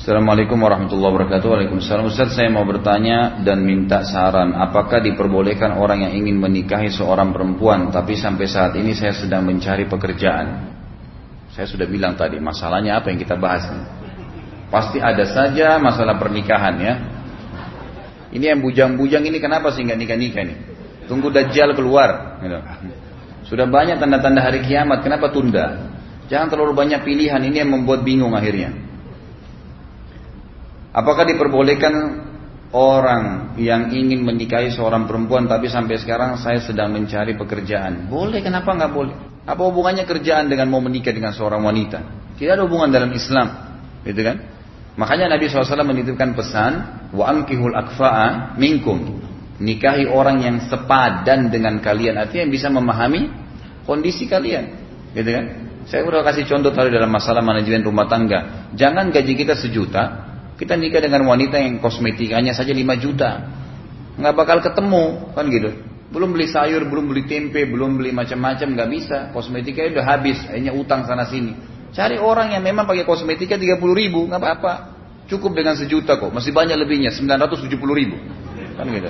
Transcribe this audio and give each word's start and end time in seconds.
Assalamualaikum 0.00 0.56
warahmatullahi 0.56 1.12
wabarakatuh. 1.12 1.44
Waalaikumsalam. 1.44 2.08
Ustaz, 2.08 2.32
saya 2.32 2.48
mau 2.48 2.64
bertanya 2.64 3.36
dan 3.44 3.60
minta 3.60 4.00
saran. 4.00 4.56
Apakah 4.56 5.04
diperbolehkan 5.04 5.76
orang 5.76 6.08
yang 6.08 6.24
ingin 6.24 6.40
menikahi 6.40 6.88
seorang 6.88 7.36
perempuan, 7.36 7.92
tapi 7.92 8.16
sampai 8.16 8.48
saat 8.48 8.72
ini 8.80 8.96
saya 8.96 9.12
sedang 9.12 9.44
mencari 9.44 9.84
pekerjaan? 9.84 10.72
Saya 11.52 11.68
sudah 11.68 11.84
bilang 11.84 12.16
tadi, 12.16 12.40
masalahnya 12.40 12.96
apa 12.96 13.12
yang 13.12 13.20
kita 13.20 13.36
bahas? 13.36 13.68
Pasti 14.72 15.04
ada 15.04 15.20
saja 15.28 15.76
masalah 15.76 16.16
pernikahan 16.16 16.80
ya. 16.80 16.94
Ini 18.32 18.56
yang 18.56 18.64
bujang-bujang 18.64 19.20
ini 19.28 19.36
kenapa 19.36 19.68
sih 19.68 19.84
nggak 19.84 20.00
nikah-nikah 20.00 20.48
nih? 20.48 20.58
Tunggu 21.12 21.28
Dajjal 21.28 21.76
keluar. 21.76 22.40
Gitu. 22.40 22.56
Sudah 23.52 23.68
banyak 23.68 24.00
tanda-tanda 24.00 24.48
hari 24.48 24.64
kiamat, 24.64 25.04
kenapa 25.04 25.28
tunda? 25.28 25.92
Jangan 26.32 26.48
terlalu 26.48 26.72
banyak 26.72 27.04
pilihan, 27.04 27.44
ini 27.44 27.60
yang 27.60 27.68
membuat 27.68 28.00
bingung 28.00 28.32
akhirnya. 28.32 28.88
Apakah 30.90 31.22
diperbolehkan 31.22 31.94
orang 32.74 33.54
yang 33.58 33.94
ingin 33.94 34.26
menikahi 34.26 34.74
seorang 34.74 35.06
perempuan 35.06 35.46
tapi 35.46 35.70
sampai 35.70 35.98
sekarang 36.02 36.38
saya 36.38 36.58
sedang 36.62 36.90
mencari 36.90 37.38
pekerjaan? 37.38 38.10
Boleh, 38.10 38.42
kenapa 38.42 38.74
nggak 38.74 38.90
boleh? 38.90 39.14
Apa 39.46 39.62
hubungannya 39.70 40.06
kerjaan 40.06 40.50
dengan 40.50 40.70
mau 40.70 40.82
menikah 40.82 41.14
dengan 41.14 41.30
seorang 41.30 41.62
wanita? 41.62 41.98
Tidak 42.38 42.52
ada 42.54 42.66
hubungan 42.66 42.90
dalam 42.90 43.10
Islam, 43.14 43.78
gitu 44.02 44.20
kan? 44.22 44.36
Makanya 44.98 45.30
Nabi 45.30 45.46
SAW 45.46 45.86
menitipkan 45.86 46.34
pesan, 46.34 46.72
wa 47.14 47.24
ankihul 47.30 47.74
akfa'a 47.74 48.58
minkum. 48.58 49.22
Nikahi 49.60 50.08
orang 50.08 50.42
yang 50.42 50.56
sepadan 50.66 51.52
dengan 51.52 51.78
kalian, 51.78 52.16
artinya 52.16 52.48
yang 52.48 52.52
bisa 52.54 52.66
memahami 52.72 53.28
kondisi 53.84 54.26
kalian, 54.26 54.74
gitu 55.14 55.30
kan? 55.30 55.44
Saya 55.86 56.06
udah 56.06 56.22
kasih 56.22 56.46
contoh 56.46 56.70
tadi 56.70 56.92
dalam 56.92 57.10
masalah 57.10 57.42
manajemen 57.42 57.82
rumah 57.82 58.06
tangga. 58.06 58.70
Jangan 58.78 59.10
gaji 59.10 59.32
kita 59.34 59.58
sejuta, 59.58 60.29
kita 60.60 60.76
nikah 60.76 61.00
dengan 61.00 61.24
wanita 61.24 61.56
yang 61.56 61.80
kosmetikanya 61.80 62.52
saja 62.52 62.76
5 62.76 62.84
juta. 63.00 63.48
Nggak 64.20 64.34
bakal 64.36 64.60
ketemu, 64.60 65.32
kan 65.32 65.48
gitu. 65.48 65.72
Belum 66.12 66.36
beli 66.36 66.52
sayur, 66.52 66.84
belum 66.84 67.08
beli 67.08 67.24
tempe, 67.24 67.64
belum 67.64 67.96
beli 67.96 68.12
macam-macam, 68.12 68.76
nggak 68.76 68.90
bisa. 68.92 69.18
Kosmetikanya 69.32 69.96
udah 69.96 70.04
habis, 70.04 70.36
akhirnya 70.44 70.76
utang 70.76 71.08
sana 71.08 71.24
sini. 71.24 71.56
Cari 71.96 72.20
orang 72.20 72.52
yang 72.52 72.60
memang 72.60 72.84
pakai 72.84 73.08
kosmetika 73.08 73.56
30 73.56 73.80
ribu, 73.96 74.28
nggak 74.28 74.36
apa-apa. 74.36 74.72
Cukup 75.32 75.56
dengan 75.56 75.80
sejuta 75.80 76.20
kok, 76.20 76.28
masih 76.28 76.52
banyak 76.52 76.76
lebihnya, 76.76 77.08
970 77.08 77.80
ribu. 77.96 78.20
Kan 78.76 78.84
gitu. 78.92 79.08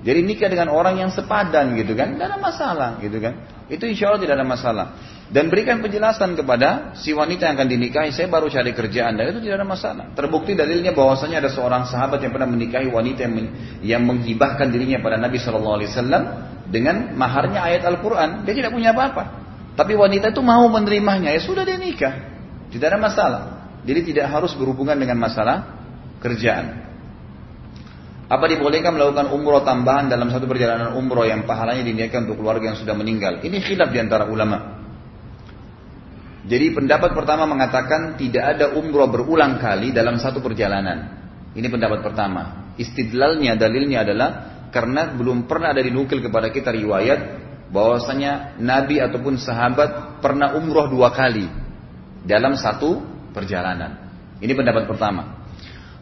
Jadi 0.00 0.24
nikah 0.24 0.48
dengan 0.48 0.72
orang 0.72 0.96
yang 0.96 1.12
sepadan 1.12 1.76
gitu 1.76 1.92
kan, 1.92 2.16
tidak 2.16 2.32
ada 2.32 2.38
masalah 2.40 2.90
gitu 3.04 3.20
kan. 3.20 3.36
Itu 3.68 3.84
insya 3.84 4.08
Allah 4.08 4.20
tidak 4.24 4.34
ada 4.40 4.46
masalah. 4.48 4.86
Dan 5.30 5.46
berikan 5.46 5.78
penjelasan 5.78 6.34
kepada 6.34 6.96
si 6.98 7.14
wanita 7.14 7.46
yang 7.46 7.54
akan 7.54 7.68
dinikahi, 7.70 8.10
saya 8.10 8.26
baru 8.26 8.50
cari 8.50 8.74
kerjaan 8.74 9.14
dan 9.14 9.30
itu 9.30 9.46
tidak 9.46 9.62
ada 9.62 9.68
masalah. 9.68 10.04
Terbukti 10.10 10.58
dalilnya 10.58 10.90
bahwasanya 10.90 11.38
ada 11.38 11.50
seorang 11.54 11.86
sahabat 11.86 12.18
yang 12.18 12.34
pernah 12.34 12.50
menikahi 12.50 12.90
wanita 12.90 13.30
yang, 13.30 13.34
yang 13.86 14.02
menghibahkan 14.02 14.66
dirinya 14.74 14.98
pada 14.98 15.22
Nabi 15.22 15.38
Shallallahu 15.38 15.76
Alaihi 15.78 15.90
Wasallam 15.94 16.22
dengan 16.66 17.14
maharnya 17.14 17.62
ayat 17.62 17.86
Al-Quran. 17.86 18.42
Dia 18.42 18.54
tidak 18.58 18.74
punya 18.74 18.90
apa-apa. 18.90 19.22
Tapi 19.78 19.94
wanita 19.94 20.34
itu 20.34 20.42
mau 20.42 20.66
menerimanya, 20.66 21.30
ya 21.30 21.38
sudah 21.38 21.62
dia 21.62 21.78
nikah. 21.78 22.14
Tidak 22.74 22.86
ada 22.90 22.98
masalah. 22.98 23.42
Jadi 23.86 24.10
tidak 24.10 24.34
harus 24.34 24.50
berhubungan 24.58 24.98
dengan 24.98 25.14
masalah 25.14 25.78
kerjaan. 26.18 26.89
Apa 28.30 28.46
dibolehkan 28.46 28.94
melakukan 28.94 29.34
umroh 29.34 29.66
tambahan 29.66 30.06
dalam 30.06 30.30
satu 30.30 30.46
perjalanan 30.46 30.94
umroh 30.94 31.26
yang 31.26 31.42
pahalanya 31.50 31.82
diniatkan 31.82 32.30
untuk 32.30 32.38
keluarga 32.38 32.70
yang 32.70 32.78
sudah 32.78 32.94
meninggal? 32.94 33.42
Ini 33.42 33.58
khilaf 33.58 33.90
di 33.90 33.98
antara 33.98 34.30
ulama. 34.30 34.78
Jadi 36.46 36.70
pendapat 36.70 37.10
pertama 37.10 37.50
mengatakan 37.50 38.14
tidak 38.14 38.54
ada 38.54 38.78
umroh 38.78 39.10
berulang 39.10 39.58
kali 39.58 39.90
dalam 39.90 40.14
satu 40.22 40.38
perjalanan. 40.38 41.10
Ini 41.58 41.66
pendapat 41.66 42.06
pertama. 42.06 42.70
Istidlalnya, 42.78 43.58
dalilnya 43.58 44.06
adalah 44.06 44.28
karena 44.70 45.10
belum 45.10 45.50
pernah 45.50 45.74
ada 45.74 45.82
dinukil 45.82 46.22
kepada 46.22 46.54
kita 46.54 46.70
riwayat 46.70 47.20
bahwasanya 47.74 48.62
Nabi 48.62 49.02
ataupun 49.02 49.42
sahabat 49.42 50.22
pernah 50.22 50.54
umroh 50.54 50.86
dua 50.86 51.10
kali 51.10 51.50
dalam 52.22 52.54
satu 52.54 53.02
perjalanan. 53.34 54.06
Ini 54.38 54.54
pendapat 54.54 54.86
pertama. 54.86 55.42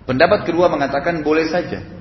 Pendapat 0.04 0.44
kedua 0.44 0.68
mengatakan 0.68 1.24
boleh 1.24 1.48
saja. 1.48 1.97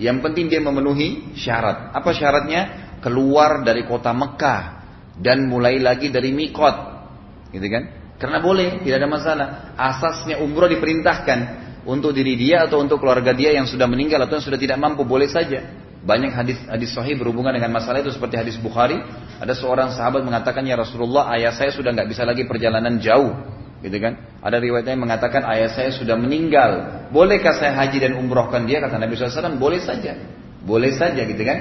Yang 0.00 0.24
penting 0.24 0.48
dia 0.48 0.64
memenuhi 0.64 1.36
syarat. 1.36 1.92
Apa 1.92 2.16
syaratnya? 2.16 2.88
Keluar 3.04 3.64
dari 3.64 3.84
kota 3.84 4.12
Mekah 4.12 4.60
dan 5.20 5.48
mulai 5.48 5.80
lagi 5.80 6.08
dari 6.08 6.32
Mikot 6.32 6.76
gitu 7.52 7.66
kan? 7.68 7.82
Karena 8.20 8.40
boleh, 8.40 8.84
tidak 8.84 9.00
ada 9.00 9.08
masalah. 9.08 9.46
Asasnya 9.76 10.40
umroh 10.44 10.68
diperintahkan 10.68 11.38
untuk 11.88 12.12
diri 12.12 12.36
dia 12.36 12.68
atau 12.68 12.84
untuk 12.84 13.00
keluarga 13.00 13.32
dia 13.32 13.56
yang 13.56 13.64
sudah 13.64 13.88
meninggal 13.88 14.20
atau 14.28 14.36
yang 14.36 14.44
sudah 14.44 14.60
tidak 14.60 14.76
mampu, 14.76 15.08
boleh 15.08 15.24
saja. 15.24 15.64
Banyak 16.00 16.32
hadis 16.32 16.56
hadis 16.64 16.92
sahih 16.96 17.16
berhubungan 17.16 17.52
dengan 17.52 17.72
masalah 17.76 18.00
itu 18.00 18.12
seperti 18.12 18.36
hadis 18.36 18.56
Bukhari. 18.60 19.00
Ada 19.40 19.56
seorang 19.56 19.92
sahabat 19.92 20.24
mengatakan 20.24 20.64
ya 20.64 20.76
Rasulullah 20.76 21.32
ayah 21.36 21.52
saya 21.52 21.72
sudah 21.72 21.92
nggak 21.92 22.08
bisa 22.08 22.24
lagi 22.24 22.44
perjalanan 22.44 23.00
jauh, 23.00 23.32
gitu 23.80 23.96
kan? 24.00 24.20
Ada 24.40 24.56
riwayatnya 24.56 24.96
yang 24.96 25.04
mengatakan 25.04 25.44
ayah 25.52 25.68
saya 25.68 25.92
sudah 25.92 26.16
meninggal. 26.16 27.04
Bolehkah 27.12 27.52
saya 27.60 27.76
haji 27.76 28.00
dan 28.00 28.16
umrohkan 28.16 28.64
dia? 28.64 28.80
Kata 28.80 28.96
Nabi 28.96 29.12
SAW, 29.12 29.60
boleh 29.60 29.84
saja, 29.84 30.16
boleh 30.64 30.96
saja, 30.96 31.20
gitu 31.28 31.42
kan? 31.44 31.58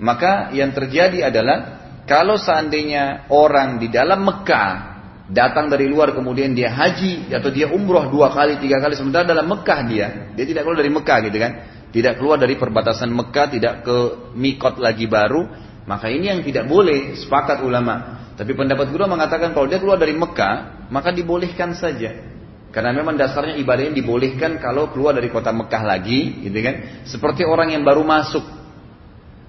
Maka 0.00 0.48
yang 0.56 0.72
terjadi 0.72 1.28
adalah 1.28 1.84
kalau 2.08 2.40
seandainya 2.40 3.28
orang 3.28 3.76
di 3.76 3.92
dalam 3.92 4.24
Mekah 4.24 4.94
datang 5.28 5.72
dari 5.72 5.88
luar 5.88 6.12
kemudian 6.12 6.52
dia 6.52 6.68
haji 6.68 7.32
atau 7.32 7.48
dia 7.48 7.72
umroh 7.72 8.12
dua 8.12 8.28
kali 8.28 8.60
tiga 8.60 8.76
kali 8.76 8.92
sementara 8.92 9.24
dalam 9.24 9.48
Mekah 9.48 9.80
dia 9.88 10.06
dia 10.36 10.44
tidak 10.44 10.68
keluar 10.68 10.78
dari 10.84 10.92
Mekah 10.92 11.18
gitu 11.24 11.38
kan 11.40 11.52
tidak 11.96 12.20
keluar 12.20 12.36
dari 12.36 12.60
perbatasan 12.60 13.08
Mekah 13.08 13.46
tidak 13.48 13.74
ke 13.88 13.96
mikot 14.36 14.76
lagi 14.76 15.08
baru 15.08 15.48
maka 15.88 16.12
ini 16.12 16.28
yang 16.28 16.44
tidak 16.44 16.68
boleh 16.68 17.16
sepakat 17.16 17.64
ulama 17.64 18.23
tapi 18.34 18.52
pendapat 18.54 18.90
kedua 18.90 19.06
mengatakan 19.06 19.54
kalau 19.54 19.66
dia 19.70 19.78
keluar 19.78 19.98
dari 19.98 20.14
Mekah 20.14 20.86
maka 20.90 21.14
dibolehkan 21.14 21.74
saja 21.74 22.34
karena 22.74 22.90
memang 22.90 23.14
dasarnya 23.14 23.54
ibadahnya 23.62 23.94
dibolehkan 23.94 24.58
kalau 24.58 24.90
keluar 24.90 25.14
dari 25.14 25.30
kota 25.30 25.54
Mekah 25.54 25.82
lagi 25.82 26.42
gitu 26.42 26.58
kan 26.58 27.06
seperti 27.06 27.46
orang 27.46 27.74
yang 27.74 27.86
baru 27.86 28.02
masuk 28.02 28.64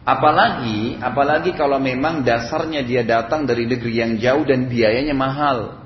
Apalagi, 0.05 1.01
apalagi 1.01 1.57
kalau 1.57 1.81
memang 1.81 2.21
dasarnya 2.21 2.85
dia 2.85 3.01
datang 3.01 3.49
dari 3.49 3.65
negeri 3.65 4.05
yang 4.05 4.21
jauh 4.21 4.45
dan 4.45 4.69
biayanya 4.69 5.17
mahal. 5.17 5.81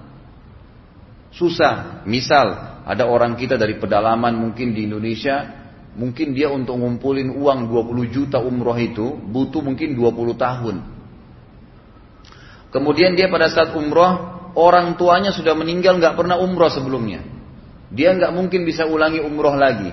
Susah. 1.32 2.04
Misal, 2.04 2.52
ada 2.84 3.08
orang 3.08 3.40
kita 3.40 3.56
dari 3.56 3.80
pedalaman 3.80 4.36
mungkin 4.36 4.76
di 4.76 4.92
Indonesia, 4.92 5.48
mungkin 5.96 6.36
dia 6.36 6.52
untuk 6.52 6.76
ngumpulin 6.84 7.32
uang 7.32 7.72
20 7.72 8.12
juta 8.12 8.44
umroh 8.44 8.76
itu, 8.76 9.08
butuh 9.08 9.64
mungkin 9.64 9.96
20 9.96 10.36
tahun. 10.36 10.76
Kemudian 12.70 13.18
dia 13.18 13.30
pada 13.30 13.50
saat 13.50 13.74
umroh, 13.74 14.52
orang 14.54 14.94
tuanya 14.94 15.34
sudah 15.34 15.58
meninggal 15.58 15.98
nggak 15.98 16.14
pernah 16.14 16.38
umroh 16.38 16.70
sebelumnya. 16.70 17.26
Dia 17.90 18.14
nggak 18.14 18.30
mungkin 18.34 18.62
bisa 18.66 18.86
ulangi 18.86 19.18
umroh 19.18 19.58
lagi. 19.58 19.90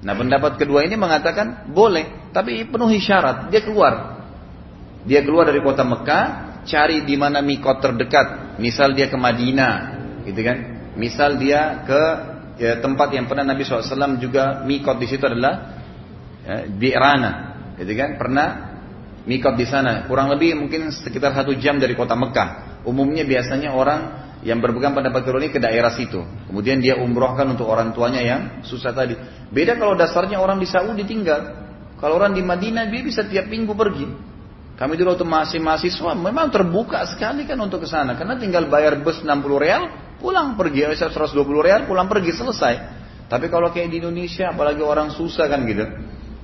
Nah 0.00 0.14
pendapat 0.16 0.56
kedua 0.56 0.88
ini 0.88 0.96
mengatakan 0.96 1.68
boleh, 1.68 2.32
tapi 2.32 2.64
penuhi 2.64 2.96
syarat. 3.04 3.52
Dia 3.52 3.60
keluar, 3.60 4.24
dia 5.04 5.20
keluar 5.20 5.52
dari 5.52 5.60
kota 5.60 5.84
Mekah, 5.84 6.24
cari 6.64 7.04
di 7.04 7.20
mana 7.20 7.44
mikot 7.44 7.84
terdekat. 7.84 8.56
Misal 8.56 8.96
dia 8.96 9.12
ke 9.12 9.16
Madinah, 9.20 9.74
gitu 10.24 10.40
kan? 10.40 10.58
Misal 10.96 11.36
dia 11.36 11.84
ke 11.84 12.02
ya, 12.60 12.80
tempat 12.80 13.12
yang 13.12 13.28
pernah 13.28 13.44
Nabi 13.44 13.64
SAW 13.64 14.16
juga 14.16 14.64
mikot 14.64 14.96
di 14.96 15.06
situ 15.08 15.24
adalah 15.24 15.84
ya, 16.44 16.64
Bi'rana, 16.64 17.32
gitu 17.76 17.92
kan? 17.92 18.16
Pernah 18.16 18.48
mikot 19.28 19.56
di 19.56 19.66
sana, 19.68 20.08
kurang 20.08 20.32
lebih 20.32 20.56
mungkin 20.56 20.88
sekitar 20.92 21.32
satu 21.36 21.56
jam 21.56 21.76
dari 21.76 21.92
kota 21.96 22.16
Mekah. 22.16 22.82
Umumnya 22.88 23.24
biasanya 23.24 23.76
orang 23.76 24.00
yang 24.40 24.60
berpegang 24.64 24.96
pendapat 24.96 25.20
kedua 25.28 25.40
ini 25.44 25.52
ke 25.52 25.60
daerah 25.60 25.92
situ. 25.92 26.24
Kemudian 26.48 26.80
dia 26.80 26.96
umrohkan 26.96 27.44
untuk 27.52 27.68
orang 27.68 27.92
tuanya 27.92 28.24
yang 28.24 28.40
susah 28.64 28.96
tadi. 28.96 29.12
Beda 29.52 29.76
kalau 29.76 29.92
dasarnya 29.92 30.40
orang 30.40 30.56
di 30.56 30.68
Saudi 30.68 31.04
tinggal. 31.04 31.68
Kalau 32.00 32.16
orang 32.16 32.32
di 32.32 32.40
Madinah 32.40 32.88
dia 32.88 33.04
bisa 33.04 33.28
tiap 33.28 33.52
minggu 33.52 33.76
pergi. 33.76 34.08
Kami 34.80 34.96
dulu 34.96 35.12
waktu 35.12 35.28
masih 35.28 35.60
mahasiswa 35.60 36.16
memang 36.16 36.48
terbuka 36.48 37.04
sekali 37.04 37.44
kan 37.44 37.60
untuk 37.60 37.84
ke 37.84 37.88
sana 37.92 38.16
karena 38.16 38.40
tinggal 38.40 38.64
bayar 38.72 38.96
bus 39.04 39.20
60 39.20 39.28
real 39.60 39.92
pulang 40.16 40.56
pergi 40.56 40.88
120 40.88 41.36
real 41.60 41.84
pulang 41.84 42.08
pergi 42.08 42.32
selesai. 42.32 42.74
Tapi 43.28 43.52
kalau 43.52 43.68
kayak 43.68 43.92
di 43.92 44.00
Indonesia 44.00 44.48
apalagi 44.48 44.80
orang 44.80 45.12
susah 45.12 45.52
kan 45.52 45.68
gitu. 45.68 45.84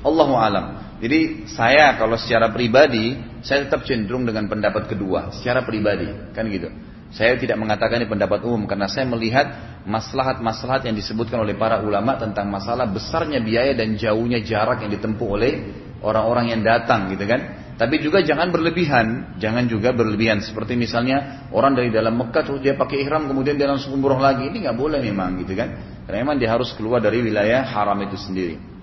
Allahu 0.06 0.34
alam. 0.38 0.66
Jadi 1.02 1.50
saya 1.50 1.98
kalau 1.98 2.14
secara 2.14 2.54
pribadi 2.54 3.18
saya 3.42 3.66
tetap 3.66 3.84
cenderung 3.84 4.24
dengan 4.24 4.46
pendapat 4.46 4.86
kedua 4.86 5.34
secara 5.34 5.66
pribadi 5.66 6.08
kan 6.30 6.46
gitu. 6.46 6.70
Saya 7.10 7.38
tidak 7.38 7.58
mengatakan 7.58 8.02
ini 8.02 8.08
pendapat 8.10 8.42
umum 8.42 8.66
karena 8.66 8.90
saya 8.90 9.06
melihat 9.06 9.46
maslahat-maslahat 9.86 10.86
yang 10.90 10.96
disebutkan 10.98 11.38
oleh 11.38 11.54
para 11.54 11.78
ulama 11.80 12.18
tentang 12.18 12.50
masalah 12.50 12.86
besarnya 12.90 13.38
biaya 13.38 13.78
dan 13.78 13.94
jauhnya 13.94 14.42
jarak 14.42 14.82
yang 14.82 14.90
ditempuh 14.90 15.28
oleh 15.38 15.52
orang-orang 16.02 16.54
yang 16.54 16.62
datang 16.66 17.10
gitu 17.14 17.24
kan. 17.24 17.66
Tapi 17.76 18.00
juga 18.00 18.24
jangan 18.24 18.48
berlebihan, 18.48 19.36
jangan 19.36 19.68
juga 19.68 19.92
berlebihan. 19.92 20.40
Seperti 20.40 20.80
misalnya 20.80 21.48
orang 21.52 21.76
dari 21.76 21.92
dalam 21.92 22.16
Mekah 22.16 22.42
terus 22.42 22.60
dia 22.64 22.72
pakai 22.72 23.04
ihram 23.04 23.28
kemudian 23.28 23.60
dia 23.60 23.68
langsung 23.68 23.92
umroh 23.92 24.16
lagi. 24.16 24.48
Ini 24.48 24.64
nggak 24.64 24.76
boleh 24.80 24.98
memang 25.04 25.44
gitu 25.44 25.52
kan. 25.52 25.76
Karena 26.08 26.24
memang 26.24 26.36
dia 26.40 26.56
harus 26.56 26.72
keluar 26.72 27.04
dari 27.04 27.20
wilayah 27.20 27.68
haram 27.68 28.00
itu 28.00 28.16
sendiri. 28.16 28.75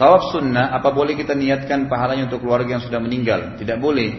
Tawaf 0.00 0.32
sunnah, 0.32 0.72
apa 0.72 0.88
boleh 0.90 1.14
kita 1.14 1.36
niatkan 1.36 1.86
pahalanya 1.86 2.26
untuk 2.26 2.42
keluarga 2.42 2.80
yang 2.80 2.84
sudah 2.84 2.98
meninggal? 2.98 3.60
Tidak 3.60 3.76
boleh. 3.76 4.10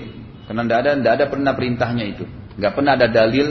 Karena 0.46 0.62
tidak 0.68 0.78
ada, 0.80 0.92
tidak 1.00 1.14
ada 1.18 1.26
pernah 1.32 1.52
perintahnya 1.58 2.06
itu. 2.06 2.26
Nggak 2.60 2.74
pernah 2.78 2.94
ada 2.94 3.08
dalil 3.10 3.48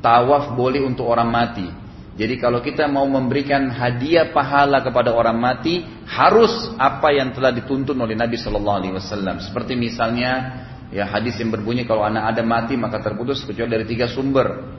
tawaf 0.00 0.56
boleh 0.56 0.82
untuk 0.86 1.04
orang 1.04 1.28
mati. 1.28 1.68
Jadi 2.18 2.34
kalau 2.42 2.58
kita 2.58 2.90
mau 2.90 3.06
memberikan 3.06 3.70
hadiah 3.70 4.34
pahala 4.34 4.82
kepada 4.82 5.14
orang 5.14 5.38
mati, 5.38 5.86
harus 6.02 6.50
apa 6.74 7.14
yang 7.14 7.30
telah 7.30 7.54
dituntun 7.54 7.94
oleh 7.94 8.18
Nabi 8.18 8.34
Shallallahu 8.34 8.78
Alaihi 8.82 8.94
Wasallam. 8.98 9.38
Seperti 9.38 9.78
misalnya 9.78 10.66
ya 10.90 11.06
hadis 11.06 11.38
yang 11.38 11.54
berbunyi 11.54 11.86
kalau 11.86 12.02
anak 12.02 12.34
ada 12.34 12.42
mati 12.42 12.74
maka 12.74 12.98
terputus 12.98 13.46
kecuali 13.46 13.70
dari 13.70 13.86
tiga 13.86 14.10
sumber. 14.10 14.77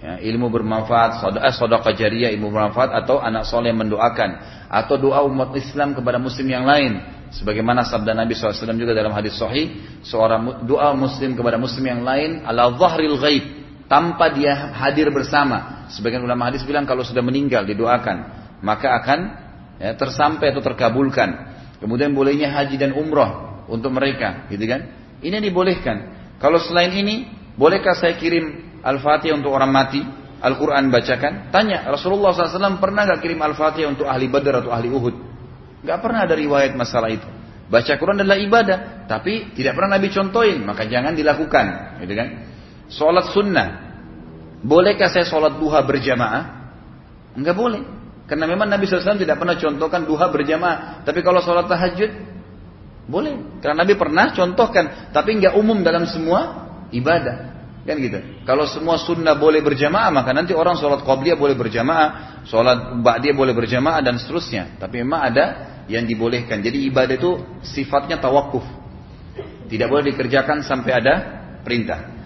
Ya, 0.00 0.16
ilmu 0.16 0.48
bermanfaat, 0.48 1.20
eh, 1.44 1.52
sodaka 1.52 1.92
jariah, 1.92 2.32
ilmu 2.32 2.48
bermanfaat 2.48 3.04
atau 3.04 3.20
anak 3.20 3.44
soleh 3.44 3.68
mendoakan 3.76 4.30
atau 4.72 4.96
doa 4.96 5.20
umat 5.28 5.52
Islam 5.60 5.92
kepada 5.92 6.16
muslim 6.16 6.48
yang 6.48 6.64
lain. 6.64 7.04
Sebagaimana 7.30 7.84
sabda 7.84 8.16
Nabi 8.16 8.32
SAW 8.32 8.80
juga 8.80 8.96
dalam 8.96 9.12
hadis 9.12 9.36
sahih, 9.36 9.76
seorang 10.00 10.64
doa 10.64 10.96
muslim 10.96 11.36
kepada 11.36 11.60
muslim 11.60 11.84
yang 11.84 12.00
lain 12.00 12.42
ala 12.48 12.72
zahril 12.80 13.20
ghaib 13.20 13.44
tanpa 13.92 14.32
dia 14.32 14.72
hadir 14.72 15.12
bersama. 15.12 15.84
Sebagian 15.92 16.24
ulama 16.24 16.48
hadis 16.48 16.64
bilang 16.64 16.88
kalau 16.88 17.04
sudah 17.04 17.20
meninggal 17.20 17.68
didoakan, 17.68 18.24
maka 18.64 18.96
akan 19.04 19.20
ya, 19.76 19.92
tersampai 20.00 20.48
atau 20.48 20.64
terkabulkan. 20.64 21.60
Kemudian 21.76 22.16
bolehnya 22.16 22.48
haji 22.56 22.80
dan 22.80 22.96
umroh 22.96 23.66
untuk 23.68 23.92
mereka, 23.92 24.48
gitu 24.48 24.64
kan? 24.64 24.80
Ini 25.20 25.44
dibolehkan. 25.44 25.96
Kalau 26.40 26.56
selain 26.56 26.88
ini, 26.96 27.28
bolehkah 27.58 27.92
saya 27.92 28.16
kirim 28.16 28.69
Al-Fatihah 28.80 29.36
untuk 29.36 29.52
orang 29.52 29.72
mati? 29.72 30.00
Al-Quran 30.40 30.88
bacakan? 30.88 31.52
Tanya, 31.52 31.84
Rasulullah 31.92 32.32
SAW 32.32 32.80
pernah 32.80 33.04
gak 33.04 33.20
kirim 33.20 33.40
Al-Fatihah 33.44 33.92
untuk 33.92 34.08
ahli 34.08 34.26
Badar 34.32 34.64
atau 34.64 34.72
ahli 34.72 34.88
Uhud? 34.88 35.14
Gak 35.84 35.98
pernah 36.00 36.24
ada 36.24 36.32
riwayat 36.32 36.72
masalah 36.72 37.12
itu. 37.12 37.28
Baca 37.70 37.92
Quran 37.94 38.24
adalah 38.24 38.40
ibadah, 38.40 39.06
tapi 39.06 39.54
tidak 39.54 39.78
pernah 39.78 39.94
Nabi 39.94 40.10
contohin, 40.10 40.66
maka 40.66 40.90
jangan 40.90 41.14
dilakukan, 41.14 41.66
gitu 42.02 42.14
kan? 42.18 42.28
Sholat 42.90 43.30
sunnah, 43.30 43.68
bolehkah 44.66 45.06
saya 45.06 45.22
sholat 45.22 45.54
duha 45.54 45.78
berjamaah? 45.86 46.44
Enggak 47.38 47.54
boleh, 47.54 47.82
karena 48.26 48.50
memang 48.50 48.66
Nabi 48.66 48.90
SAW 48.90 49.22
tidak 49.22 49.38
pernah 49.38 49.54
contohkan 49.54 50.02
duha 50.02 50.26
berjamaah. 50.34 51.06
Tapi 51.06 51.22
kalau 51.22 51.38
sholat 51.38 51.70
tahajud, 51.70 52.10
boleh, 53.06 53.62
karena 53.62 53.86
Nabi 53.86 53.94
pernah 53.94 54.34
contohkan, 54.34 55.14
tapi 55.14 55.38
enggak 55.38 55.54
umum 55.54 55.78
dalam 55.86 56.10
semua 56.10 56.66
ibadah. 56.90 57.49
Kan 57.80 57.96
gitu. 57.96 58.20
Kalau 58.44 58.68
semua 58.68 59.00
sunnah 59.00 59.32
boleh 59.32 59.64
berjamaah, 59.64 60.12
maka 60.12 60.36
nanti 60.36 60.52
orang 60.52 60.76
sholat 60.76 61.00
qabliyah 61.00 61.40
boleh 61.40 61.56
berjamaah, 61.56 62.44
sholat 62.44 63.00
ba'diyah 63.00 63.32
boleh 63.32 63.56
berjamaah 63.56 64.04
dan 64.04 64.20
seterusnya. 64.20 64.76
Tapi 64.76 65.00
memang 65.00 65.20
ada 65.32 65.44
yang 65.88 66.04
dibolehkan. 66.04 66.60
Jadi 66.60 66.86
ibadah 66.92 67.16
itu 67.16 67.40
sifatnya 67.64 68.20
tawakuf. 68.20 68.62
Tidak 69.70 69.88
boleh 69.88 70.12
dikerjakan 70.12 70.60
sampai 70.60 70.92
ada 70.92 71.14
perintah. 71.64 72.20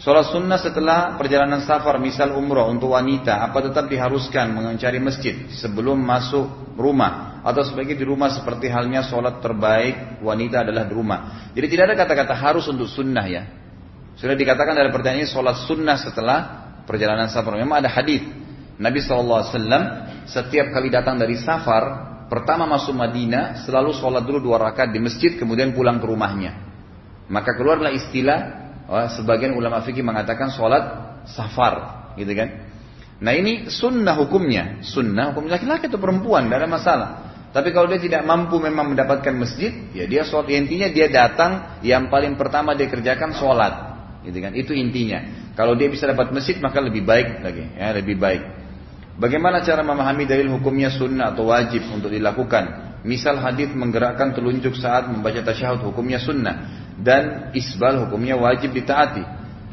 Sholat 0.00 0.32
sunnah 0.32 0.56
setelah 0.56 1.20
perjalanan 1.20 1.60
safar, 1.60 2.00
misal 2.00 2.32
umroh 2.32 2.72
untuk 2.72 2.96
wanita, 2.96 3.44
apa 3.44 3.68
tetap 3.68 3.84
diharuskan 3.84 4.48
mencari 4.48 4.96
masjid 4.96 5.44
sebelum 5.52 6.00
masuk 6.00 6.72
rumah 6.72 7.44
atau 7.44 7.60
sebagai 7.60 8.00
di 8.00 8.08
rumah 8.08 8.32
seperti 8.32 8.72
halnya 8.72 9.04
sholat 9.04 9.44
terbaik 9.44 10.24
wanita 10.24 10.64
adalah 10.64 10.88
di 10.88 10.94
rumah. 10.96 11.18
Jadi 11.52 11.66
tidak 11.68 11.92
ada 11.92 11.96
kata-kata 12.00 12.32
harus 12.32 12.64
untuk 12.72 12.88
sunnah 12.88 13.28
ya. 13.28 13.59
Sudah 14.20 14.36
dikatakan 14.36 14.76
dalam 14.76 14.92
pertanyaan 14.92 15.24
ini 15.24 15.32
sholat 15.32 15.64
sunnah 15.64 15.96
setelah 15.96 16.38
perjalanan 16.84 17.32
safar. 17.32 17.56
Memang 17.56 17.80
ada 17.80 17.88
hadis 17.88 18.20
Nabi 18.76 19.00
SAW 19.00 19.48
setiap 20.28 20.76
kali 20.76 20.92
datang 20.92 21.16
dari 21.16 21.40
safar, 21.40 21.84
pertama 22.28 22.68
masuk 22.68 22.92
Madinah 22.92 23.64
selalu 23.64 23.96
sholat 23.96 24.20
dulu 24.28 24.52
dua 24.52 24.60
rakaat 24.60 24.92
di 24.92 25.00
masjid, 25.00 25.40
kemudian 25.40 25.72
pulang 25.72 25.96
ke 25.96 26.04
rumahnya. 26.04 26.52
Maka 27.32 27.56
keluarlah 27.56 27.96
istilah, 27.96 28.38
sebagian 29.16 29.56
ulama 29.56 29.80
fikih 29.80 30.04
mengatakan 30.04 30.52
sholat 30.52 30.84
safar, 31.24 32.12
gitu 32.20 32.32
kan? 32.36 32.68
Nah 33.24 33.32
ini 33.32 33.72
sunnah 33.72 34.16
hukumnya, 34.20 34.84
sunnah 34.84 35.32
hukum 35.32 35.48
laki-laki 35.48 35.88
atau 35.88 36.00
perempuan, 36.00 36.48
tidak 36.48 36.58
ada 36.60 36.68
masalah. 36.68 37.08
Tapi 37.56 37.72
kalau 37.72 37.88
dia 37.88 38.00
tidak 38.00 38.22
mampu 38.28 38.60
memang 38.60 38.92
mendapatkan 38.92 39.32
masjid, 39.32 39.72
ya 39.96 40.04
dia 40.04 40.28
sholat. 40.28 40.52
Intinya 40.52 40.92
dia 40.92 41.08
datang, 41.08 41.80
yang 41.80 42.12
paling 42.12 42.36
pertama 42.36 42.76
dia 42.76 42.86
kerjakan 42.86 43.32
sholat. 43.32 43.89
Gitu 44.20 44.38
kan? 44.40 44.52
Itu 44.52 44.72
intinya. 44.76 45.52
Kalau 45.56 45.76
dia 45.76 45.88
bisa 45.88 46.04
dapat 46.08 46.32
masjid 46.32 46.56
maka 46.60 46.80
lebih 46.80 47.04
baik 47.04 47.40
lagi, 47.40 47.64
ya, 47.76 47.92
lebih 47.96 48.16
baik. 48.20 48.42
Bagaimana 49.20 49.60
cara 49.60 49.84
memahami 49.84 50.24
dalil 50.24 50.48
hukumnya 50.56 50.88
sunnah 50.88 51.36
atau 51.36 51.52
wajib 51.52 51.84
untuk 51.92 52.08
dilakukan? 52.08 52.96
Misal 53.04 53.40
hadis 53.40 53.72
menggerakkan 53.72 54.32
telunjuk 54.32 54.76
saat 54.76 55.08
membaca 55.08 55.40
tasyahud 55.40 55.80
hukumnya 55.84 56.20
sunnah 56.20 56.68
dan 57.00 57.52
isbal 57.56 58.08
hukumnya 58.08 58.36
wajib 58.36 58.76
ditaati. 58.76 59.24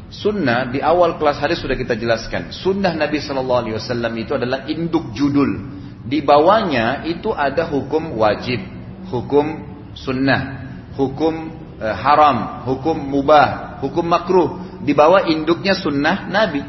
Sunnah 0.08 0.72
di 0.72 0.80
awal 0.80 1.20
kelas 1.20 1.36
hadis 1.36 1.60
sudah 1.60 1.76
kita 1.76 1.92
jelaskan. 1.92 2.48
Sunnah 2.48 2.96
Nabi 2.96 3.20
Shallallahu 3.20 3.60
Alaihi 3.68 3.76
Wasallam 3.76 4.12
itu 4.16 4.32
adalah 4.32 4.64
induk 4.64 5.12
judul. 5.12 5.76
Di 6.08 6.24
bawahnya 6.24 7.04
itu 7.04 7.28
ada 7.36 7.68
hukum 7.68 8.16
wajib, 8.16 8.64
hukum 9.12 9.60
sunnah, 9.92 10.64
hukum 10.96 11.52
eh, 11.76 11.92
haram, 11.92 12.64
hukum 12.64 12.96
mubah, 12.96 13.67
hukum 13.80 14.06
makruh. 14.06 14.80
Di 14.82 14.94
bawah 14.94 15.26
induknya 15.26 15.74
sunnah 15.74 16.26
Nabi. 16.30 16.62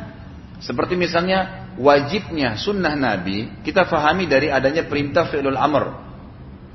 Seperti 0.60 1.00
misalnya 1.00 1.72
wajibnya 1.80 2.60
sunnah 2.60 2.94
Nabi, 2.98 3.64
kita 3.64 3.88
fahami 3.88 4.28
dari 4.28 4.52
adanya 4.52 4.84
perintah 4.86 5.30
fi'lul 5.32 5.56
amr. 5.56 5.86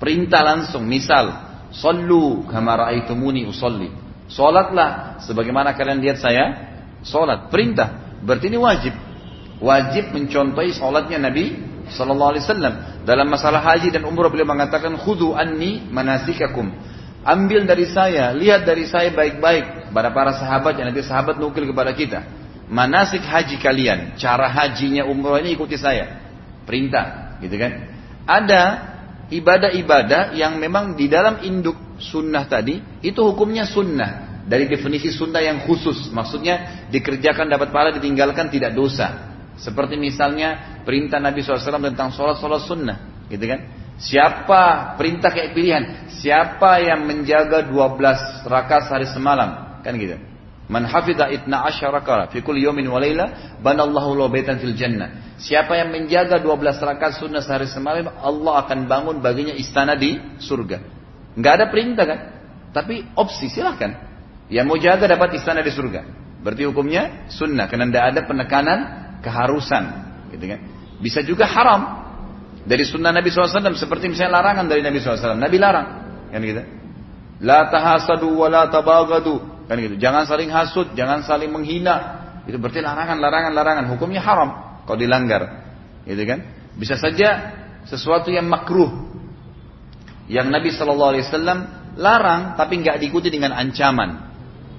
Perintah 0.00 0.40
langsung, 0.42 0.88
misal, 0.88 1.44
Sallu 1.74 2.46
kama 2.46 2.86
ra'aitumuni 2.86 3.42
usolli. 3.50 3.90
Salatlah 4.30 5.18
sebagaimana 5.26 5.74
kalian 5.74 5.98
lihat 5.98 6.22
saya 6.22 6.44
salat. 7.02 7.50
Perintah. 7.50 8.18
Berarti 8.22 8.46
ini 8.46 8.58
wajib. 8.62 8.94
Wajib 9.58 10.14
mencontohi 10.14 10.70
salatnya 10.70 11.18
Nabi 11.18 11.58
sallallahu 11.90 12.30
alaihi 12.38 12.44
wasallam. 12.46 12.74
Dalam 13.02 13.26
masalah 13.26 13.60
haji 13.60 13.90
dan 13.90 14.06
umrah 14.06 14.30
beliau 14.30 14.46
mengatakan 14.46 14.94
khudu 14.96 15.34
anni 15.34 15.82
manasikakum. 15.90 16.70
Ambil 17.26 17.66
dari 17.66 17.90
saya, 17.90 18.30
lihat 18.32 18.62
dari 18.62 18.86
saya 18.86 19.10
baik-baik 19.10 19.83
kepada 19.94 20.10
para 20.10 20.34
sahabat 20.34 20.74
yang 20.74 20.90
nanti 20.90 21.06
sahabat 21.06 21.38
nukil 21.38 21.70
kepada 21.70 21.94
kita. 21.94 22.26
Manasik 22.66 23.22
haji 23.22 23.62
kalian, 23.62 24.18
cara 24.18 24.50
hajinya 24.50 25.06
umroh 25.06 25.38
ini 25.38 25.54
ikuti 25.54 25.78
saya. 25.78 26.18
Perintah, 26.66 27.38
gitu 27.38 27.54
kan? 27.54 27.94
Ada 28.26 28.62
ibadah-ibadah 29.30 30.34
yang 30.34 30.58
memang 30.58 30.98
di 30.98 31.06
dalam 31.06 31.46
induk 31.46 31.78
sunnah 32.02 32.42
tadi, 32.50 32.82
itu 33.06 33.22
hukumnya 33.22 33.62
sunnah. 33.70 34.42
Dari 34.50 34.66
definisi 34.66 35.14
sunnah 35.14 35.38
yang 35.38 35.62
khusus, 35.62 36.10
maksudnya 36.10 36.84
dikerjakan 36.90 37.46
dapat 37.46 37.70
pahala, 37.70 37.94
ditinggalkan 37.94 38.50
tidak 38.50 38.74
dosa. 38.74 39.30
Seperti 39.54 39.94
misalnya 39.94 40.82
perintah 40.82 41.22
Nabi 41.22 41.38
SAW 41.38 41.78
tentang 41.94 42.10
sholat-sholat 42.10 42.66
sunnah, 42.66 42.98
gitu 43.30 43.46
kan? 43.46 43.60
Siapa 43.94 44.98
perintah 44.98 45.30
kayak 45.30 45.54
pilihan? 45.54 45.84
Siapa 46.18 46.82
yang 46.82 47.06
menjaga 47.06 47.62
12 47.62 48.42
rakaat 48.42 48.90
sehari 48.90 49.06
semalam? 49.06 49.63
Kan 49.84 50.00
gitu. 50.00 50.16
Man 50.64 50.88
hafidha 50.88 51.28
itna 51.28 51.68
asyara 51.68 52.00
kala 52.00 52.32
fi 52.32 52.40
kulli 52.40 52.64
yawmin 52.64 52.88
wa 52.88 52.96
layla 52.96 53.56
banallahu 53.60 54.16
lahu 54.16 54.32
baitan 54.32 54.56
fil 54.56 54.72
jannah. 54.72 55.36
Siapa 55.36 55.76
yang 55.76 55.92
menjaga 55.92 56.40
12 56.40 56.80
rakaat 56.80 57.20
sunnah 57.20 57.44
sehari 57.44 57.68
semalam, 57.68 58.08
Allah 58.16 58.64
akan 58.64 58.88
bangun 58.88 59.16
baginya 59.20 59.52
istana 59.52 59.92
di 59.92 60.16
surga. 60.40 60.80
Enggak 61.36 61.52
ada 61.60 61.64
perintah 61.68 62.04
kan? 62.08 62.20
Tapi 62.72 63.04
opsi 63.12 63.52
silahkan. 63.52 63.92
Yang 64.48 64.64
mau 64.64 64.78
jaga 64.80 65.04
dapat 65.04 65.36
istana 65.36 65.60
di 65.60 65.68
surga. 65.68 66.00
Berarti 66.40 66.64
hukumnya 66.64 67.28
sunnah 67.28 67.68
karena 67.68 67.88
tidak 67.92 68.04
ada 68.12 68.20
penekanan 68.24 68.78
keharusan, 69.20 69.84
gitu 70.32 70.44
kan? 70.48 70.60
Bisa 71.00 71.20
juga 71.24 71.48
haram, 71.48 72.04
dari 72.64 72.84
sunnah 72.88 73.12
Nabi 73.12 73.28
SAW 73.28 73.76
seperti 73.76 74.08
misalnya 74.08 74.40
larangan 74.40 74.64
dari 74.64 74.80
Nabi 74.80 74.96
SAW. 74.96 75.36
Nabi 75.36 75.56
larang. 75.60 75.88
Kan 76.32 76.40
gitu. 76.40 76.64
La 77.44 77.68
tahasadu 77.68 78.40
wa 78.40 78.48
la 78.48 78.72
tabagadu. 78.72 79.53
Kan 79.64 79.76
gitu. 79.80 79.96
Jangan 79.96 80.28
saling 80.28 80.50
hasud, 80.52 80.92
jangan 80.92 81.24
saling 81.24 81.48
menghina. 81.48 82.22
Itu 82.44 82.60
berarti 82.60 82.84
larangan, 82.84 83.16
larangan, 83.16 83.52
larangan. 83.56 83.84
Hukumnya 83.96 84.20
haram 84.20 84.82
kalau 84.84 84.98
dilanggar. 85.00 85.64
Gitu 86.04 86.22
kan. 86.28 86.44
Bisa 86.76 87.00
saja 87.00 87.54
sesuatu 87.88 88.28
yang 88.28 88.44
makruh. 88.48 89.12
Yang 90.28 90.46
Nabi 90.48 90.68
SAW 90.72 91.20
larang 92.00 92.56
tapi 92.56 92.80
nggak 92.80 92.96
diikuti 93.00 93.28
dengan 93.28 93.52
ancaman. 93.52 94.32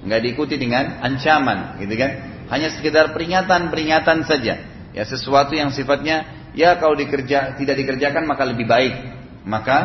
nggak 0.06 0.22
diikuti 0.22 0.54
dengan 0.54 1.02
ancaman, 1.02 1.82
gitu 1.82 1.98
kan? 1.98 2.10
Hanya 2.46 2.70
sekedar 2.70 3.10
peringatan-peringatan 3.10 4.22
saja. 4.22 4.54
Ya 4.94 5.02
sesuatu 5.02 5.50
yang 5.50 5.74
sifatnya 5.74 6.46
ya 6.56 6.80
kalau 6.80 6.96
dikerja 6.96 7.60
tidak 7.60 7.76
dikerjakan 7.76 8.24
maka 8.24 8.48
lebih 8.48 8.64
baik 8.64 8.94
maka 9.44 9.78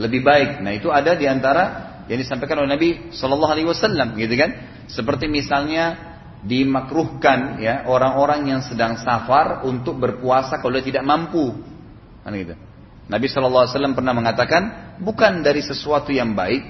lebih 0.00 0.24
baik 0.24 0.64
nah 0.64 0.72
itu 0.72 0.88
ada 0.88 1.12
di 1.12 1.28
antara 1.28 1.87
yang 2.08 2.18
disampaikan 2.18 2.64
oleh 2.64 2.70
Nabi 2.74 2.88
Shallallahu 3.12 3.52
Alaihi 3.52 3.68
Wasallam, 3.68 4.16
gitu 4.16 4.34
kan? 4.34 4.50
Seperti 4.88 5.28
misalnya 5.28 6.16
dimakruhkan 6.40 7.60
ya 7.60 7.84
orang-orang 7.84 8.48
yang 8.48 8.60
sedang 8.64 8.96
safar 8.96 9.66
untuk 9.68 10.00
berpuasa 10.00 10.58
kalau 10.58 10.78
dia 10.80 10.88
tidak 10.88 11.04
mampu, 11.04 11.52
kan 12.24 12.32
gitu. 12.32 12.56
Nabi 13.08 13.26
Shallallahu 13.28 13.64
Alaihi 13.68 13.74
Wasallam 13.76 13.94
pernah 13.96 14.14
mengatakan 14.16 14.62
bukan 15.00 15.44
dari 15.44 15.60
sesuatu 15.60 16.08
yang 16.12 16.32
baik, 16.32 16.62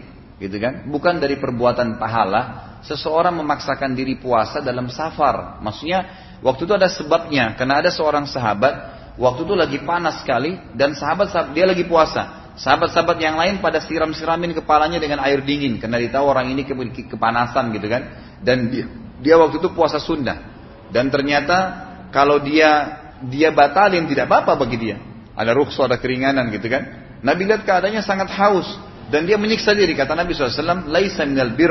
gitu 0.42 0.56
kan? 0.58 0.86
Bukan 0.90 1.18
dari 1.22 1.38
perbuatan 1.38 1.98
pahala, 1.98 2.42
seseorang 2.82 3.34
memaksakan 3.38 3.94
diri 3.94 4.18
puasa 4.18 4.62
dalam 4.62 4.86
safar. 4.86 5.58
Maksudnya 5.62 6.06
waktu 6.42 6.66
itu 6.66 6.74
ada 6.74 6.86
sebabnya, 6.86 7.58
karena 7.58 7.82
ada 7.82 7.90
seorang 7.90 8.26
sahabat 8.26 8.74
waktu 9.18 9.42
itu 9.42 9.54
lagi 9.58 9.78
panas 9.82 10.22
sekali 10.22 10.54
dan 10.78 10.94
sahabat 10.94 11.30
dia 11.54 11.66
lagi 11.66 11.82
puasa. 11.86 12.47
Sahabat-sahabat 12.58 13.22
yang 13.22 13.38
lain 13.38 13.62
pada 13.62 13.78
siram-siramin 13.78 14.50
kepalanya 14.50 14.98
dengan 14.98 15.22
air 15.22 15.46
dingin 15.46 15.78
karena 15.78 16.02
dia 16.02 16.10
tahu 16.10 16.26
orang 16.26 16.50
ini 16.50 16.66
kepanasan 17.06 17.70
gitu 17.70 17.86
kan. 17.86 18.02
Dan 18.42 18.66
dia, 18.66 18.90
dia 19.22 19.38
waktu 19.38 19.62
itu 19.62 19.70
puasa 19.70 20.02
sunnah. 20.02 20.42
Dan 20.90 21.06
ternyata 21.06 21.86
kalau 22.10 22.42
dia 22.42 22.98
dia 23.30 23.54
batalin 23.54 24.10
tidak 24.10 24.26
apa-apa 24.26 24.58
bagi 24.58 24.74
dia. 24.74 24.96
Ada 25.38 25.54
rukhsah, 25.54 25.86
ada 25.86 26.02
keringanan 26.02 26.50
gitu 26.50 26.66
kan. 26.66 27.14
Nabi 27.22 27.46
lihat 27.46 27.62
keadaannya 27.62 28.02
sangat 28.02 28.34
haus 28.34 28.66
dan 29.06 29.22
dia 29.22 29.38
menyiksa 29.38 29.70
diri 29.70 29.94
kata 29.94 30.18
Nabi 30.18 30.34
SAW, 30.34 30.90
"Laisa 30.90 31.22
minal 31.22 31.54
bir 31.54 31.70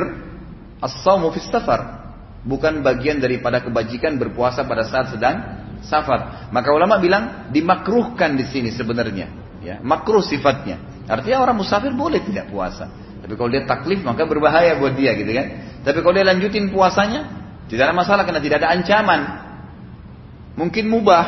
as-saumu 0.79 1.35
fis 1.35 1.51
safar." 1.51 2.07
Bukan 2.47 2.79
bagian 2.79 3.19
daripada 3.19 3.59
kebajikan 3.59 4.15
berpuasa 4.15 4.63
pada 4.63 4.87
saat 4.87 5.11
sedang 5.11 5.35
safar. 5.83 6.47
Maka 6.55 6.71
ulama 6.71 6.95
bilang 6.95 7.51
dimakruhkan 7.51 8.39
di 8.39 8.47
sini 8.47 8.71
sebenarnya 8.71 9.46
ya 9.67 9.75
makruh 9.83 10.23
sifatnya. 10.23 10.79
Artinya 11.07 11.43
orang 11.43 11.59
musafir 11.59 11.91
boleh 11.91 12.23
tidak 12.23 12.47
puasa. 12.47 12.87
Tapi 13.19 13.33
kalau 13.35 13.51
dia 13.51 13.67
taklif 13.67 13.99
maka 14.07 14.23
berbahaya 14.23 14.79
buat 14.79 14.95
dia 14.95 15.11
gitu 15.19 15.27
kan? 15.35 15.45
Tapi 15.83 15.99
kalau 15.99 16.15
dia 16.15 16.23
lanjutin 16.23 16.71
puasanya 16.71 17.27
tidak 17.67 17.91
ada 17.91 17.95
masalah 17.95 18.23
karena 18.23 18.39
tidak 18.39 18.63
ada 18.63 18.71
ancaman. 18.71 19.21
Mungkin 20.55 20.87
mubah. 20.87 21.25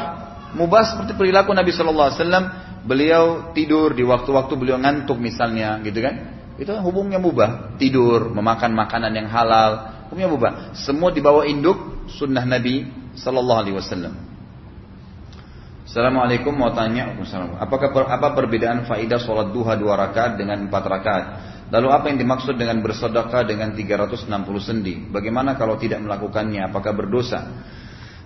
Mubah 0.55 0.81
seperti 0.87 1.13
perilaku 1.19 1.51
Nabi 1.51 1.75
Shallallahu 1.75 2.07
Alaihi 2.07 2.19
Wasallam. 2.23 2.45
Beliau 2.79 3.51
tidur 3.51 3.91
di 3.91 4.07
waktu-waktu 4.07 4.55
beliau 4.55 4.79
ngantuk 4.79 5.19
misalnya 5.19 5.83
gitu 5.83 5.99
kan? 5.99 6.15
Itu 6.55 6.71
hubungnya 6.79 7.19
mubah. 7.19 7.75
Tidur 7.75 8.31
memakan 8.31 8.71
makanan 8.71 9.11
yang 9.11 9.27
halal 9.27 10.03
hubungnya 10.07 10.31
mubah. 10.31 10.51
Semua 10.79 11.11
dibawa 11.11 11.43
induk 11.43 12.07
sunnah 12.07 12.47
Nabi 12.47 12.87
Shallallahu 13.19 13.59
Alaihi 13.59 13.75
Wasallam 13.75 14.28
Assalamualaikum 15.89 16.53
mau 16.53 16.69
tanya, 16.69 17.17
apakah 17.57 17.89
apa 17.89 18.37
perbedaan 18.37 18.85
faidah 18.85 19.17
sholat 19.17 19.49
duha 19.49 19.73
dua 19.73 19.97
rakaat 19.97 20.37
dengan 20.37 20.69
empat 20.69 20.85
rakaat? 20.85 21.25
Lalu 21.73 21.87
apa 21.89 22.05
yang 22.13 22.21
dimaksud 22.21 22.61
dengan 22.61 22.77
bersedekah 22.85 23.41
dengan 23.41 23.73
360 23.73 24.29
sendi? 24.61 25.09
Bagaimana 25.09 25.57
kalau 25.57 25.81
tidak 25.81 25.97
melakukannya? 26.05 26.69
Apakah 26.69 26.93
berdosa? 26.93 27.41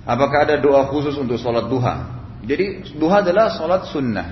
Apakah 0.03 0.43
ada 0.43 0.59
doa 0.59 0.91
khusus 0.91 1.15
untuk 1.15 1.39
sholat 1.39 1.71
duha? 1.71 2.19
Jadi 2.43 2.99
duha 2.99 3.23
adalah 3.23 3.55
sholat 3.55 3.87
sunnah, 3.87 4.27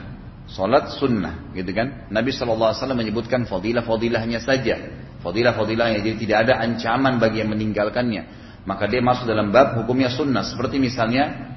sholat 0.51 0.91
sunnah, 0.99 1.55
gitu 1.55 1.71
kan? 1.71 2.11
Nabi 2.11 2.35
saw 2.35 2.51
menyebutkan 2.91 3.47
fadilah-fadilahnya 3.47 4.43
saja, 4.43 4.75
fadilah-fadilahnya. 5.23 6.03
Jadi 6.03 6.27
tidak 6.27 6.51
ada 6.51 6.59
ancaman 6.67 7.15
bagi 7.15 7.39
yang 7.39 7.55
meninggalkannya. 7.55 8.43
Maka 8.67 8.91
dia 8.91 8.99
masuk 8.99 9.23
dalam 9.23 9.55
bab 9.55 9.79
hukumnya 9.79 10.11
sunnah. 10.11 10.43
Seperti 10.43 10.83
misalnya 10.83 11.51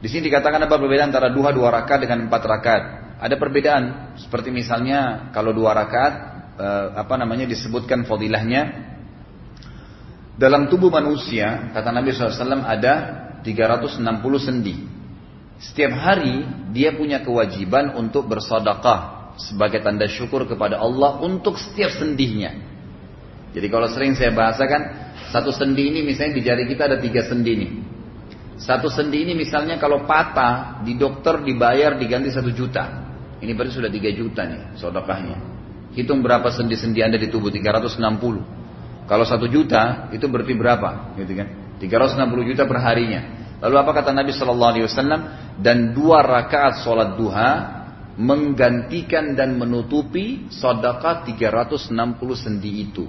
di 0.00 0.08
sini 0.08 0.32
dikatakan 0.32 0.64
apa 0.64 0.80
perbedaan 0.80 1.12
antara 1.12 1.28
duha 1.28 1.52
dua 1.52 1.68
rakaat 1.68 2.08
dengan 2.08 2.24
empat 2.24 2.42
rakaat. 2.42 2.84
Ada 3.20 3.36
perbedaan 3.36 4.16
seperti 4.16 4.48
misalnya 4.48 5.28
kalau 5.28 5.52
dua 5.52 5.76
rakaat 5.76 6.14
eh, 6.56 6.86
apa 6.96 7.20
namanya 7.20 7.44
disebutkan 7.44 8.08
fadilahnya 8.08 8.90
dalam 10.40 10.72
tubuh 10.72 10.88
manusia 10.88 11.68
kata 11.76 11.92
Nabi 11.92 12.16
SAW 12.16 12.64
ada 12.64 12.94
360 13.44 14.00
sendi. 14.40 14.88
Setiap 15.60 15.92
hari 15.92 16.48
dia 16.72 16.96
punya 16.96 17.20
kewajiban 17.20 17.92
untuk 17.92 18.24
bersedekah 18.24 19.36
sebagai 19.36 19.84
tanda 19.84 20.08
syukur 20.08 20.48
kepada 20.48 20.80
Allah 20.80 21.20
untuk 21.20 21.60
setiap 21.60 21.92
sendinya. 21.92 22.56
Jadi 23.52 23.66
kalau 23.68 23.84
sering 23.92 24.16
saya 24.16 24.32
bahasakan 24.32 25.12
satu 25.28 25.52
sendi 25.52 25.92
ini 25.92 26.00
misalnya 26.00 26.40
di 26.40 26.42
jari 26.48 26.64
kita 26.64 26.88
ada 26.88 26.96
tiga 26.96 27.20
sendi 27.28 27.52
nih. 27.52 27.89
Satu 28.60 28.92
sendi 28.92 29.24
ini 29.24 29.32
misalnya 29.32 29.80
kalau 29.80 30.04
patah, 30.04 30.84
di 30.84 30.92
dokter 31.00 31.40
dibayar 31.40 31.96
diganti 31.96 32.28
satu 32.28 32.52
juta. 32.52 33.08
Ini 33.40 33.56
berarti 33.56 33.72
sudah 33.80 33.88
tiga 33.88 34.12
juta 34.12 34.44
nih 34.44 34.76
sodokahnya. 34.76 35.36
Hitung 35.96 36.20
berapa 36.20 36.44
sendi-sendi 36.52 37.00
anda 37.00 37.16
di 37.16 37.32
tubuh 37.32 37.48
360. 37.48 39.08
Kalau 39.08 39.24
satu 39.24 39.48
juta 39.48 40.12
itu 40.12 40.28
berarti 40.28 40.52
berapa? 40.52 41.16
Gitu 41.16 41.32
kan? 41.34 41.48
360 41.80 42.48
juta 42.52 42.68
per 42.68 42.78
harinya. 42.84 43.20
Lalu 43.64 43.74
apa 43.80 43.90
kata 43.96 44.12
Nabi 44.12 44.30
Shallallahu 44.36 44.70
Alaihi 44.76 44.84
Wasallam? 44.86 45.20
Dan 45.56 45.96
dua 45.96 46.20
rakaat 46.20 46.84
sholat 46.84 47.16
duha 47.16 47.50
menggantikan 48.20 49.32
dan 49.32 49.56
menutupi 49.56 50.52
sodakah 50.52 51.24
360 51.24 51.90
sendi 52.36 52.70
itu. 52.84 53.08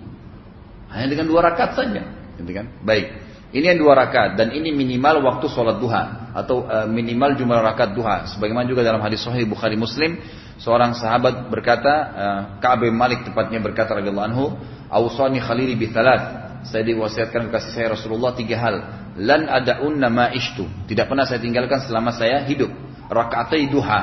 Hanya 0.89 1.11
dengan 1.11 1.27
dua 1.27 1.51
rakaat 1.51 1.75
saja. 1.75 2.03
Gitu 2.39 2.51
kan? 2.55 2.71
Baik. 2.87 3.30
Ini 3.51 3.75
yang 3.75 3.79
dua 3.83 3.99
rakaat 3.99 4.39
dan 4.39 4.55
ini 4.55 4.71
minimal 4.71 5.27
waktu 5.27 5.51
sholat 5.51 5.75
duha 5.75 6.31
atau 6.31 6.63
uh, 6.63 6.87
minimal 6.87 7.35
jumlah 7.35 7.59
rakaat 7.59 7.91
duha. 7.91 8.23
Sebagaimana 8.31 8.63
juga 8.63 8.79
dalam 8.79 9.03
hadis 9.03 9.19
Sahih 9.27 9.43
Bukhari 9.43 9.75
Muslim, 9.75 10.23
seorang 10.55 10.95
sahabat 10.95 11.51
berkata, 11.51 11.93
uh, 12.15 12.41
Ka'ab 12.63 12.87
Malik 12.87 13.27
tepatnya 13.27 13.59
berkata 13.59 13.99
radhiyallahu 13.99 14.27
anhu, 14.31 14.45
"Ausani 14.87 15.43
khalili 15.43 15.75
bi 15.75 15.91
Saya 15.91 16.83
diwasiatkan 16.87 17.51
kasih 17.51 17.71
saya 17.75 17.87
Rasulullah 17.91 18.31
tiga 18.37 18.55
hal. 18.55 18.75
Lan 19.19 19.51
ada'unna 19.51 20.07
ma 20.07 20.31
ishtu. 20.31 20.63
Tidak 20.87 21.09
pernah 21.11 21.27
saya 21.27 21.43
tinggalkan 21.43 21.83
selama 21.83 22.15
saya 22.15 22.47
hidup. 22.47 22.71
Rakaatai 23.11 23.67
duha. 23.67 24.01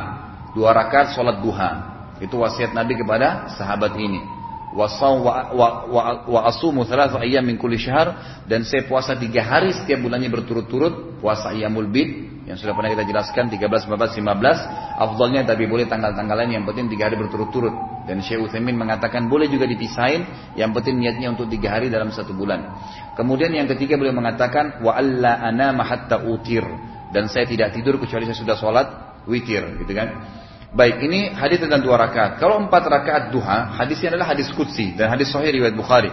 Dua 0.52 0.76
rakaat 0.76 1.17
sholat 1.17 1.40
duha. 1.40 1.71
Itu 2.21 2.43
wasiat 2.43 2.76
Nabi 2.76 2.99
kepada 3.00 3.49
sahabat 3.57 3.97
ini 3.97 4.38
wasau 4.75 5.25
wa, 5.25 5.52
wa, 5.52 5.68
wa, 5.88 6.02
wa 6.28 6.40
asumu 6.48 6.84
thalatha 6.84 7.20
ayyam 7.20 7.44
min 7.44 7.56
kulli 7.56 7.80
syahr. 7.80 8.42
Dan 8.44 8.64
saya 8.64 8.84
puasa 8.84 9.16
tiga 9.16 9.44
hari 9.44 9.72
setiap 9.72 10.00
bulannya 10.04 10.28
berturut-turut. 10.28 11.20
Puasa 11.22 11.52
ayyamul 11.52 11.88
bid 11.88 12.10
yang 12.48 12.56
sudah 12.56 12.72
pernah 12.72 12.88
kita 12.88 13.04
jelaskan 13.04 13.52
13, 13.52 13.60
14, 13.60 14.25
15 14.25 15.04
afdalnya 15.04 15.44
tapi 15.44 15.68
boleh 15.68 15.84
tanggal-tanggal 15.84 16.32
lain 16.32 16.56
yang 16.56 16.64
penting 16.64 16.88
tiga 16.88 17.12
hari 17.12 17.20
berturut-turut. 17.20 17.75
Dan 18.08 18.25
Syekh 18.25 18.48
Utsaimin 18.48 18.72
mengatakan 18.72 19.28
boleh 19.28 19.52
juga 19.52 19.68
dipisahin 19.68 20.25
yang 20.56 20.72
penting 20.72 20.96
niatnya 20.96 21.28
untuk 21.37 21.52
tiga 21.52 21.76
hari 21.76 21.92
dalam 21.92 22.08
satu 22.08 22.32
bulan. 22.32 22.72
Kemudian 23.20 23.52
yang 23.52 23.68
ketiga 23.68 24.00
boleh 24.00 24.16
mengatakan 24.16 24.80
wa 24.80 24.96
alla 24.96 25.44
ana 25.44 25.76
hatta 25.84 26.25
utir. 26.25 26.64
Dan 27.12 27.28
saya 27.28 27.44
tidak 27.44 27.76
tidur 27.76 28.00
kecuali 28.00 28.25
saya 28.25 28.37
sudah 28.37 28.56
sholat 28.56 28.87
witir 29.28 29.60
gitu 29.84 29.92
kan 29.92 30.08
Baik, 30.68 31.00
ini 31.00 31.32
hadis 31.32 31.64
tentang 31.64 31.80
dua 31.80 31.96
rakaat. 31.96 32.37
Kalau 32.37 32.60
empat 32.60 32.84
rakaat 32.84 33.25
duha, 33.32 33.72
hadisnya 33.80 34.12
adalah 34.12 34.37
hadis 34.37 34.52
kutsi 34.52 34.92
dan 34.92 35.08
hadis 35.08 35.32
sahih 35.32 35.48
riwayat 35.48 35.72
Bukhari. 35.72 36.12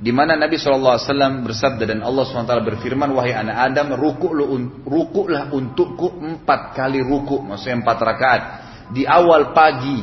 Di 0.00 0.14
mana 0.14 0.32
Nabi 0.38 0.56
SAW 0.56 0.96
bersabda 1.44 1.84
dan 1.84 2.00
Allah 2.00 2.24
SWT 2.24 2.48
berfirman, 2.48 3.12
Wahai 3.12 3.36
anak 3.36 3.56
Adam, 3.68 3.98
rukuklah 3.98 5.52
untukku 5.52 6.22
empat 6.22 6.72
kali 6.72 7.04
rukuk, 7.04 7.44
maksudnya 7.44 7.84
empat 7.84 7.98
rakaat. 8.00 8.42
Di 8.94 9.04
awal 9.04 9.52
pagi, 9.52 10.00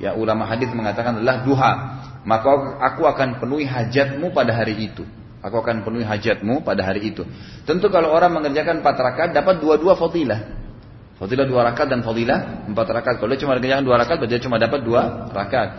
ya 0.00 0.16
ulama 0.16 0.46
hadis 0.48 0.70
mengatakan 0.72 1.20
adalah 1.20 1.44
duha. 1.44 1.72
Maka 2.26 2.48
aku 2.80 3.06
akan 3.06 3.42
penuhi 3.42 3.68
hajatmu 3.68 4.32
pada 4.32 4.54
hari 4.54 4.88
itu. 4.88 5.04
Aku 5.42 5.62
akan 5.62 5.84
penuhi 5.86 6.02
hajatmu 6.02 6.64
pada 6.66 6.82
hari 6.82 7.10
itu. 7.10 7.22
Tentu 7.68 7.86
kalau 7.90 8.10
orang 8.10 8.34
mengerjakan 8.34 8.82
empat 8.82 8.96
rakaat 8.98 9.30
dapat 9.34 9.62
dua-dua 9.62 9.94
fadilah. 9.94 10.65
Fadilah 11.16 11.48
dua 11.48 11.64
rakaat 11.72 11.88
dan 11.88 12.04
fadilah 12.04 12.68
empat 12.68 12.86
rakaat. 12.92 13.16
Kalau 13.16 13.30
dia 13.32 13.40
cuma 13.40 13.56
kerjakan 13.56 13.84
dua 13.84 13.96
rakaat, 13.96 14.18
berarti 14.20 14.34
dia 14.36 14.42
cuma 14.44 14.56
dapat 14.60 14.80
dua 14.84 15.02
rakaat. 15.32 15.70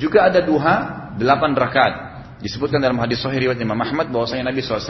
Juga 0.00 0.32
ada 0.32 0.40
duha 0.40 0.76
delapan 1.20 1.52
rakaat. 1.52 1.94
Disebutkan 2.40 2.80
dalam 2.80 2.96
hadis 3.02 3.20
Sahih 3.20 3.50
riwayat 3.50 3.60
Imam 3.60 3.76
Ahmad 3.76 4.08
bahwasanya 4.08 4.48
Nabi 4.48 4.62
SAW 4.64 4.88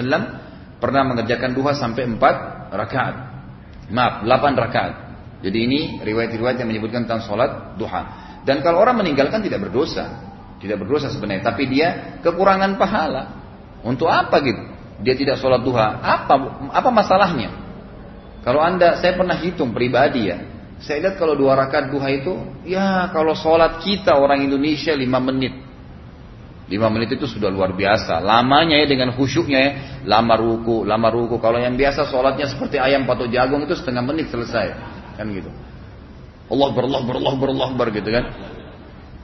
pernah 0.78 1.02
mengerjakan 1.02 1.50
duha 1.56 1.74
sampai 1.74 2.06
empat 2.06 2.36
rakaat. 2.70 3.14
Maaf, 3.88 4.22
delapan 4.22 4.52
rakaat. 4.54 4.94
Jadi 5.42 5.58
ini 5.58 5.80
riwayat-riwayat 6.02 6.60
yang 6.60 6.68
menyebutkan 6.68 7.06
tentang 7.06 7.24
sholat 7.24 7.74
duha. 7.78 8.02
Dan 8.44 8.60
kalau 8.62 8.82
orang 8.82 9.00
meninggalkan 9.00 9.42
tidak 9.42 9.66
berdosa, 9.66 10.28
tidak 10.58 10.82
berdosa 10.82 11.10
sebenarnya, 11.10 11.42
tapi 11.46 11.66
dia 11.70 12.18
kekurangan 12.22 12.74
pahala. 12.78 13.22
Untuk 13.82 14.10
apa 14.10 14.42
gitu? 14.42 14.62
Dia 15.02 15.14
tidak 15.14 15.38
sholat 15.38 15.62
duha. 15.62 16.02
Apa 16.02 16.34
apa 16.74 16.90
masalahnya? 16.90 17.67
Kalau 18.42 18.60
anda, 18.62 18.98
saya 18.98 19.18
pernah 19.18 19.34
hitung 19.38 19.74
pribadi 19.74 20.30
ya. 20.30 20.38
Saya 20.78 21.02
lihat 21.02 21.18
kalau 21.18 21.34
dua 21.34 21.58
rakaat 21.58 21.90
duha 21.90 22.06
itu, 22.14 22.38
ya 22.62 23.10
kalau 23.10 23.34
sholat 23.34 23.82
kita 23.82 24.14
orang 24.14 24.46
Indonesia 24.46 24.94
lima 24.94 25.18
menit. 25.18 25.66
Lima 26.68 26.92
menit 26.92 27.16
itu 27.16 27.24
sudah 27.24 27.48
luar 27.48 27.72
biasa. 27.72 28.20
Lamanya 28.20 28.76
ya 28.78 28.86
dengan 28.86 29.10
khusyuknya 29.16 29.58
ya. 29.58 29.70
Lama 30.04 30.36
ruku, 30.36 30.84
lama 30.84 31.08
ruku. 31.08 31.40
Kalau 31.40 31.56
yang 31.56 31.74
biasa 31.74 32.06
sholatnya 32.06 32.46
seperti 32.46 32.76
ayam 32.76 33.08
patok 33.08 33.32
jagung 33.32 33.64
itu 33.64 33.74
setengah 33.74 34.04
menit 34.04 34.28
selesai. 34.28 34.76
Kan 35.16 35.32
gitu. 35.32 35.48
Allah 36.48 36.68
berallah 36.72 37.02
berallah 37.04 37.34
berallah 37.40 37.68
ber 37.72 37.88
gitu 37.90 38.12
kan. 38.12 38.24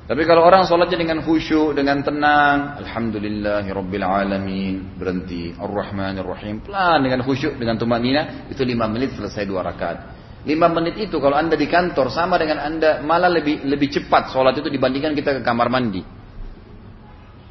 Tapi 0.04 0.20
kalau 0.28 0.44
orang 0.44 0.68
sholatnya 0.68 1.00
dengan 1.00 1.24
khusyuk, 1.24 1.72
dengan 1.72 2.04
tenang, 2.04 2.76
Alhamdulillahirabbil 2.84 4.04
alamin, 4.04 5.00
berhenti, 5.00 5.56
Ar-Rahmanir-Rahim, 5.56 6.60
pelan 6.60 7.00
dengan 7.00 7.24
khusyuk, 7.24 7.56
dengan 7.56 7.80
tumanina, 7.80 8.44
itu 8.52 8.60
lima 8.68 8.84
menit 8.84 9.16
selesai 9.16 9.48
dua 9.48 9.64
rakaat. 9.64 10.12
Lima 10.44 10.68
menit 10.68 11.08
itu 11.08 11.16
kalau 11.16 11.40
anda 11.40 11.56
di 11.56 11.64
kantor 11.64 12.12
sama 12.12 12.36
dengan 12.36 12.60
anda 12.60 13.00
malah 13.00 13.32
lebih 13.32 13.64
lebih 13.64 13.88
cepat 13.96 14.28
sholat 14.28 14.52
itu 14.60 14.68
dibandingkan 14.68 15.16
kita 15.16 15.40
ke 15.40 15.42
kamar 15.42 15.72
mandi. 15.72 16.04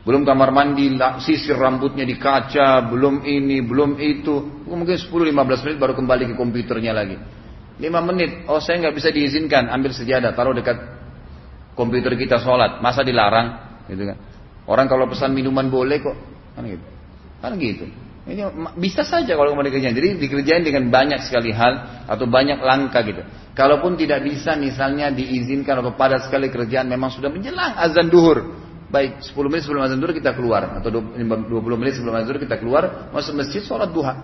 Belum 0.05 0.21
kamar 0.21 0.53
mandi, 0.53 0.93
sisir 1.25 1.57
rambutnya 1.57 2.05
di 2.05 2.21
kaca, 2.21 2.85
belum 2.85 3.25
ini, 3.25 3.65
belum 3.65 3.97
itu. 3.97 4.61
Mungkin 4.69 4.93
10-15 4.93 5.65
menit 5.65 5.77
baru 5.81 5.97
kembali 5.97 6.23
ke 6.29 6.35
komputernya 6.37 6.93
lagi. 6.93 7.17
5 7.81 7.89
menit, 8.13 8.45
oh 8.45 8.61
saya 8.61 8.77
nggak 8.77 8.93
bisa 8.93 9.09
diizinkan, 9.09 9.73
ambil 9.73 9.89
sejadah, 9.89 10.37
taruh 10.37 10.53
dekat 10.53 11.02
komputer 11.73 12.13
kita 12.15 12.41
sholat, 12.41 12.79
masa 12.79 13.01
dilarang, 13.01 13.81
gitu 13.89 14.13
kan? 14.13 14.17
Orang 14.69 14.87
kalau 14.87 15.09
pesan 15.11 15.35
minuman 15.35 15.67
boleh 15.67 15.99
kok, 15.99 16.15
kan 16.55 16.63
gitu, 16.63 16.85
kan 17.43 17.53
gitu. 17.59 17.85
Ini 18.23 18.47
bisa 18.79 19.03
saja 19.03 19.35
kalau 19.35 19.51
mau 19.51 19.67
dikerjain. 19.67 19.91
Jadi 19.91 20.15
dikerjain 20.15 20.63
dengan 20.63 20.87
banyak 20.87 21.27
sekali 21.27 21.51
hal 21.51 22.07
atau 22.07 22.23
banyak 22.23 22.55
langkah 22.63 23.03
gitu. 23.03 23.19
Kalaupun 23.51 23.99
tidak 23.99 24.23
bisa 24.23 24.55
misalnya 24.55 25.11
diizinkan 25.11 25.83
atau 25.83 25.91
pada 25.91 26.23
sekali 26.23 26.47
kerjaan 26.47 26.87
memang 26.87 27.11
sudah 27.11 27.27
menjelang 27.27 27.75
azan 27.75 28.07
duhur. 28.07 28.63
Baik 28.87 29.19
10 29.27 29.35
menit 29.51 29.67
sebelum 29.67 29.83
azan 29.83 29.99
duhur 29.99 30.15
kita 30.15 30.31
keluar 30.39 30.79
atau 30.79 30.87
20 30.87 31.19
menit 31.75 31.99
sebelum 31.99 32.15
azan 32.15 32.31
duhur 32.31 32.39
kita 32.39 32.55
keluar 32.63 33.11
masuk 33.11 33.35
masjid 33.35 33.59
sholat 33.59 33.91
duha. 33.91 34.23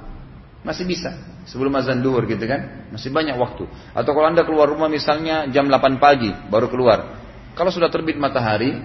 Masih 0.63 0.87
bisa 0.87 1.19
sebelum 1.43 1.75
azan 1.75 1.99
duhur 1.99 2.23
gitu 2.23 2.47
kan. 2.47 2.87
Masih 2.95 3.11
banyak 3.11 3.35
waktu. 3.35 3.67
Atau 3.91 4.15
kalau 4.15 4.31
anda 4.31 4.47
keluar 4.47 4.71
rumah 4.71 4.87
misalnya 4.87 5.51
jam 5.51 5.67
8 5.67 5.99
pagi 5.99 6.31
baru 6.47 6.71
keluar. 6.71 7.18
Kalau 7.57 7.71
sudah 7.73 7.89
terbit 7.91 8.15
matahari, 8.15 8.75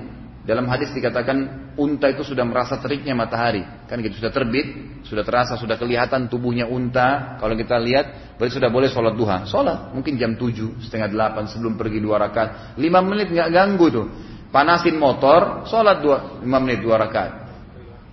dalam 0.44 0.68
hadis 0.68 0.92
dikatakan 0.92 1.72
unta 1.80 2.12
itu 2.12 2.20
sudah 2.20 2.44
merasa 2.44 2.76
teriknya 2.76 3.16
matahari. 3.16 3.64
Kan 3.88 4.04
gitu 4.04 4.20
sudah 4.20 4.28
terbit, 4.28 5.00
sudah 5.08 5.24
terasa, 5.24 5.56
sudah 5.56 5.80
kelihatan 5.80 6.28
tubuhnya 6.28 6.68
unta. 6.68 7.40
Kalau 7.40 7.56
kita 7.56 7.80
lihat, 7.80 8.36
berarti 8.36 8.60
sudah 8.60 8.68
boleh 8.68 8.92
sholat 8.92 9.16
duha. 9.16 9.48
Sholat 9.48 9.96
mungkin 9.96 10.20
jam 10.20 10.36
7, 10.36 10.84
setengah 10.84 11.08
8 11.08 11.48
sebelum 11.48 11.80
pergi 11.80 11.98
dua 12.04 12.20
rakaat. 12.20 12.76
5 12.76 13.08
menit 13.08 13.32
nggak 13.32 13.50
ganggu 13.56 13.86
tuh. 13.88 14.06
Panasin 14.52 15.00
motor, 15.00 15.64
sholat 15.64 16.04
dua, 16.04 16.44
5 16.44 16.62
menit 16.62 16.84
dua 16.84 17.00
rakaat. 17.00 17.32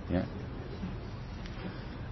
Ya. 0.07 0.23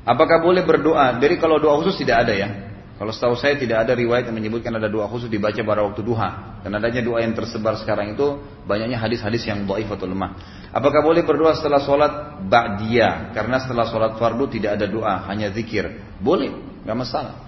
Apakah 0.03 0.43
boleh 0.43 0.67
berdoa? 0.67 1.15
Jadi 1.15 1.39
kalau 1.39 1.63
doa 1.63 1.79
khusus 1.79 1.95
tidak 1.95 2.27
ada 2.27 2.33
ya. 2.35 2.68
Kalau 2.99 3.15
setahu 3.15 3.39
saya 3.39 3.55
tidak 3.55 3.87
ada 3.87 3.95
riwayat 3.95 4.27
yang 4.27 4.35
menyebutkan 4.35 4.75
ada 4.75 4.91
doa 4.91 5.07
khusus 5.07 5.31
dibaca 5.31 5.55
pada 5.55 5.87
waktu 5.87 6.03
duha. 6.03 6.59
Dan 6.59 6.75
adanya 6.75 6.99
doa 6.99 7.23
yang 7.23 7.31
tersebar 7.31 7.79
sekarang 7.79 8.11
itu 8.11 8.43
banyaknya 8.67 8.99
hadis-hadis 8.99 9.47
yang 9.47 9.63
dhaif 9.63 9.87
atau 9.87 10.03
lemah. 10.03 10.35
Apakah 10.75 10.99
boleh 10.99 11.23
berdoa 11.23 11.55
setelah 11.55 11.79
sholat 11.79 12.43
ba'diyah? 12.51 13.31
Karena 13.31 13.63
setelah 13.63 13.87
sholat 13.87 14.19
fardu 14.19 14.51
tidak 14.51 14.75
ada 14.75 14.91
doa, 14.91 15.15
hanya 15.31 15.47
zikir. 15.55 15.87
Boleh, 16.19 16.51
nggak 16.83 16.97
masalah. 16.99 17.39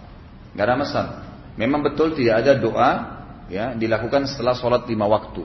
Nggak 0.55 0.65
ada 0.71 0.75
masalah. 0.79 1.13
Memang 1.59 1.83
betul 1.83 2.15
tidak 2.15 2.47
ada 2.47 2.55
doa 2.55 2.91
ya 3.51 3.75
dilakukan 3.75 4.31
setelah 4.31 4.55
sholat 4.55 4.87
lima 4.87 5.03
waktu. 5.11 5.43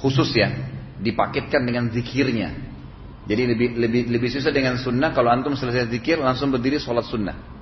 Khusus 0.00 0.32
ya, 0.32 0.48
dipaketkan 0.96 1.60
dengan 1.60 1.92
zikirnya. 1.92 2.56
Jadi 3.28 3.42
lebih 3.52 3.68
lebih 3.76 4.02
lebih 4.08 4.28
susah 4.32 4.48
dengan 4.48 4.80
sunnah 4.80 5.12
kalau 5.12 5.28
antum 5.28 5.52
selesai 5.52 5.92
zikir 5.92 6.16
langsung 6.16 6.48
berdiri 6.48 6.80
sholat 6.80 7.04
sunnah. 7.04 7.55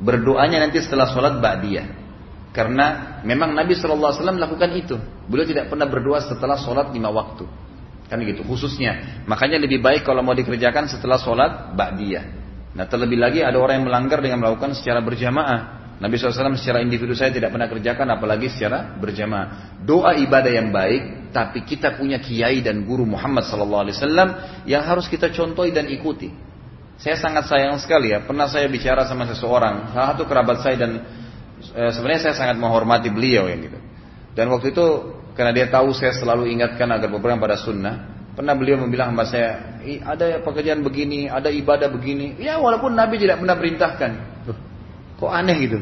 Berdoanya 0.00 0.64
nanti 0.64 0.80
setelah 0.80 1.12
sholat 1.12 1.38
ba'diyah. 1.44 1.86
Karena 2.50 3.20
memang 3.22 3.54
Nabi 3.54 3.78
SAW 3.78 4.16
melakukan 4.34 4.70
itu. 4.74 4.96
Beliau 5.28 5.46
tidak 5.46 5.70
pernah 5.70 5.86
berdoa 5.86 6.18
setelah 6.24 6.58
sholat 6.58 6.90
lima 6.90 7.12
waktu. 7.12 7.46
Kan 8.10 8.18
gitu 8.26 8.42
khususnya. 8.42 9.22
Makanya 9.30 9.62
lebih 9.62 9.78
baik 9.78 10.02
kalau 10.02 10.24
mau 10.24 10.34
dikerjakan 10.34 10.90
setelah 10.90 11.20
sholat 11.20 11.76
ba'diyah. 11.78 12.24
Nah 12.74 12.86
terlebih 12.90 13.20
lagi 13.20 13.44
ada 13.44 13.60
orang 13.60 13.82
yang 13.82 13.86
melanggar 13.86 14.18
dengan 14.18 14.42
melakukan 14.42 14.74
secara 14.74 14.98
berjamaah. 14.98 15.78
Nabi 16.00 16.16
SAW 16.16 16.56
secara 16.56 16.80
individu 16.80 17.12
saya 17.12 17.28
tidak 17.28 17.52
pernah 17.52 17.68
kerjakan 17.68 18.08
apalagi 18.08 18.48
secara 18.48 18.96
berjamaah. 18.96 19.78
Doa 19.84 20.16
ibadah 20.16 20.48
yang 20.48 20.72
baik, 20.72 21.28
tapi 21.28 21.60
kita 21.68 22.00
punya 22.00 22.16
kiai 22.16 22.64
dan 22.64 22.88
guru 22.88 23.04
Muhammad 23.04 23.44
SAW 23.44 23.84
yang 24.64 24.82
harus 24.82 25.06
kita 25.12 25.28
contohi 25.28 25.76
dan 25.76 25.92
ikuti. 25.92 26.49
Saya 27.00 27.16
sangat 27.16 27.48
sayang 27.48 27.80
sekali 27.80 28.12
ya, 28.12 28.20
pernah 28.20 28.44
saya 28.44 28.68
bicara 28.68 29.08
sama 29.08 29.24
seseorang, 29.24 29.96
salah 29.96 30.12
satu 30.12 30.28
kerabat 30.28 30.60
saya 30.60 30.76
dan 30.76 31.00
e, 31.72 31.82
sebenarnya 31.96 32.28
saya 32.28 32.34
sangat 32.36 32.60
menghormati 32.60 33.08
beliau 33.08 33.48
yang 33.48 33.64
gitu. 33.64 33.80
Dan 34.36 34.52
waktu 34.52 34.76
itu 34.76 35.16
karena 35.32 35.56
dia 35.56 35.72
tahu 35.72 35.96
saya 35.96 36.12
selalu 36.12 36.52
ingatkan 36.52 36.92
agar 36.92 37.08
berpegang 37.08 37.40
pada 37.40 37.56
sunnah, 37.56 38.28
pernah 38.36 38.52
beliau 38.52 38.84
membilang 38.84 39.16
sama 39.16 39.24
saya, 39.24 39.80
ada 40.04 40.44
pekerjaan 40.44 40.84
begini, 40.84 41.24
ada 41.24 41.48
ibadah 41.48 41.88
begini. 41.88 42.36
Ya 42.36 42.60
walaupun 42.60 42.92
Nabi 42.92 43.16
tidak 43.16 43.40
pernah 43.40 43.56
perintahkan. 43.56 44.10
Kok 45.16 45.32
aneh 45.32 45.56
gitu? 45.56 45.80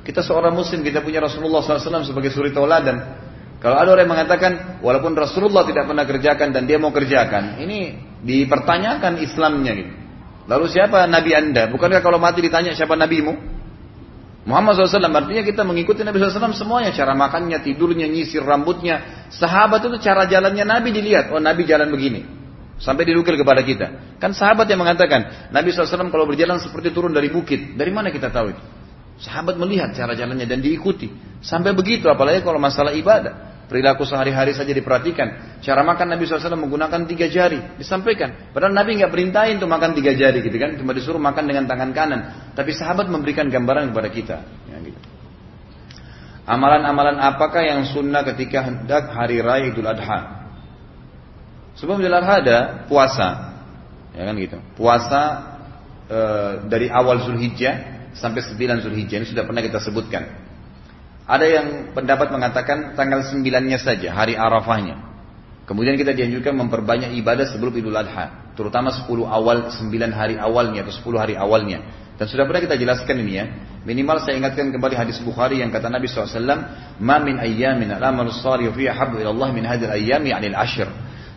Kita 0.00 0.24
seorang 0.24 0.56
muslim, 0.56 0.80
kita 0.80 1.04
punya 1.04 1.20
Rasulullah 1.20 1.60
SAW 1.60 2.08
sebagai 2.08 2.32
suri 2.32 2.56
tauladan. 2.56 3.20
Kalau 3.60 3.76
ada 3.76 3.92
orang 3.92 4.08
yang 4.08 4.12
mengatakan, 4.12 4.52
walaupun 4.80 5.12
Rasulullah 5.12 5.64
tidak 5.68 5.88
pernah 5.88 6.04
kerjakan 6.08 6.56
dan 6.56 6.64
dia 6.64 6.76
mau 6.80 6.92
kerjakan, 6.92 7.60
ini 7.60 7.96
dipertanyakan 8.24 9.20
Islamnya 9.20 9.72
gitu. 9.76 10.03
Lalu 10.44 10.66
siapa 10.68 11.08
nabi 11.08 11.32
anda? 11.32 11.68
Bukankah 11.72 12.04
kalau 12.04 12.20
mati 12.20 12.44
ditanya 12.44 12.76
siapa 12.76 12.92
nabimu? 12.94 13.54
Muhammad 14.44 14.76
SAW 14.76 15.08
artinya 15.08 15.40
kita 15.40 15.64
mengikuti 15.64 16.04
Nabi 16.04 16.20
SAW 16.20 16.52
semuanya. 16.52 16.92
Cara 16.92 17.16
makannya, 17.16 17.64
tidurnya, 17.64 18.04
nyisir 18.04 18.44
rambutnya. 18.44 19.26
Sahabat 19.32 19.88
itu 19.88 19.96
cara 20.04 20.28
jalannya 20.28 20.68
Nabi 20.68 20.92
dilihat. 20.92 21.32
Oh 21.32 21.40
Nabi 21.40 21.64
jalan 21.64 21.88
begini. 21.88 22.28
Sampai 22.76 23.08
dilukir 23.08 23.40
kepada 23.40 23.64
kita. 23.64 24.20
Kan 24.20 24.36
sahabat 24.36 24.68
yang 24.68 24.84
mengatakan. 24.84 25.48
Nabi 25.48 25.72
SAW 25.72 26.12
kalau 26.12 26.28
berjalan 26.28 26.60
seperti 26.60 26.92
turun 26.92 27.16
dari 27.16 27.32
bukit. 27.32 27.72
Dari 27.72 27.88
mana 27.88 28.12
kita 28.12 28.28
tahu 28.28 28.52
itu? 28.52 28.62
Sahabat 29.24 29.56
melihat 29.56 29.96
cara 29.96 30.12
jalannya 30.12 30.44
dan 30.44 30.60
diikuti. 30.60 31.08
Sampai 31.40 31.72
begitu 31.72 32.12
apalagi 32.12 32.44
kalau 32.44 32.60
masalah 32.60 32.92
ibadah. 32.92 33.53
Perilaku 33.64 34.04
sehari-hari 34.04 34.52
saja 34.52 34.76
diperhatikan. 34.76 35.58
Cara 35.64 35.80
makan 35.80 36.12
Nabi 36.12 36.28
SAW 36.28 36.52
menggunakan 36.60 37.08
tiga 37.08 37.32
jari. 37.32 37.80
Disampaikan. 37.80 38.52
Padahal 38.52 38.76
Nabi 38.76 39.00
nggak 39.00 39.08
perintahin 39.08 39.56
untuk 39.56 39.72
makan 39.72 39.96
tiga 39.96 40.12
jari 40.12 40.44
gitu 40.44 40.56
kan. 40.60 40.76
Cuma 40.76 40.92
disuruh 40.92 41.20
makan 41.20 41.48
dengan 41.48 41.64
tangan 41.64 41.90
kanan. 41.96 42.20
Tapi 42.52 42.76
sahabat 42.76 43.08
memberikan 43.08 43.48
gambaran 43.48 43.88
kepada 43.88 44.08
kita. 44.12 44.36
Ya, 44.68 44.76
gitu. 44.84 45.00
Amalan-amalan 46.44 47.16
apakah 47.24 47.64
yang 47.64 47.88
sunnah 47.88 48.20
ketika 48.28 48.68
hendak 48.68 49.08
hari 49.16 49.40
raya 49.40 49.72
Idul 49.72 49.88
Adha? 49.88 50.44
Sebelum 51.80 52.04
Idul 52.04 52.20
Adha 52.20 52.34
ada 52.44 52.58
puasa. 52.84 53.28
Ya 54.12 54.28
kan 54.28 54.36
gitu. 54.36 54.60
Puasa 54.76 55.22
e, 56.04 56.20
dari 56.68 56.92
awal 56.92 57.24
Zulhijjah 57.24 58.12
sampai 58.12 58.44
9 58.44 58.84
Zulhijjah. 58.84 59.24
Ini 59.24 59.26
sudah 59.32 59.48
pernah 59.48 59.64
kita 59.64 59.80
sebutkan. 59.80 60.43
Ada 61.24 61.46
yang 61.48 61.66
pendapat 61.96 62.28
mengatakan 62.28 62.92
tanggal 62.92 63.24
sembilannya 63.24 63.80
saja, 63.80 64.12
hari 64.12 64.36
Arafahnya. 64.36 65.00
Kemudian 65.64 65.96
kita 65.96 66.12
dianjurkan 66.12 66.52
memperbanyak 66.52 67.16
ibadah 67.16 67.48
sebelum 67.48 67.72
Idul 67.72 67.96
Adha, 67.96 68.52
terutama 68.52 68.92
10 68.92 69.24
awal 69.24 69.72
9 69.72 69.88
hari 70.12 70.36
awalnya 70.36 70.84
atau 70.84 70.92
10 70.92 71.16
hari 71.16 71.34
awalnya. 71.40 71.80
Dan 72.20 72.28
sudah 72.28 72.44
pernah 72.44 72.60
kita 72.60 72.76
jelaskan 72.76 73.24
ini 73.24 73.32
ya. 73.40 73.44
Minimal 73.88 74.20
saya 74.20 74.36
ingatkan 74.36 74.68
kembali 74.68 74.94
hadis 74.94 75.18
Bukhari 75.24 75.64
yang 75.64 75.72
kata 75.72 75.88
Nabi 75.88 76.04
SAW, 76.06 76.36
"Ma 77.00 77.16
min 77.18 77.40
ayyamin 77.40 77.96
al-amal 77.96 78.28
salih 78.28 78.68
fiha 78.76 78.92
habbu 78.92 79.24
ila 79.24 79.32
Allah 79.32 79.48
min 79.56 79.64
hadhihi 79.64 79.88
al-ayyam 79.88 80.22
yani 80.28 80.52
al-ashr." 80.52 80.86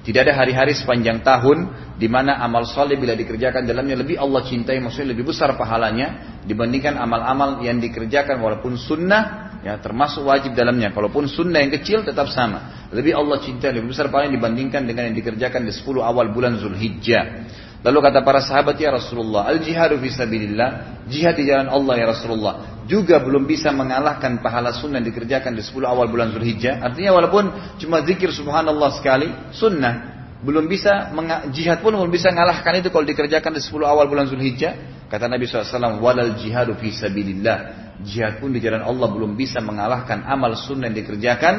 Tidak 0.03 0.23
ada 0.23 0.35
hari-hari 0.35 0.71
sepanjang 0.71 1.19
tahun 1.19 1.67
di 1.99 2.07
mana 2.07 2.39
amal 2.39 2.63
soleh 2.63 2.95
bila 2.95 3.11
dikerjakan 3.11 3.67
dalamnya 3.67 3.99
lebih 3.99 4.15
Allah 4.15 4.39
cintai, 4.43 4.79
maksudnya 4.79 5.11
lebih 5.11 5.27
besar 5.27 5.51
pahalanya 5.59 6.39
dibandingkan 6.47 6.95
amal-amal 6.95 7.59
yang 7.59 7.83
dikerjakan 7.83 8.39
walaupun 8.39 8.79
sunnah 8.79 9.46
ya 9.67 9.75
termasuk 9.83 10.23
wajib 10.23 10.55
dalamnya. 10.55 10.95
Kalaupun 10.95 11.27
sunnah 11.27 11.59
yang 11.59 11.75
kecil 11.75 12.07
tetap 12.07 12.31
sama. 12.31 12.87
Lebih 12.95 13.19
Allah 13.19 13.43
cintai, 13.43 13.75
lebih 13.75 13.91
besar 13.91 14.07
pahalanya 14.07 14.39
dibandingkan 14.39 14.87
dengan 14.87 15.11
yang 15.11 15.15
dikerjakan 15.19 15.67
di 15.67 15.75
10 15.75 15.99
awal 15.99 16.31
bulan 16.31 16.55
Zulhijjah. 16.55 17.51
Lalu 17.83 17.99
kata 17.99 18.23
para 18.23 18.39
sahabat 18.39 18.79
ya 18.79 18.95
Rasulullah, 18.95 19.45
al 19.51 19.59
jihadu 19.61 19.99
fisabilillah, 19.99 21.03
jihad 21.11 21.37
di 21.37 21.45
jalan 21.45 21.69
Allah 21.69 21.93
ya 21.99 22.05
Rasulullah, 22.09 22.53
juga 22.89 23.21
belum 23.21 23.45
bisa 23.45 23.69
mengalahkan 23.69 24.41
pahala 24.41 24.73
sunnah 24.73 25.03
yang 25.03 25.11
dikerjakan 25.11 25.53
di 25.53 25.61
10 25.61 25.83
awal 25.83 26.07
bulan 26.07 26.31
Zulhijjah. 26.31 26.79
Artinya 26.81 27.11
walaupun 27.13 27.51
cuma 27.77 28.01
zikir 28.07 28.31
subhanallah 28.31 28.89
sekali, 28.95 29.29
sunnah 29.51 30.15
belum 30.41 30.69
bisa 30.69 31.11
jihad 31.51 31.83
pun 31.83 31.91
belum 31.91 32.13
bisa 32.13 32.31
mengalahkan 32.31 32.79
itu 32.79 32.87
kalau 32.87 33.03
dikerjakan 33.03 33.51
di 33.51 33.61
10 33.61 33.83
awal 33.83 34.07
bulan 34.07 34.31
Zulhijjah. 34.31 34.95
Kata 35.07 35.31
Nabi 35.31 35.47
SAW, 35.47 36.03
walal 36.03 36.35
jihadu 36.35 36.75
fisabilillah 36.75 37.86
jihad 38.05 38.37
pun 38.37 38.53
di 38.53 38.61
jalan 38.61 38.85
Allah 38.85 39.07
belum 39.09 39.33
bisa 39.33 39.57
mengalahkan 39.63 40.25
amal 40.25 40.53
sunnah 40.53 40.91
yang 40.91 40.97
dikerjakan 41.01 41.55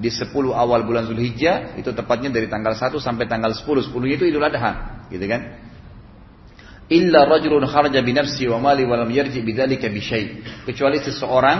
di 0.00 0.08
10 0.08 0.32
awal 0.52 0.82
bulan 0.88 1.04
Zulhijjah 1.04 1.76
itu 1.76 1.92
tepatnya 1.92 2.32
dari 2.32 2.48
tanggal 2.48 2.72
1 2.72 2.96
sampai 2.96 3.28
tanggal 3.28 3.52
10 3.52 3.92
10 3.92 4.16
itu 4.16 4.24
Idul 4.24 4.44
Adha 4.44 5.04
gitu 5.12 5.24
kan? 5.28 5.40
Illa 6.92 7.24
rajulun 7.24 7.64
kharaja 7.64 8.00
bi 8.04 8.12
nafsi 8.12 8.44
wa 8.48 8.60
mali 8.60 8.84
wa 8.84 9.00
lam 9.00 9.08
yarji 9.08 9.40
bidzalika 9.40 9.88
bi 9.88 10.00
kecuali 10.68 10.98
seseorang 11.00 11.58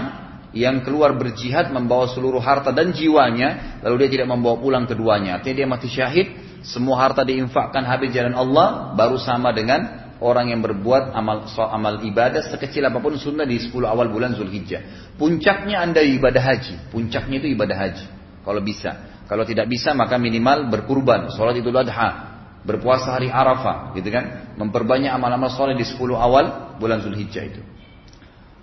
yang 0.52 0.84
keluar 0.84 1.16
berjihad 1.16 1.72
membawa 1.72 2.12
seluruh 2.12 2.40
harta 2.40 2.76
dan 2.76 2.92
jiwanya, 2.92 3.80
lalu 3.80 4.04
dia 4.04 4.20
tidak 4.20 4.28
membawa 4.36 4.60
pulang 4.60 4.84
keduanya. 4.84 5.40
Artinya 5.40 5.64
dia 5.64 5.68
mati 5.68 5.88
syahid, 5.88 6.60
semua 6.60 7.00
harta 7.00 7.24
diinfakkan 7.24 7.88
habis 7.88 8.12
jalan 8.12 8.36
Allah, 8.36 8.92
baru 8.92 9.16
sama 9.16 9.56
dengan 9.56 10.01
orang 10.22 10.54
yang 10.54 10.62
berbuat 10.62 11.10
amal 11.10 11.50
amal 11.50 11.98
ibadah 12.06 12.46
sekecil 12.46 12.86
apa 12.86 13.02
pun 13.02 13.18
sunnah 13.18 13.42
di 13.42 13.58
10 13.58 13.74
awal 13.82 14.06
bulan 14.08 14.38
Zulhijjah. 14.38 15.12
Puncaknya 15.18 15.82
anda 15.82 15.98
ibadah 15.98 16.40
haji, 16.40 16.94
puncaknya 16.94 17.42
itu 17.42 17.58
ibadah 17.58 17.76
haji. 17.76 18.06
Kalau 18.46 18.62
bisa, 18.62 19.22
kalau 19.26 19.42
tidak 19.42 19.66
bisa 19.66 19.90
maka 19.92 20.16
minimal 20.16 20.70
berkurban, 20.70 21.34
sholat 21.34 21.58
idul 21.58 21.74
adha, 21.74 22.32
berpuasa 22.62 23.18
hari 23.18 23.26
Arafah, 23.30 23.94
gitu 23.98 24.08
kan? 24.14 24.54
Memperbanyak 24.54 25.10
amal-amal 25.10 25.50
soleh 25.50 25.74
di 25.74 25.82
10 25.82 25.98
awal 26.14 26.78
bulan 26.78 27.02
Zulhijjah 27.02 27.42
itu. 27.42 27.60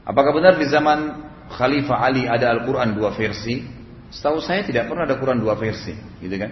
Apakah 0.07 0.31
benar 0.33 0.55
di 0.57 0.65
zaman 0.65 1.29
Khalifah 1.49 1.97
Ali 1.99 2.29
ada 2.29 2.53
Al-Quran 2.53 2.93
dua 2.93 3.11
versi. 3.13 3.65
Setahu 4.09 4.41
saya 4.41 4.65
tidak 4.65 4.89
pernah 4.89 5.05
ada 5.05 5.21
Quran 5.21 5.37
dua 5.37 5.53
versi, 5.53 5.93
gitu 6.21 6.33
kan? 6.33 6.51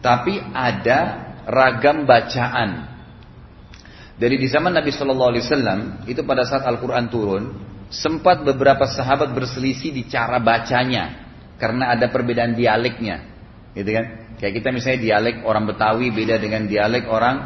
Tapi 0.00 0.36
ada 0.52 0.98
ragam 1.48 2.04
bacaan. 2.04 2.89
Dari 4.20 4.36
di 4.36 4.52
zaman 4.52 4.76
Nabi 4.76 4.92
Shallallahu 4.92 5.30
Alaihi 5.32 5.44
Wasallam 5.48 5.80
itu 6.04 6.20
pada 6.28 6.44
saat 6.44 6.68
Al-Quran 6.68 7.08
turun, 7.08 7.56
sempat 7.88 8.44
beberapa 8.44 8.84
sahabat 8.84 9.32
berselisih 9.32 9.96
di 9.96 10.04
cara 10.12 10.36
bacanya 10.36 11.24
karena 11.56 11.96
ada 11.96 12.12
perbedaan 12.12 12.52
dialeknya, 12.52 13.24
gitu 13.72 13.88
kan? 13.88 14.36
Kayak 14.36 14.60
kita 14.60 14.68
misalnya 14.76 15.00
dialek 15.00 15.36
orang 15.44 15.64
Betawi 15.68 16.12
beda 16.12 16.36
dengan 16.36 16.68
dialek 16.68 17.04
orang 17.08 17.36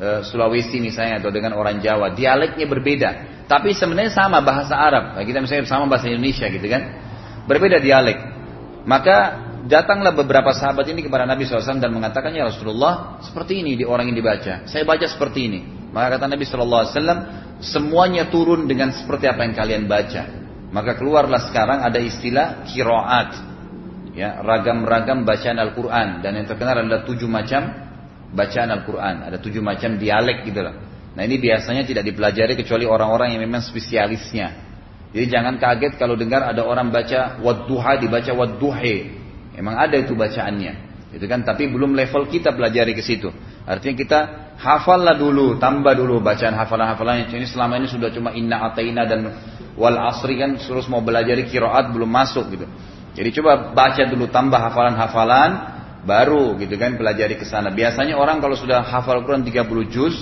e, 0.00 0.08
Sulawesi 0.24 0.80
misalnya 0.80 1.20
atau 1.20 1.28
dengan 1.28 1.56
orang 1.56 1.84
Jawa, 1.84 2.16
dialeknya 2.16 2.66
berbeda. 2.68 3.10
Tapi 3.44 3.76
sebenarnya 3.76 4.12
sama 4.12 4.40
bahasa 4.40 4.76
Arab. 4.76 5.20
Nah, 5.20 5.24
kita 5.24 5.44
misalnya 5.44 5.68
sama 5.68 5.88
bahasa 5.88 6.08
Indonesia 6.08 6.48
gitu 6.48 6.64
kan. 6.64 6.82
Berbeda 7.44 7.80
dialek. 7.80 8.16
Maka 8.88 9.16
datanglah 9.64 10.12
beberapa 10.12 10.52
sahabat 10.52 10.84
ini 10.92 11.04
kepada 11.04 11.24
Nabi 11.24 11.48
SAW 11.48 11.80
dan 11.80 11.90
mengatakan 11.90 12.30
ya 12.36 12.48
Rasulullah 12.48 13.20
seperti 13.24 13.64
ini 13.64 13.80
di 13.80 13.84
orang 13.84 14.12
yang 14.12 14.16
dibaca. 14.16 14.68
Saya 14.68 14.84
baca 14.84 15.04
seperti 15.08 15.40
ini. 15.48 15.60
Maka 15.90 16.18
kata 16.18 16.26
Nabi 16.26 16.44
SAW 16.44 16.94
semuanya 17.62 18.28
turun 18.28 18.66
dengan 18.68 18.92
seperti 18.92 19.30
apa 19.30 19.46
yang 19.46 19.54
kalian 19.56 19.82
baca. 19.88 20.22
Maka 20.74 20.98
keluarlah 20.98 21.40
sekarang 21.48 21.86
ada 21.86 21.98
istilah 22.02 22.66
kiroat. 22.66 23.54
Ya, 24.14 24.38
ragam-ragam 24.42 25.26
bacaan 25.26 25.58
Al-Quran 25.58 26.22
dan 26.22 26.38
yang 26.38 26.46
terkenal 26.46 26.86
adalah 26.86 27.02
tujuh 27.02 27.26
macam 27.26 27.66
bacaan 28.30 28.70
Al-Quran. 28.70 29.26
Ada 29.26 29.38
tujuh 29.42 29.62
macam 29.62 29.98
dialek 29.98 30.46
gitu 30.46 30.62
lah. 30.62 30.74
Nah 31.14 31.22
ini 31.22 31.38
biasanya 31.38 31.86
tidak 31.86 32.06
dipelajari 32.10 32.58
kecuali 32.58 32.86
orang-orang 32.86 33.38
yang 33.38 33.42
memang 33.46 33.62
spesialisnya. 33.62 34.50
Jadi 35.14 35.26
jangan 35.30 35.62
kaget 35.62 35.94
kalau 35.94 36.18
dengar 36.18 36.42
ada 36.42 36.66
orang 36.66 36.90
baca 36.90 37.38
wadduha 37.38 38.02
dibaca 38.02 38.34
wadduhe. 38.34 39.23
Emang 39.54 39.78
ada 39.78 39.94
itu 39.94 40.12
bacaannya. 40.18 40.94
Itu 41.14 41.30
kan 41.30 41.46
tapi 41.46 41.70
belum 41.70 41.94
level 41.94 42.26
kita 42.26 42.50
pelajari 42.50 42.92
ke 42.92 43.02
situ. 43.02 43.30
Artinya 43.64 43.94
kita 43.96 44.20
hafallah 44.58 45.14
dulu, 45.14 45.56
tambah 45.62 45.94
dulu 45.94 46.18
bacaan 46.20 46.58
hafalan-hafalan 46.58 47.30
ini 47.30 47.46
selama 47.46 47.78
ini 47.78 47.86
sudah 47.88 48.10
cuma 48.10 48.34
inna 48.34 48.66
ataina 48.66 49.06
dan 49.06 49.30
wal 49.78 49.94
asri 50.10 50.36
kan 50.36 50.58
terus 50.58 50.90
mau 50.90 51.00
belajar 51.00 51.38
kiroat 51.46 51.94
belum 51.94 52.10
masuk 52.10 52.50
gitu. 52.50 52.66
Jadi 53.14 53.28
coba 53.40 53.70
baca 53.70 54.02
dulu 54.10 54.26
tambah 54.26 54.58
hafalan-hafalan 54.58 55.50
baru 56.02 56.58
gitu 56.58 56.74
kan 56.76 56.98
pelajari 56.98 57.38
ke 57.38 57.46
sana. 57.46 57.70
Biasanya 57.70 58.18
orang 58.18 58.42
kalau 58.42 58.58
sudah 58.58 58.82
hafal 58.82 59.22
Quran 59.22 59.46
30 59.46 59.94
juz 59.94 60.14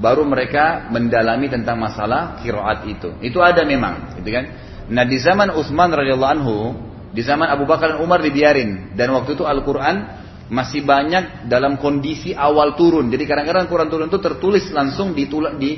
baru 0.00 0.24
mereka 0.24 0.88
mendalami 0.88 1.52
tentang 1.52 1.76
masalah 1.76 2.40
kiroat 2.40 2.88
itu. 2.88 3.20
Itu 3.20 3.44
ada 3.44 3.62
memang, 3.68 4.16
gitu 4.16 4.32
kan? 4.32 4.44
Nah 4.90 5.04
di 5.04 5.20
zaman 5.20 5.52
Utsman 5.54 5.92
radhiyallahu 5.92 6.32
anhu, 6.40 6.56
di 7.10 7.22
zaman 7.26 7.50
Abu 7.50 7.66
Bakar 7.66 7.96
dan 7.96 7.98
Umar 8.02 8.22
dibiarin 8.22 8.94
dan 8.94 9.10
waktu 9.10 9.34
itu 9.34 9.42
Al-Quran 9.42 10.20
masih 10.50 10.82
banyak 10.82 11.46
dalam 11.46 11.78
kondisi 11.78 12.34
awal 12.34 12.74
turun. 12.74 13.06
Jadi 13.06 13.22
kadang-kadang 13.22 13.70
Quran 13.70 13.86
turun 13.86 14.06
itu 14.10 14.18
tertulis 14.18 14.66
langsung 14.74 15.14
di 15.14 15.30
di 15.62 15.70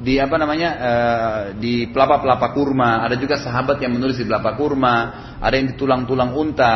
di 0.00 0.16
apa 0.16 0.38
namanya 0.38 0.70
uh, 0.78 1.40
di 1.58 1.90
pelapa-pelapa 1.90 2.54
kurma. 2.54 3.02
Ada 3.04 3.18
juga 3.18 3.36
sahabat 3.42 3.82
yang 3.82 3.98
menulis 3.98 4.16
di 4.16 4.24
pelapa 4.24 4.54
kurma. 4.54 4.94
Ada 5.42 5.54
yang 5.58 5.74
di 5.74 5.76
tulang-tulang 5.76 6.30
unta. 6.32 6.74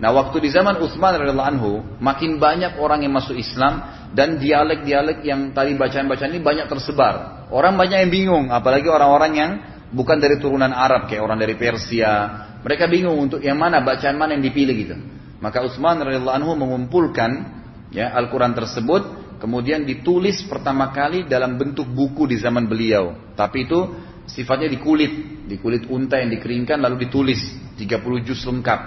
Nah 0.00 0.10
waktu 0.16 0.44
di 0.44 0.48
zaman 0.52 0.80
Utsman 0.80 1.16
radhiyallahu 1.16 1.50
anhu 1.56 1.72
makin 2.00 2.40
banyak 2.40 2.80
orang 2.80 3.04
yang 3.04 3.12
masuk 3.12 3.36
Islam 3.36 3.84
dan 4.16 4.40
dialek-dialek 4.40 5.20
yang 5.24 5.52
tadi 5.52 5.76
bacaan-bacaan 5.76 6.30
ini 6.36 6.40
banyak 6.40 6.66
tersebar. 6.68 7.46
Orang 7.52 7.76
banyak 7.76 8.08
yang 8.08 8.12
bingung, 8.12 8.46
apalagi 8.48 8.88
orang-orang 8.88 9.32
yang 9.36 9.50
bukan 9.92 10.16
dari 10.22 10.38
turunan 10.38 10.70
Arab 10.70 11.10
kayak 11.10 11.20
orang 11.20 11.38
dari 11.38 11.54
Persia. 11.58 12.48
Mereka 12.60 12.88
bingung 12.92 13.16
untuk 13.16 13.40
yang 13.40 13.56
mana 13.56 13.80
bacaan 13.80 14.16
mana 14.20 14.36
yang 14.36 14.44
dipilih 14.44 14.74
gitu. 14.76 14.96
Maka 15.40 15.64
Utsman 15.64 15.96
radhiyallahu 15.96 16.36
anhu 16.36 16.52
mengumpulkan 16.56 17.30
ya 17.88 18.12
Al-Qur'an 18.12 18.52
tersebut 18.52 19.02
kemudian 19.40 19.88
ditulis 19.88 20.44
pertama 20.44 20.92
kali 20.92 21.24
dalam 21.24 21.56
bentuk 21.56 21.88
buku 21.88 22.28
di 22.28 22.36
zaman 22.36 22.68
beliau. 22.68 23.32
Tapi 23.32 23.64
itu 23.64 23.80
sifatnya 24.28 24.68
di 24.68 24.76
kulit, 24.76 25.44
di 25.48 25.56
kulit 25.56 25.88
unta 25.88 26.20
yang 26.20 26.28
dikeringkan 26.28 26.78
lalu 26.78 27.08
ditulis 27.08 27.40
30 27.80 28.26
juz 28.28 28.44
lengkap. 28.44 28.80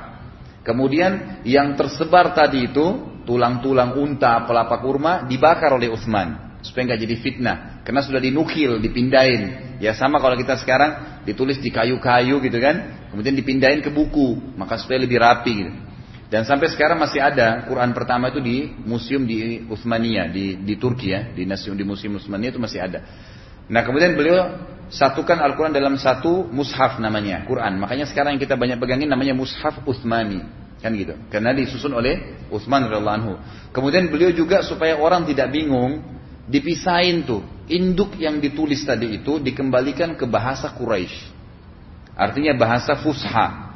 Kemudian 0.63 1.43
yang 1.43 1.75
tersebar 1.75 2.31
tadi 2.31 2.71
itu 2.71 3.19
tulang-tulang 3.27 3.99
unta, 3.99 4.45
pelapa 4.47 4.79
kurma 4.79 5.25
dibakar 5.27 5.75
oleh 5.75 5.91
Utsman 5.91 6.59
supaya 6.63 6.93
nggak 6.93 7.01
jadi 7.03 7.15
fitnah 7.19 7.57
karena 7.83 7.99
sudah 7.99 8.21
dinukil, 8.23 8.79
dipindahin. 8.79 9.72
Ya 9.83 9.91
sama 9.91 10.23
kalau 10.23 10.39
kita 10.39 10.55
sekarang 10.63 11.19
ditulis 11.27 11.59
di 11.59 11.67
kayu-kayu 11.67 12.39
gitu 12.39 12.55
kan, 12.63 13.03
kemudian 13.11 13.35
dipindahin 13.35 13.83
ke 13.83 13.91
buku, 13.91 14.55
maka 14.55 14.79
supaya 14.79 15.03
lebih 15.03 15.19
rapi 15.19 15.51
gitu. 15.59 15.71
Dan 16.31 16.47
sampai 16.47 16.71
sekarang 16.71 17.03
masih 17.03 17.19
ada 17.19 17.67
Quran 17.67 17.91
pertama 17.91 18.31
itu 18.31 18.39
di 18.39 18.71
museum 18.87 19.27
di 19.27 19.67
Utsmania 19.67 20.31
di 20.31 20.55
di 20.55 20.79
Turki 20.79 21.11
ya, 21.11 21.29
di 21.35 21.43
museum 21.43 21.75
di 21.75 21.83
museum 21.83 22.15
Utsmania 22.15 22.55
itu 22.55 22.63
masih 22.63 22.79
ada. 22.79 23.03
Nah 23.67 23.83
kemudian 23.83 24.15
beliau 24.15 24.55
satukan 24.87 25.37
Al-Quran 25.43 25.75
dalam 25.75 25.99
satu 25.99 26.47
mushaf 26.47 26.97
namanya, 27.03 27.43
Quran. 27.43 27.77
Makanya 27.77 28.07
sekarang 28.07 28.39
yang 28.39 28.41
kita 28.41 28.55
banyak 28.55 28.79
pegangin 28.79 29.11
namanya 29.11 29.35
mushaf 29.35 29.83
Uthmani. 29.83 30.41
Kan 30.79 30.95
gitu. 30.97 31.15
Karena 31.27 31.53
disusun 31.53 31.91
oleh 31.93 32.47
radhiyallahu 32.49 33.17
anhu. 33.19 33.33
Kemudian 33.75 34.07
beliau 34.07 34.31
juga 34.33 34.65
supaya 34.65 34.97
orang 34.97 35.27
tidak 35.29 35.53
bingung, 35.53 36.01
dipisahin 36.49 37.29
tuh. 37.29 37.52
Induk 37.71 38.19
yang 38.19 38.43
ditulis 38.43 38.83
tadi 38.83 39.15
itu 39.15 39.39
dikembalikan 39.39 40.19
ke 40.19 40.27
bahasa 40.27 40.71
Quraisy. 40.75 41.31
Artinya 42.13 42.51
bahasa 42.57 42.99
fusha. 42.99 43.71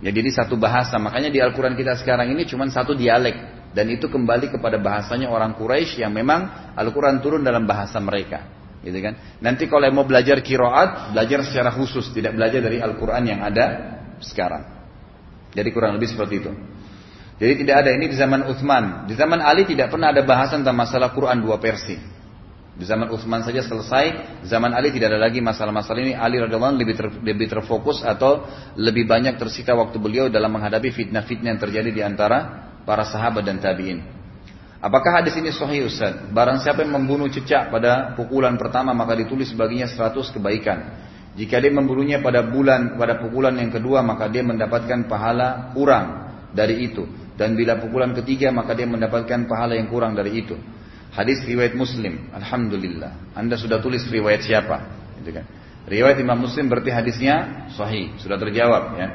Ya 0.00 0.10
jadi 0.14 0.30
satu 0.32 0.56
bahasa. 0.56 0.96
Makanya 0.96 1.28
di 1.28 1.38
Al-Quran 1.42 1.76
kita 1.76 1.98
sekarang 2.00 2.32
ini 2.32 2.48
cuma 2.48 2.64
satu 2.72 2.96
dialek. 2.96 3.58
Dan 3.76 3.92
itu 3.92 4.08
kembali 4.08 4.48
kepada 4.56 4.80
bahasanya 4.80 5.28
orang 5.28 5.52
Quraisy 5.52 6.00
yang 6.00 6.16
memang 6.16 6.72
Al-Quran 6.72 7.20
turun 7.20 7.44
dalam 7.44 7.68
bahasa 7.68 8.00
mereka 8.00 8.58
gitu 8.82 8.98
kan. 9.02 9.14
Nanti 9.42 9.66
kalau 9.66 9.86
mau 9.90 10.06
belajar 10.06 10.38
kiroat, 10.40 11.12
belajar 11.14 11.42
secara 11.42 11.74
khusus, 11.74 12.10
tidak 12.14 12.38
belajar 12.38 12.62
dari 12.62 12.78
Al-Quran 12.78 13.22
yang 13.26 13.40
ada 13.42 13.66
sekarang. 14.22 14.64
Jadi 15.52 15.68
kurang 15.72 15.96
lebih 15.96 16.08
seperti 16.10 16.34
itu. 16.44 16.52
Jadi 17.38 17.52
tidak 17.64 17.86
ada 17.86 17.90
ini 17.94 18.10
di 18.10 18.16
zaman 18.18 18.50
Utsman. 18.50 19.06
Di 19.06 19.14
zaman 19.14 19.38
Ali 19.38 19.62
tidak 19.66 19.94
pernah 19.94 20.10
ada 20.10 20.22
bahasan 20.26 20.66
tentang 20.66 20.78
masalah 20.78 21.14
Quran 21.14 21.38
dua 21.38 21.58
versi. 21.62 21.94
Di 22.78 22.86
zaman 22.86 23.10
Utsman 23.10 23.42
saja 23.42 23.58
selesai, 23.58 24.38
zaman 24.46 24.70
Ali 24.70 24.94
tidak 24.94 25.10
ada 25.10 25.26
lagi 25.26 25.42
masalah-masalah 25.42 25.98
ini. 25.98 26.14
Ali 26.14 26.38
radhiyallahu 26.38 26.78
lebih 26.78 26.94
ter, 26.94 27.10
lebih 27.26 27.50
terfokus 27.50 28.06
atau 28.06 28.46
lebih 28.78 29.02
banyak 29.02 29.34
tersita 29.34 29.74
waktu 29.74 29.98
beliau 29.98 30.30
dalam 30.30 30.54
menghadapi 30.54 30.94
fitnah-fitnah 30.94 31.58
yang 31.58 31.60
terjadi 31.60 31.90
di 31.90 32.02
antara 32.06 32.70
para 32.86 33.02
sahabat 33.02 33.42
dan 33.42 33.58
tabi'in. 33.58 33.98
Apakah 34.78 35.18
hadis 35.18 35.34
ini 35.34 35.50
sahih 35.50 35.90
Ustaz? 35.90 36.30
Barang 36.30 36.62
siapa 36.62 36.86
yang 36.86 37.02
membunuh 37.02 37.26
cecak 37.26 37.74
pada 37.74 38.14
pukulan 38.14 38.54
pertama 38.54 38.94
maka 38.94 39.18
ditulis 39.18 39.50
baginya 39.58 39.90
100 39.90 40.14
kebaikan. 40.38 40.78
Jika 41.34 41.58
dia 41.58 41.74
membunuhnya 41.74 42.22
pada 42.22 42.46
bulan 42.46 42.94
pada 42.94 43.18
pukulan 43.18 43.58
yang 43.58 43.74
kedua 43.74 44.06
maka 44.06 44.30
dia 44.30 44.46
mendapatkan 44.46 45.10
pahala 45.10 45.74
kurang 45.74 46.30
dari 46.54 46.86
itu. 46.86 47.10
Dan 47.34 47.58
bila 47.58 47.74
pukulan 47.82 48.14
ketiga 48.14 48.54
maka 48.54 48.70
dia 48.78 48.86
mendapatkan 48.86 49.50
pahala 49.50 49.74
yang 49.74 49.90
kurang 49.90 50.14
dari 50.14 50.46
itu. 50.46 50.54
Hadis 51.12 51.42
riwayat 51.44 51.74
Muslim. 51.74 52.30
Alhamdulillah. 52.32 53.34
Anda 53.34 53.56
sudah 53.56 53.80
tulis 53.80 54.04
riwayat 54.08 54.44
siapa? 54.44 54.76
Gitu 55.20 55.30
kan. 55.34 55.44
Riwayat 55.88 56.20
Imam 56.20 56.36
Muslim 56.36 56.68
berarti 56.68 56.92
hadisnya 56.92 57.68
sahih, 57.72 58.12
sudah 58.20 58.36
terjawab 58.36 59.00
ya. 59.00 59.08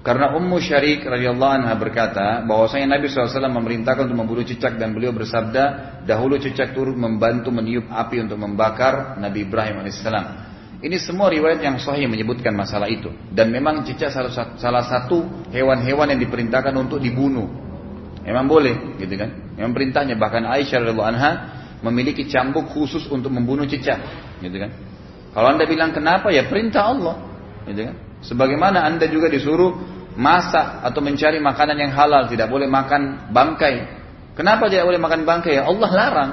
Karena 0.00 0.32
Ummu 0.32 0.56
Syarik 0.64 1.04
radhiyallahu 1.04 1.52
anha 1.60 1.76
berkata 1.76 2.40
bahwasanya 2.48 2.96
Nabi 2.96 3.12
SAW 3.12 3.52
memerintahkan 3.52 4.08
untuk 4.08 4.16
membunuh 4.16 4.46
cicak 4.48 4.80
dan 4.80 4.96
beliau 4.96 5.12
bersabda 5.12 6.00
dahulu 6.08 6.40
cicak 6.40 6.72
turut 6.72 6.96
membantu 6.96 7.52
meniup 7.52 7.84
api 7.92 8.24
untuk 8.24 8.40
membakar 8.40 9.20
Nabi 9.20 9.44
Ibrahim 9.44 9.84
alaihissalam. 9.84 10.24
Ini 10.80 10.96
semua 10.96 11.28
riwayat 11.28 11.60
yang 11.60 11.76
sahih 11.76 12.08
menyebutkan 12.08 12.56
masalah 12.56 12.88
itu 12.88 13.12
dan 13.28 13.52
memang 13.52 13.84
cicak 13.84 14.08
salah 14.56 14.84
satu 14.88 15.50
hewan-hewan 15.52 16.16
yang 16.16 16.20
diperintahkan 16.24 16.72
untuk 16.80 16.96
dibunuh. 16.96 17.52
Memang 18.30 18.46
boleh, 18.46 18.94
gitu 19.02 19.18
kan? 19.18 19.58
Memang 19.58 19.74
perintahnya 19.74 20.14
bahkan 20.14 20.46
Aisyah 20.46 20.86
radhiyallahu 20.86 21.10
anha 21.10 21.30
memiliki 21.82 22.30
cambuk 22.30 22.70
khusus 22.70 23.10
untuk 23.10 23.34
membunuh 23.34 23.66
cicak, 23.66 23.98
gitu 24.38 24.54
kan? 24.54 24.70
Kalau 25.34 25.48
anda 25.50 25.66
bilang 25.66 25.90
kenapa 25.90 26.30
ya 26.30 26.46
perintah 26.46 26.94
Allah, 26.94 27.18
gitu 27.66 27.90
kan? 27.90 27.96
Sebagaimana 28.20 28.84
Anda 28.84 29.08
juga 29.08 29.32
disuruh 29.32 29.80
masak 30.12 30.84
atau 30.84 31.00
mencari 31.00 31.40
makanan 31.40 31.76
yang 31.80 31.92
halal, 31.96 32.28
tidak 32.28 32.52
boleh 32.52 32.68
makan 32.68 33.32
bangkai. 33.32 33.98
Kenapa 34.36 34.68
tidak 34.68 34.92
boleh 34.92 35.00
makan 35.00 35.24
bangkai? 35.24 35.56
Ya 35.56 35.64
Allah 35.64 35.90
larang. 35.90 36.30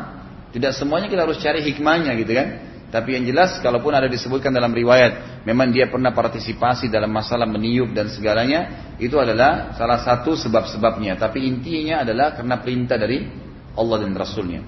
Tidak 0.51 0.75
semuanya 0.75 1.07
kita 1.07 1.23
harus 1.23 1.39
cari 1.39 1.63
hikmahnya 1.63 2.11
gitu 2.19 2.31
kan. 2.35 2.47
Tapi 2.87 3.19
yang 3.19 3.27
jelas 3.27 3.59
kalaupun 3.59 3.91
ada 3.91 4.07
disebutkan 4.07 4.55
dalam 4.55 4.71
riwayat 4.71 5.43
memang 5.43 5.75
dia 5.75 5.91
pernah 5.91 6.15
partisipasi 6.15 6.87
dalam 6.87 7.11
masalah 7.11 7.43
meniup 7.43 7.91
dan 7.91 8.07
segalanya 8.07 8.95
itu 8.95 9.19
adalah 9.19 9.75
salah 9.75 9.99
satu 9.99 10.39
sebab-sebabnya. 10.39 11.19
Tapi 11.19 11.43
intinya 11.43 12.07
adalah 12.07 12.39
karena 12.39 12.55
perintah 12.63 12.95
dari 12.95 13.27
Allah 13.75 13.97
dan 14.07 14.15
Rasulnya. 14.15 14.61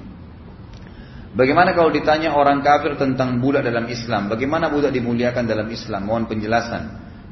Bagaimana 1.29 1.71
kalau 1.71 1.93
ditanya 1.93 2.36
orang 2.36 2.60
kafir 2.60 2.99
tentang 2.99 3.39
budak 3.39 3.63
dalam 3.63 3.88
Islam? 3.88 4.27
Bagaimana 4.27 4.67
budak 4.67 4.91
dimuliakan 4.91 5.45
dalam 5.47 5.69
Islam? 5.71 6.03
Mohon 6.03 6.25
penjelasan. 6.27 6.84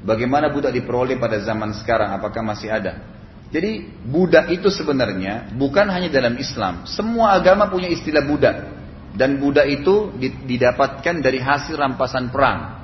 Bagaimana 0.08 0.54
budak 0.54 0.72
diperoleh 0.72 1.20
pada 1.20 1.42
zaman 1.44 1.76
sekarang? 1.76 2.16
Apakah 2.16 2.46
masih 2.46 2.72
ada? 2.72 3.18
Jadi 3.52 3.90
budak 4.08 4.52
itu 4.52 4.72
sebenarnya 4.72 5.52
bukan 5.56 5.88
hanya 5.92 6.08
dalam 6.08 6.36
Islam. 6.40 6.88
Semua 6.88 7.36
agama 7.36 7.68
punya 7.68 7.92
istilah 7.92 8.24
budak. 8.24 8.56
Dan 9.18 9.42
budak 9.42 9.66
itu 9.66 10.14
didapatkan 10.22 11.26
dari 11.26 11.42
hasil 11.42 11.74
rampasan 11.74 12.30
perang. 12.30 12.78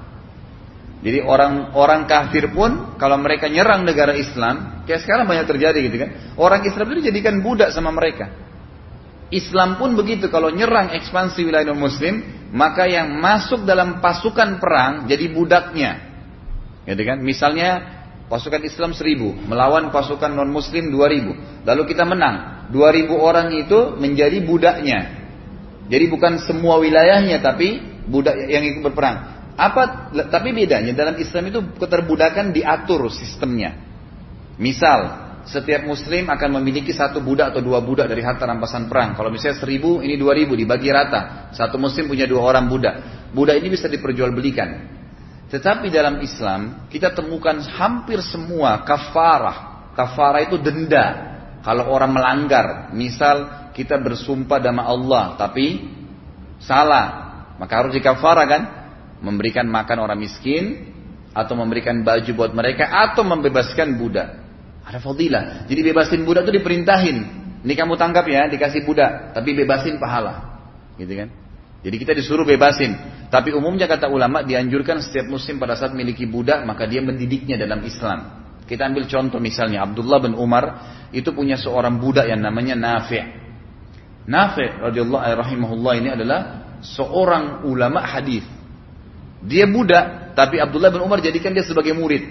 Jadi 1.04 1.20
orang-orang 1.20 2.08
kafir 2.08 2.50
pun 2.56 2.96
kalau 2.96 3.20
mereka 3.20 3.52
nyerang 3.52 3.84
negara 3.84 4.16
Islam, 4.16 4.82
kayak 4.88 5.04
sekarang 5.04 5.28
banyak 5.28 5.46
terjadi 5.46 5.78
gitu 5.84 5.98
kan. 6.00 6.10
Orang 6.40 6.64
Islam 6.64 6.90
itu 6.90 7.06
dijadikan 7.06 7.44
budak 7.44 7.76
sama 7.76 7.92
mereka. 7.92 8.32
Islam 9.28 9.76
pun 9.82 9.98
begitu 10.00 10.32
kalau 10.32 10.54
nyerang 10.54 10.96
ekspansi 10.96 11.44
wilayah 11.44 11.74
non 11.74 11.82
muslim, 11.82 12.24
maka 12.56 12.86
yang 12.88 13.18
masuk 13.20 13.66
dalam 13.68 14.00
pasukan 14.00 14.62
perang 14.64 15.10
jadi 15.10 15.26
budaknya. 15.34 15.92
Gitu 16.88 17.04
kan? 17.04 17.20
Misalnya 17.20 17.70
pasukan 18.32 18.64
Islam 18.64 18.96
seribu 18.96 19.36
melawan 19.50 19.92
pasukan 19.92 20.32
non 20.32 20.54
muslim 20.54 20.88
dua 20.88 21.12
ribu, 21.12 21.36
lalu 21.68 21.84
kita 21.90 22.08
menang. 22.08 22.70
Dua 22.72 22.96
ribu 22.96 23.20
orang 23.20 23.52
itu 23.52 24.00
menjadi 24.00 24.40
budaknya. 24.40 25.23
Jadi 25.88 26.06
bukan 26.08 26.40
semua 26.44 26.80
wilayahnya 26.80 27.44
tapi 27.44 27.82
budak 28.08 28.36
yang 28.48 28.64
ikut 28.64 28.84
berperang. 28.92 29.34
Apa 29.54 30.10
tapi 30.34 30.50
bedanya 30.56 30.96
dalam 30.98 31.20
Islam 31.20 31.44
itu 31.52 31.60
keterbudakan 31.78 32.56
diatur 32.56 33.12
sistemnya. 33.14 33.78
Misal 34.58 35.24
setiap 35.44 35.84
muslim 35.84 36.32
akan 36.32 36.50
memiliki 36.62 36.96
satu 36.96 37.20
budak 37.20 37.52
atau 37.52 37.60
dua 37.60 37.84
budak 37.84 38.08
dari 38.08 38.24
harta 38.24 38.48
rampasan 38.48 38.88
perang. 38.88 39.12
Kalau 39.14 39.28
misalnya 39.28 39.60
seribu, 39.60 40.00
ini 40.00 40.16
dua 40.16 40.32
ribu 40.32 40.56
dibagi 40.56 40.88
rata. 40.88 41.52
Satu 41.52 41.76
muslim 41.76 42.08
punya 42.08 42.24
dua 42.24 42.48
orang 42.48 42.72
budak. 42.72 43.28
Budak 43.36 43.60
ini 43.60 43.76
bisa 43.76 43.92
diperjualbelikan. 43.92 44.70
Tetapi 45.52 45.92
dalam 45.92 46.24
Islam 46.24 46.88
kita 46.88 47.12
temukan 47.12 47.60
hampir 47.60 48.24
semua 48.24 48.82
kafarah. 48.88 49.92
Kafarah 49.94 50.42
itu 50.48 50.58
denda. 50.58 51.36
Kalau 51.64 51.92
orang 51.92 52.12
melanggar, 52.12 52.92
misal 52.92 53.63
kita 53.74 53.98
bersumpah 54.00 54.62
nama 54.62 54.88
Allah 54.88 55.36
tapi 55.36 55.84
salah, 56.62 57.06
maka 57.60 57.74
harus 57.84 57.92
dikafara 57.98 58.44
kan? 58.46 58.62
Memberikan 59.24 59.68
makan 59.68 59.98
orang 60.04 60.20
miskin 60.20 60.94
atau 61.34 61.58
memberikan 61.58 62.06
baju 62.06 62.32
buat 62.38 62.52
mereka 62.54 62.88
atau 62.88 63.26
membebaskan 63.26 63.98
budak. 63.98 64.40
Ada 64.84 65.00
fadilah. 65.00 65.66
Jadi 65.66 65.80
bebasin 65.82 66.22
budak 66.28 66.46
itu 66.48 66.60
diperintahin. 66.60 67.18
Ini 67.64 67.74
kamu 67.80 67.96
tangkap 67.96 68.28
ya, 68.28 68.52
dikasih 68.52 68.84
budak, 68.84 69.32
tapi 69.32 69.56
bebasin 69.56 69.96
pahala. 69.96 70.60
Gitu 71.00 71.16
kan? 71.16 71.32
Jadi 71.84 71.96
kita 72.00 72.14
disuruh 72.16 72.48
bebasin. 72.48 72.96
Tapi 73.28 73.52
umumnya 73.52 73.92
kata 73.92 74.08
ulama 74.08 74.40
dianjurkan 74.44 75.04
setiap 75.04 75.28
muslim 75.28 75.60
pada 75.60 75.76
saat 75.76 75.92
memiliki 75.92 76.24
budak 76.24 76.64
maka 76.64 76.88
dia 76.88 77.04
mendidiknya 77.04 77.60
dalam 77.60 77.84
Islam. 77.84 78.44
Kita 78.64 78.88
ambil 78.88 79.04
contoh 79.12 79.44
misalnya 79.44 79.84
Abdullah 79.84 80.24
bin 80.24 80.40
Umar 80.40 80.80
itu 81.12 81.36
punya 81.36 81.60
seorang 81.60 82.00
budak 82.00 82.32
yang 82.32 82.40
namanya 82.40 82.80
Nafi'. 82.80 83.43
Nafi 84.24 84.66
radhiyallahu 84.80 85.24
rahimahullah 85.40 85.94
ini 86.00 86.10
adalah 86.16 86.40
seorang 86.80 87.68
ulama 87.68 88.04
hadis. 88.04 88.44
Dia 89.44 89.68
budak, 89.68 90.36
tapi 90.40 90.60
Abdullah 90.64 90.88
bin 90.88 91.04
Umar 91.04 91.20
jadikan 91.20 91.52
dia 91.52 91.68
sebagai 91.68 91.92
murid. 91.92 92.24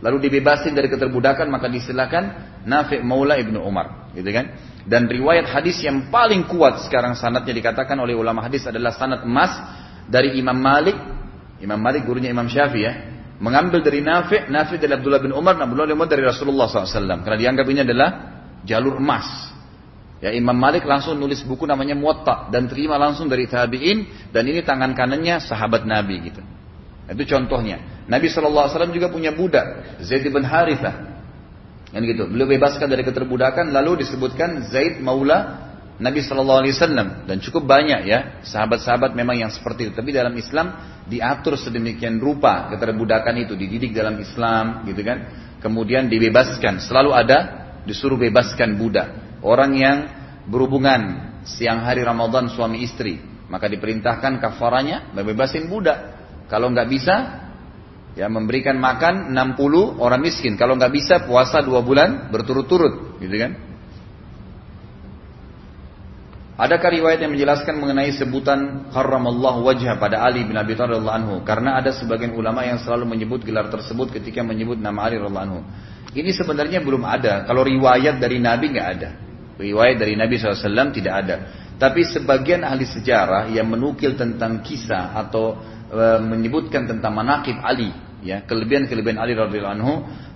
Lalu 0.00 0.28
dibebasin 0.28 0.72
dari 0.72 0.88
keterbudakan 0.88 1.48
maka 1.52 1.68
disilakan 1.68 2.56
Nafi 2.64 3.00
Maula 3.04 3.36
ibnu 3.40 3.60
Umar, 3.60 4.12
gitu 4.16 4.28
kan? 4.32 4.56
Dan 4.84 5.08
riwayat 5.08 5.48
hadis 5.48 5.80
yang 5.84 6.08
paling 6.08 6.48
kuat 6.48 6.84
sekarang 6.88 7.12
sanatnya 7.16 7.52
dikatakan 7.52 7.96
oleh 8.00 8.16
ulama 8.16 8.44
hadis 8.44 8.64
adalah 8.64 8.96
sanat 8.96 9.24
emas 9.24 9.52
dari 10.08 10.40
Imam 10.40 10.56
Malik. 10.56 10.96
Imam 11.60 11.76
Malik 11.76 12.08
gurunya 12.08 12.32
Imam 12.32 12.48
Syafi'i 12.48 12.84
ya, 12.84 12.92
mengambil 13.40 13.84
dari 13.84 14.00
Nafi, 14.00 14.48
Nafi 14.48 14.80
dari 14.80 14.96
Abdullah 14.96 15.20
bin 15.20 15.32
Umar, 15.36 15.56
Abdullah 15.60 15.88
bin 15.88 15.96
Umar 15.96 16.08
dari 16.08 16.24
Rasulullah 16.24 16.68
SAW. 16.68 17.20
Karena 17.20 17.36
dianggap 17.36 17.66
ini 17.68 17.80
adalah 17.84 18.08
jalur 18.64 18.96
emas. 19.00 19.52
Ya 20.20 20.36
Imam 20.36 20.52
Malik 20.52 20.84
langsung 20.84 21.16
nulis 21.16 21.40
buku 21.40 21.64
namanya 21.64 21.96
Muwatta 21.96 22.52
dan 22.52 22.68
terima 22.68 23.00
langsung 23.00 23.24
dari 23.24 23.48
tabi'in 23.48 24.28
dan 24.28 24.44
ini 24.44 24.60
tangan 24.60 24.92
kanannya 24.92 25.40
sahabat 25.40 25.88
Nabi 25.88 26.28
gitu. 26.28 26.44
Itu 27.08 27.24
contohnya. 27.24 28.04
Nabi 28.04 28.28
SAW 28.28 28.68
juga 28.92 29.08
punya 29.08 29.32
budak 29.32 29.98
Zaid 30.04 30.28
bin 30.28 30.44
Harithah. 30.44 31.24
Kan 31.90 32.04
gitu. 32.06 32.28
Beliau 32.28 32.46
bebaskan 32.46 32.86
dari 32.86 33.02
keterbudakan 33.02 33.72
lalu 33.72 34.04
disebutkan 34.04 34.68
Zaid 34.68 35.00
Maula 35.00 35.70
Nabi 36.00 36.24
Shallallahu 36.24 36.60
Alaihi 36.64 36.74
Wasallam 36.76 37.28
dan 37.28 37.36
cukup 37.44 37.68
banyak 37.68 38.08
ya 38.08 38.40
sahabat-sahabat 38.40 39.12
memang 39.12 39.36
yang 39.36 39.52
seperti 39.52 39.88
itu. 39.88 39.92
Tapi 39.92 40.16
dalam 40.16 40.32
Islam 40.32 40.72
diatur 41.04 41.60
sedemikian 41.60 42.16
rupa 42.16 42.72
keterbudakan 42.72 43.36
itu 43.40 43.52
dididik 43.52 43.92
dalam 43.92 44.16
Islam 44.16 44.84
gitu 44.88 45.00
kan. 45.04 45.28
Kemudian 45.60 46.08
dibebaskan. 46.08 46.80
Selalu 46.80 47.10
ada 47.12 47.38
disuruh 47.84 48.16
bebaskan 48.16 48.80
budak. 48.80 49.29
Orang 49.40 49.72
yang 49.76 50.08
berhubungan 50.48 51.32
siang 51.48 51.80
hari 51.80 52.04
Ramadan 52.04 52.52
suami 52.52 52.84
istri, 52.84 53.20
maka 53.48 53.66
diperintahkan 53.66 54.36
kafaranya 54.40 55.12
membebasin 55.16 55.66
budak. 55.66 56.20
Kalau 56.50 56.68
nggak 56.68 56.88
bisa, 56.90 57.16
ya 58.18 58.26
memberikan 58.28 58.76
makan 58.76 59.32
60 59.32 60.02
orang 60.02 60.20
miskin. 60.20 60.58
Kalau 60.60 60.76
nggak 60.76 60.92
bisa 60.92 61.24
puasa 61.24 61.62
dua 61.64 61.80
bulan 61.80 62.28
berturut-turut, 62.28 63.22
gitu 63.22 63.36
kan? 63.38 63.52
Adakah 66.60 66.92
riwayat 66.92 67.24
yang 67.24 67.32
menjelaskan 67.32 67.72
mengenai 67.80 68.12
sebutan 68.12 68.92
Allah 68.92 69.54
wajah 69.64 69.96
pada 69.96 70.20
Ali 70.20 70.44
bin 70.44 70.60
Abi 70.60 70.76
Thalib 70.76 71.08
anhu? 71.08 71.40
Karena 71.40 71.80
ada 71.80 71.88
sebagian 71.88 72.36
ulama 72.36 72.60
yang 72.68 72.76
selalu 72.76 73.08
menyebut 73.08 73.40
gelar 73.48 73.72
tersebut 73.72 74.12
ketika 74.12 74.44
menyebut 74.44 74.76
nama 74.76 75.08
Ali 75.08 75.16
radhiyallahu 75.16 75.46
anhu. 75.48 75.60
Ini 76.12 76.28
sebenarnya 76.36 76.84
belum 76.84 77.00
ada. 77.08 77.48
Kalau 77.48 77.64
riwayat 77.64 78.20
dari 78.20 78.44
Nabi 78.44 78.76
nggak 78.76 78.88
ada. 78.92 79.29
Riwayat 79.60 80.00
dari 80.00 80.16
Nabi 80.16 80.40
SAW 80.40 80.88
tidak 80.90 81.14
ada. 81.20 81.36
Tapi 81.76 82.04
sebagian 82.04 82.64
ahli 82.64 82.84
sejarah 82.88 83.48
yang 83.52 83.68
menukil 83.68 84.16
tentang 84.16 84.60
kisah 84.64 85.16
atau 85.16 85.56
e, 85.88 86.20
menyebutkan 86.20 86.84
tentang 86.84 87.12
manakib 87.12 87.56
Ali, 87.60 87.88
ya 88.20 88.44
kelebihan-kelebihan 88.44 89.16
Ali 89.16 89.32
radhiyallahu 89.32 89.76
anhu, 89.80 89.94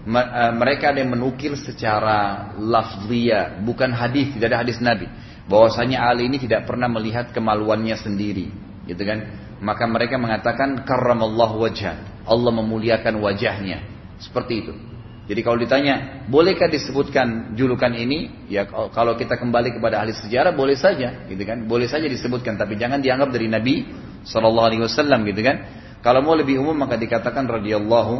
e, 0.08 0.44
mereka 0.56 0.92
ada 0.92 1.04
yang 1.04 1.12
menukil 1.12 1.56
secara 1.56 2.48
lafziyah, 2.56 3.60
bukan 3.60 3.92
hadis, 3.92 4.32
tidak 4.36 4.56
ada 4.56 4.58
hadis 4.64 4.80
Nabi. 4.80 5.08
Bahwasanya 5.44 6.08
Ali 6.08 6.32
ini 6.32 6.40
tidak 6.40 6.64
pernah 6.64 6.88
melihat 6.88 7.28
kemaluannya 7.32 7.96
sendiri, 8.00 8.48
gitu 8.88 9.02
kan? 9.04 9.44
Maka 9.60 9.84
mereka 9.84 10.16
mengatakan 10.16 10.84
karramallahu 10.84 11.60
wajah, 11.60 12.24
Allah 12.24 12.52
memuliakan 12.56 13.20
wajahnya. 13.20 13.84
Seperti 14.16 14.64
itu. 14.64 14.93
Jadi 15.24 15.40
kalau 15.40 15.56
ditanya, 15.56 16.24
bolehkah 16.28 16.68
disebutkan 16.68 17.56
julukan 17.56 17.88
ini? 17.96 18.44
Ya 18.52 18.68
kalau 18.68 19.16
kita 19.16 19.40
kembali 19.40 19.80
kepada 19.80 20.04
ahli 20.04 20.12
sejarah 20.12 20.52
boleh 20.52 20.76
saja, 20.76 21.24
gitu 21.24 21.40
kan? 21.48 21.64
Boleh 21.64 21.88
saja 21.88 22.04
disebutkan, 22.04 22.60
tapi 22.60 22.76
jangan 22.76 23.00
dianggap 23.00 23.32
dari 23.32 23.48
Nabi 23.48 23.88
Shallallahu 24.28 24.66
Alaihi 24.68 24.82
Wasallam, 24.84 25.24
gitu 25.24 25.40
kan? 25.40 25.64
Kalau 26.04 26.20
mau 26.20 26.36
lebih 26.36 26.60
umum 26.60 26.76
maka 26.76 27.00
dikatakan 27.00 27.48
radhiyallahu 27.48 28.14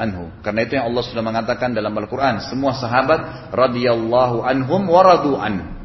anhu. 0.00 0.32
Karena 0.40 0.64
itu 0.64 0.80
yang 0.80 0.88
Allah 0.88 1.04
sudah 1.04 1.20
mengatakan 1.20 1.76
dalam 1.76 1.92
Al-Quran, 1.92 2.40
semua 2.48 2.72
sahabat 2.72 3.52
radhiyallahu 3.52 4.40
anhum 4.40 4.88
waradu 4.88 5.36
an. 5.36 5.76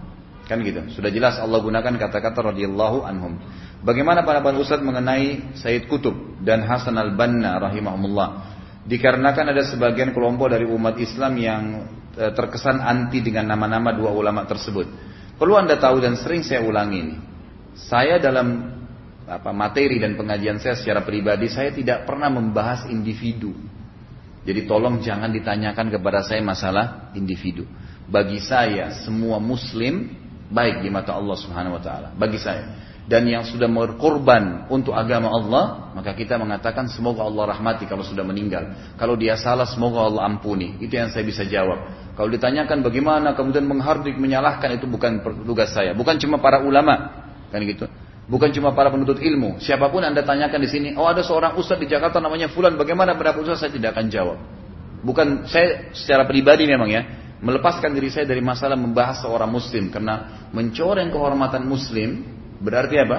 Kan 0.47 0.63
gitu. 0.67 0.83
Sudah 0.91 1.11
jelas 1.11 1.39
Allah 1.39 1.63
gunakan 1.63 1.95
kata-kata 1.95 2.55
radhiyallahu 2.55 3.07
anhum. 3.07 3.39
Bagaimana 3.81 4.21
para 4.27 4.43
Ustaz 4.59 4.83
mengenai 4.83 5.55
Sayyid 5.57 5.87
Kutub 5.87 6.37
dan 6.43 6.67
Hasan 6.67 6.99
al-Banna 6.99 7.57
rahimahumullah? 7.57 8.50
Dikarenakan 8.85 9.53
ada 9.53 9.63
sebagian 9.67 10.13
kelompok 10.15 10.53
dari 10.53 10.65
umat 10.65 10.97
Islam 10.97 11.33
yang 11.37 11.63
e, 12.17 12.25
terkesan 12.33 12.81
anti 12.81 13.21
dengan 13.21 13.53
nama-nama 13.53 13.93
dua 13.93 14.09
ulama 14.13 14.45
tersebut. 14.49 14.87
Perlu 15.37 15.57
Anda 15.57 15.77
tahu 15.77 16.01
dan 16.01 16.17
sering 16.17 16.45
saya 16.45 16.61
ulangi 16.65 16.97
ini. 16.97 17.17
Saya 17.77 18.21
dalam 18.21 18.77
apa 19.25 19.55
materi 19.55 19.95
dan 20.01 20.19
pengajian 20.19 20.59
saya 20.59 20.75
secara 20.75 21.05
pribadi 21.07 21.47
saya 21.47 21.71
tidak 21.71 22.03
pernah 22.03 22.27
membahas 22.27 22.89
individu. 22.89 23.53
Jadi 24.41 24.65
tolong 24.65 24.97
jangan 25.05 25.29
ditanyakan 25.29 25.93
kepada 25.93 26.25
saya 26.25 26.41
masalah 26.41 27.13
individu. 27.13 27.69
Bagi 28.09 28.41
saya 28.41 28.89
semua 29.05 29.37
muslim 29.37 30.09
baik 30.49 30.81
di 30.81 30.89
mata 30.89 31.13
Allah 31.13 31.37
Subhanahu 31.37 31.77
wa 31.77 31.81
taala. 31.81 32.09
Bagi 32.17 32.41
saya. 32.41 32.80
Dan 33.09 33.25
yang 33.25 33.41
sudah 33.41 33.65
berkorban 33.65 34.69
untuk 34.69 34.93
agama 34.93 35.33
Allah, 35.33 35.89
maka 35.97 36.13
kita 36.13 36.37
mengatakan 36.37 36.85
semoga 36.85 37.25
Allah 37.25 37.57
rahmati 37.57 37.89
kalau 37.89 38.05
sudah 38.05 38.21
meninggal. 38.21 38.93
Kalau 38.95 39.17
dia 39.17 39.33
salah, 39.33 39.65
semoga 39.65 40.05
Allah 40.05 40.29
ampuni. 40.29 40.77
Itu 40.77 41.01
yang 41.01 41.09
saya 41.09 41.25
bisa 41.25 41.41
jawab. 41.41 41.81
Kalau 42.13 42.29
ditanyakan 42.29 42.85
bagaimana 42.85 43.33
kemudian 43.33 43.65
menghardik, 43.65 44.13
menyalahkan 44.21 44.77
itu 44.77 44.85
bukan 44.85 45.25
tugas 45.43 45.73
saya. 45.73 45.97
Bukan 45.97 46.21
cuma 46.21 46.37
para 46.37 46.61
ulama, 46.61 47.25
kan 47.49 47.59
gitu. 47.65 47.89
Bukan 48.29 48.53
cuma 48.53 48.71
para 48.77 48.93
penuntut 48.93 49.17
ilmu. 49.17 49.57
Siapa 49.57 49.89
pun 49.89 50.05
anda 50.05 50.21
tanyakan 50.21 50.61
di 50.61 50.69
sini, 50.69 50.89
oh 50.93 51.09
ada 51.09 51.25
seorang 51.25 51.57
ustadz 51.57 51.81
di 51.81 51.89
Jakarta 51.89 52.21
namanya 52.21 52.53
Fulan, 52.53 52.77
bagaimana 52.77 53.17
pendapat 53.17 53.43
ustadz? 53.43 53.65
Saya 53.65 53.71
tidak 53.73 53.97
akan 53.97 54.05
jawab. 54.13 54.37
Bukan 55.01 55.49
saya 55.49 55.89
secara 55.97 56.29
pribadi 56.29 56.69
memang 56.69 56.87
ya, 56.87 57.01
melepaskan 57.41 57.91
diri 57.97 58.13
saya 58.13 58.29
dari 58.29 58.39
masalah 58.39 58.77
membahas 58.77 59.25
seorang 59.25 59.49
muslim 59.49 59.89
karena 59.89 60.47
mencoreng 60.53 61.09
kehormatan 61.09 61.65
muslim 61.65 62.40
berarti 62.61 62.95
apa? 63.01 63.17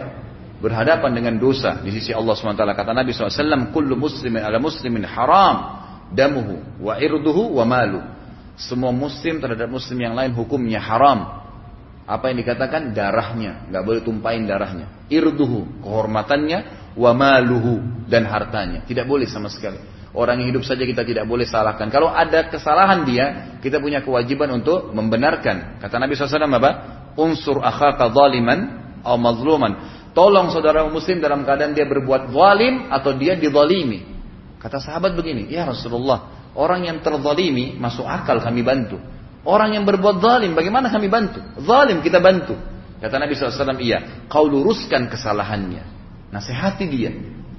Berhadapan 0.63 1.11
dengan 1.11 1.35
dosa 1.43 1.83
di 1.83 1.91
sisi 1.91 2.15
Allah 2.15 2.39
SWT. 2.39 2.63
Kata 2.63 2.95
Nabi 2.95 3.11
SAW, 3.11 3.75
Kullu 3.75 3.99
muslimin 3.99 4.47
ala 4.47 4.63
muslimin 4.63 5.03
haram 5.03 5.83
damuhu 6.15 6.63
wa 6.79 6.95
irduhu 7.03 7.59
wa 7.59 7.65
malu. 7.67 8.01
Semua 8.55 8.95
muslim 8.95 9.43
terhadap 9.43 9.67
muslim 9.67 9.99
yang 9.99 10.15
lain 10.15 10.31
hukumnya 10.37 10.79
haram. 10.79 11.43
Apa 12.07 12.31
yang 12.31 12.39
dikatakan? 12.45 12.95
Darahnya. 12.95 13.67
nggak 13.73 13.83
boleh 13.83 14.01
tumpahin 14.07 14.47
darahnya. 14.47 14.87
Irduhu, 15.11 15.83
kehormatannya, 15.83 16.93
wa 16.95 17.11
maluhu, 17.17 18.07
dan 18.07 18.29
hartanya. 18.29 18.85
Tidak 18.85 19.09
boleh 19.09 19.27
sama 19.27 19.49
sekali. 19.49 19.81
Orang 20.13 20.45
yang 20.45 20.53
hidup 20.53 20.69
saja 20.69 20.85
kita 20.85 21.09
tidak 21.09 21.25
boleh 21.25 21.49
salahkan. 21.49 21.89
Kalau 21.89 22.13
ada 22.13 22.53
kesalahan 22.53 23.09
dia, 23.09 23.57
kita 23.65 23.81
punya 23.81 24.05
kewajiban 24.05 24.53
untuk 24.53 24.93
membenarkan. 24.93 25.81
Kata 25.81 25.97
Nabi 25.97 26.13
SAW 26.13 26.53
apa? 26.53 26.73
Unsur 27.17 27.65
akhaka 27.65 28.13
zaliman 28.13 28.82
atau 29.03 29.19
mazluman. 29.19 29.73
Tolong 30.15 30.55
saudara 30.55 30.87
muslim 30.87 31.19
dalam 31.19 31.43
keadaan 31.43 31.75
dia 31.75 31.85
berbuat 31.85 32.31
zalim 32.31 32.89
atau 32.89 33.11
dia 33.19 33.35
dizalimi. 33.35 34.07
Kata 34.63 34.79
sahabat 34.79 35.19
begini, 35.19 35.51
ya 35.51 35.67
Rasulullah, 35.67 36.51
orang 36.55 36.87
yang 36.87 36.97
terzalimi 37.03 37.75
masuk 37.77 38.07
akal 38.07 38.39
kami 38.39 38.63
bantu. 38.63 39.03
Orang 39.43 39.75
yang 39.75 39.83
berbuat 39.83 40.23
zalim, 40.23 40.55
bagaimana 40.55 40.87
kami 40.87 41.11
bantu? 41.11 41.43
Zalim 41.59 41.99
kita 41.99 42.23
bantu. 42.23 42.55
Kata 43.03 43.19
Nabi 43.19 43.35
SAW, 43.35 43.83
iya, 43.83 44.31
kau 44.31 44.47
luruskan 44.47 45.11
kesalahannya. 45.11 45.83
Nasihati 46.31 46.87
dia 46.87 47.11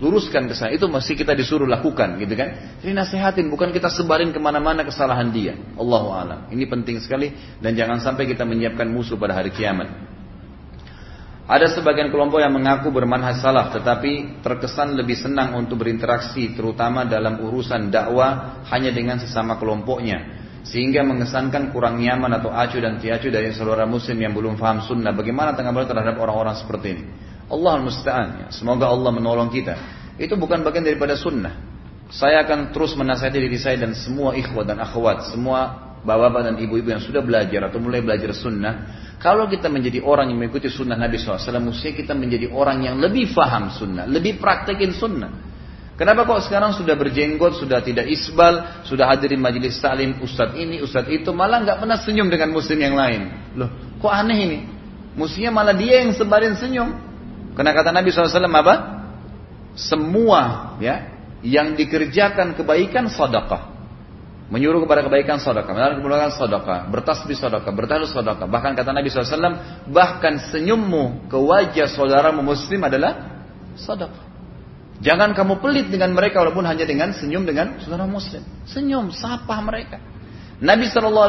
luruskan 0.03 0.51
kesalahan 0.51 0.75
itu 0.75 0.88
masih 0.91 1.13
kita 1.15 1.32
disuruh 1.32 1.63
lakukan 1.63 2.19
gitu 2.19 2.36
kan 2.36 2.75
jadi 2.84 2.91
nasihatin 2.91 3.47
bukan 3.47 3.71
kita 3.71 3.88
sebarin 3.88 4.36
ke 4.36 4.39
mana-mana 4.41 4.84
kesalahan 4.84 5.32
dia 5.32 5.56
Allahu 5.79 6.12
alam 6.12 6.39
ini 6.51 6.67
penting 6.67 6.99
sekali 6.99 7.32
dan 7.63 7.71
jangan 7.71 8.03
sampai 8.03 8.27
kita 8.27 8.43
menyiapkan 8.43 8.84
musuh 8.91 9.15
pada 9.15 9.39
hari 9.39 9.56
kiamat 9.56 9.88
ada 11.43 11.67
sebagian 11.67 12.08
kelompok 12.08 12.39
yang 12.39 12.56
mengaku 12.56 12.88
bermanhaj 12.88 13.43
salaf 13.43 13.75
tetapi 13.75 14.39
terkesan 14.39 14.95
lebih 14.95 15.19
senang 15.19 15.60
untuk 15.60 15.84
berinteraksi 15.84 16.56
terutama 16.56 17.03
dalam 17.03 17.43
urusan 17.43 17.91
dakwah 17.91 18.63
hanya 18.71 18.95
dengan 18.95 19.19
sesama 19.19 19.60
kelompoknya 19.60 20.43
sehingga 20.63 21.03
mengesankan 21.03 21.75
kurang 21.75 21.99
nyaman 21.99 22.39
atau 22.39 22.47
acuh 22.47 22.79
dan 22.79 22.95
tiacuh 22.95 23.27
dari 23.27 23.51
saudara 23.51 23.84
muslim 23.84 24.15
yang 24.15 24.32
belum 24.32 24.56
faham 24.56 24.79
sunnah. 24.79 25.12
Bagaimana 25.12 25.51
tanggapan 25.60 25.91
terhadap 25.91 26.15
orang-orang 26.15 26.56
seperti 26.56 26.88
ini? 26.95 27.03
Allah 27.51 27.84
musta'an. 27.84 28.27
Ya. 28.39 28.47
Semoga 28.56 28.88
Allah 28.88 29.12
menolong 29.12 29.51
kita. 29.51 29.75
Itu 30.15 30.39
bukan 30.39 30.63
bagian 30.63 30.88
daripada 30.88 31.19
sunnah. 31.19 31.60
Saya 32.08 32.47
akan 32.47 32.71
terus 32.71 32.95
menasihati 32.95 33.43
diri 33.43 33.60
saya 33.60 33.75
dan 33.84 33.91
semua 33.91 34.38
ikhwat 34.39 34.69
dan 34.69 34.79
akhwat, 34.79 35.34
semua 35.34 35.82
bapak-bapak 36.03 36.41
dan 36.51 36.55
ibu-ibu 36.59 36.91
yang 36.91 37.01
sudah 37.03 37.23
belajar 37.23 37.71
atau 37.71 37.79
mulai 37.79 38.03
belajar 38.03 38.35
sunnah. 38.35 38.73
Kalau 39.23 39.47
kita 39.47 39.71
menjadi 39.71 40.03
orang 40.03 40.35
yang 40.35 40.43
mengikuti 40.43 40.67
sunnah 40.67 40.99
Nabi 40.99 41.15
SAW, 41.15 41.39
mesti 41.63 41.95
kita 41.95 42.11
menjadi 42.11 42.51
orang 42.51 42.83
yang 42.83 42.99
lebih 42.99 43.31
faham 43.31 43.71
sunnah, 43.71 44.03
lebih 44.03 44.35
praktekin 44.35 44.91
sunnah. 44.91 45.31
Kenapa 45.95 46.27
kok 46.27 46.49
sekarang 46.49 46.75
sudah 46.75 46.99
berjenggot, 46.99 47.55
sudah 47.55 47.79
tidak 47.79 48.09
isbal, 48.11 48.83
sudah 48.83 49.07
hadirin 49.07 49.39
majelis 49.39 49.79
salim, 49.79 50.19
ustadz 50.19 50.59
ini, 50.59 50.83
ustadz 50.83 51.07
itu, 51.07 51.31
malah 51.31 51.63
nggak 51.63 51.79
pernah 51.79 51.95
senyum 51.95 52.27
dengan 52.27 52.51
muslim 52.51 52.81
yang 52.81 52.97
lain. 52.99 53.21
Loh, 53.55 53.69
kok 54.01 54.11
aneh 54.11 54.37
ini? 54.43 54.59
Mestinya 55.13 55.61
malah 55.63 55.77
dia 55.77 56.01
yang 56.03 56.11
sebarin 56.17 56.57
senyum. 56.57 56.89
Karena 57.53 57.71
kata 57.71 57.93
Nabi 57.93 58.09
SAW 58.09 58.49
apa? 58.49 58.75
Semua 59.77 60.73
ya 60.81 61.13
yang 61.45 61.77
dikerjakan 61.77 62.57
kebaikan 62.57 63.09
sedekah. 63.09 63.72
Menyuruh 64.51 64.84
kepada 64.84 65.08
kebaikan 65.08 65.39
sedekah, 65.39 65.71
melarang 65.71 65.97
kemuliaan 66.03 66.34
sedekah, 66.36 66.91
bertasbih 66.91 67.34
sedekah, 67.34 67.71
bertahlil 67.71 68.06
sedekah. 68.12 68.43
Bahkan 68.43 68.75
kata 68.75 68.91
Nabi 68.91 69.08
SAW, 69.08 69.88
bahkan 69.88 70.39
senyummu 70.51 71.32
ke 71.32 71.38
wajah 71.39 71.88
saudaramu 71.88 72.43
muslim 72.43 72.84
adalah 72.84 73.43
sedekah. 73.79 74.34
Jangan 75.03 75.36
kamu 75.36 75.60
pelit 75.60 75.88
dengan 75.91 76.15
mereka 76.15 76.43
walaupun 76.43 76.63
hanya 76.63 76.88
dengan 76.88 77.12
senyum 77.12 77.43
dengan 77.43 77.82
saudara 77.84 78.08
muslim. 78.08 78.43
Senyum, 78.63 79.12
sapa 79.12 79.58
mereka. 79.60 79.99
Nabi 80.63 80.88
SAW 80.88 81.27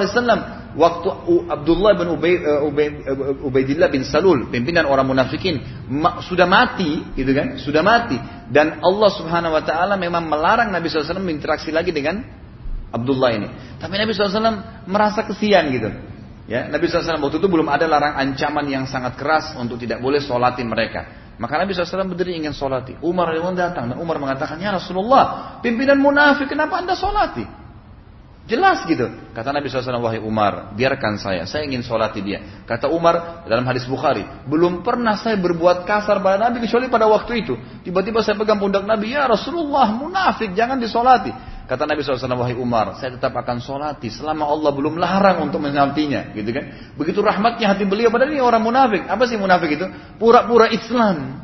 waktu 0.79 1.09
Abdullah 1.51 1.99
bin 1.99 2.07
Ubay, 2.15 2.35
uh, 2.39 2.63
Ubay, 2.71 2.87
uh, 3.03 3.47
Ubaidillah 3.47 3.91
bin 3.91 4.07
Salul, 4.07 4.47
pimpinan 4.47 4.87
orang 4.87 5.11
munafikin, 5.11 5.59
sudah 6.29 6.47
mati, 6.47 7.03
gitu 7.19 7.35
kan? 7.35 7.59
Sudah 7.59 7.83
mati. 7.83 8.15
Dan 8.53 8.79
Allah 8.79 9.11
Subhanahu 9.11 9.59
Wa 9.59 9.63
Taala 9.67 9.95
memang 9.99 10.29
melarang 10.29 10.71
Nabi 10.71 10.87
SAW 10.87 11.19
berinteraksi 11.19 11.75
lagi 11.75 11.91
dengan 11.91 12.44
Abdullah 12.95 13.31
ini. 13.35 13.49
Tapi 13.83 13.95
Nabi 13.99 14.15
SAW 14.15 14.87
merasa 14.87 15.27
kesian 15.27 15.67
gitu. 15.75 15.91
Ya, 16.47 16.71
Nabi 16.71 16.87
SAW 16.87 17.19
waktu 17.19 17.43
itu 17.43 17.49
belum 17.51 17.67
ada 17.67 17.89
larang 17.91 18.15
ancaman 18.15 18.69
yang 18.71 18.85
sangat 18.87 19.19
keras 19.19 19.57
untuk 19.59 19.81
tidak 19.81 19.99
boleh 19.99 20.23
sholatin 20.23 20.71
mereka. 20.71 21.25
Maka 21.35 21.59
Nabi 21.59 21.75
SAW 21.75 22.07
berdiri 22.07 22.39
ingin 22.39 22.55
sholati. 22.55 22.95
Umar 23.03 23.35
datang 23.59 23.91
dan 23.91 23.99
Umar 23.99 24.23
mengatakan, 24.23 24.63
Ya 24.63 24.71
Rasulullah, 24.71 25.59
pimpinan 25.67 25.99
munafik, 25.99 26.47
kenapa 26.47 26.79
anda 26.79 26.95
sholati? 26.95 27.43
Jelas 28.45 28.85
gitu. 28.85 29.09
Kata 29.33 29.57
Nabi 29.57 29.73
SAW, 29.73 30.05
wahai 30.05 30.21
Umar, 30.21 30.77
biarkan 30.77 31.17
saya, 31.17 31.49
saya 31.49 31.65
ingin 31.65 31.81
sholati 31.81 32.21
dia. 32.21 32.63
Kata 32.69 32.93
Umar 32.93 33.49
dalam 33.49 33.65
hadis 33.65 33.89
Bukhari, 33.89 34.21
belum 34.45 34.85
pernah 34.85 35.17
saya 35.17 35.41
berbuat 35.41 35.89
kasar 35.89 36.21
pada 36.21 36.37
Nabi 36.37 36.61
kecuali 36.61 36.93
pada 36.93 37.09
waktu 37.09 37.41
itu. 37.41 37.57
Tiba-tiba 37.83 38.21
saya 38.21 38.37
pegang 38.37 38.61
pundak 38.61 38.85
Nabi, 38.85 39.17
ya 39.17 39.25
Rasulullah, 39.25 39.97
munafik, 39.97 40.53
jangan 40.53 40.77
disolati. 40.77 41.33
Kata 41.65 41.89
Nabi 41.89 42.05
SAW, 42.05 42.29
wahai 42.37 42.53
Umar, 42.53 43.01
saya 43.01 43.17
tetap 43.17 43.33
akan 43.33 43.57
solati 43.57 44.13
selama 44.13 44.45
Allah 44.45 44.69
belum 44.69 45.01
larang 45.01 45.49
untuk 45.49 45.65
menyolatinya. 45.65 46.37
Gitu 46.37 46.53
kan? 46.53 46.93
Begitu 47.01 47.25
rahmatnya 47.25 47.73
hati 47.73 47.89
beliau, 47.89 48.13
padahal 48.13 48.37
ini 48.37 48.45
orang 48.45 48.61
munafik. 48.61 49.09
Apa 49.09 49.25
sih 49.25 49.41
munafik 49.41 49.81
itu? 49.81 49.87
Pura-pura 50.21 50.69
Islam. 50.69 51.41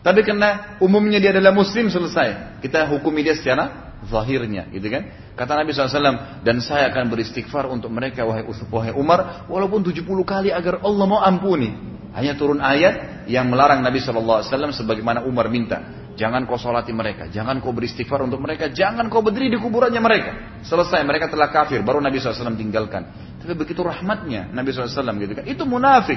Tapi 0.00 0.20
karena 0.24 0.80
umumnya 0.80 1.20
dia 1.20 1.36
adalah 1.36 1.52
muslim 1.52 1.92
selesai. 1.92 2.60
Kita 2.64 2.88
hukumi 2.88 3.20
dia 3.20 3.36
secara 3.36 3.96
zahirnya, 4.08 4.68
gitu 4.72 4.88
kan? 4.88 5.12
Kata 5.36 5.60
Nabi 5.60 5.72
SAW, 5.72 6.44
dan 6.44 6.56
saya 6.64 6.88
akan 6.92 7.08
beristighfar 7.12 7.68
untuk 7.68 7.92
mereka, 7.92 8.24
wahai, 8.24 8.44
wahai 8.48 8.92
Umar, 8.96 9.44
walaupun 9.48 9.84
70 9.84 10.04
kali 10.24 10.52
agar 10.52 10.80
Allah 10.80 11.04
mau 11.04 11.20
ampuni. 11.20 11.72
Hanya 12.14 12.38
turun 12.38 12.62
ayat 12.62 13.26
yang 13.26 13.50
melarang 13.50 13.82
Nabi 13.82 13.98
SAW 13.98 14.44
sebagaimana 14.72 15.26
Umar 15.26 15.50
minta. 15.50 16.03
Jangan 16.14 16.46
kau 16.46 16.54
solati 16.54 16.94
mereka, 16.94 17.26
jangan 17.26 17.58
kau 17.58 17.74
beristighfar 17.74 18.22
untuk 18.22 18.38
mereka, 18.38 18.70
jangan 18.70 19.10
kau 19.10 19.18
berdiri 19.18 19.50
di 19.50 19.58
kuburannya 19.58 19.98
mereka. 19.98 20.62
Selesai, 20.62 21.02
mereka 21.02 21.26
telah 21.26 21.50
kafir, 21.50 21.82
baru 21.82 21.98
Nabi 21.98 22.22
SAW 22.22 22.54
tinggalkan. 22.54 23.10
Tapi 23.42 23.52
begitu 23.58 23.82
rahmatnya 23.82 24.46
Nabi 24.54 24.70
SAW 24.70 25.10
gitu 25.18 25.32
kan. 25.34 25.44
Itu 25.44 25.66
munafik. 25.66 26.16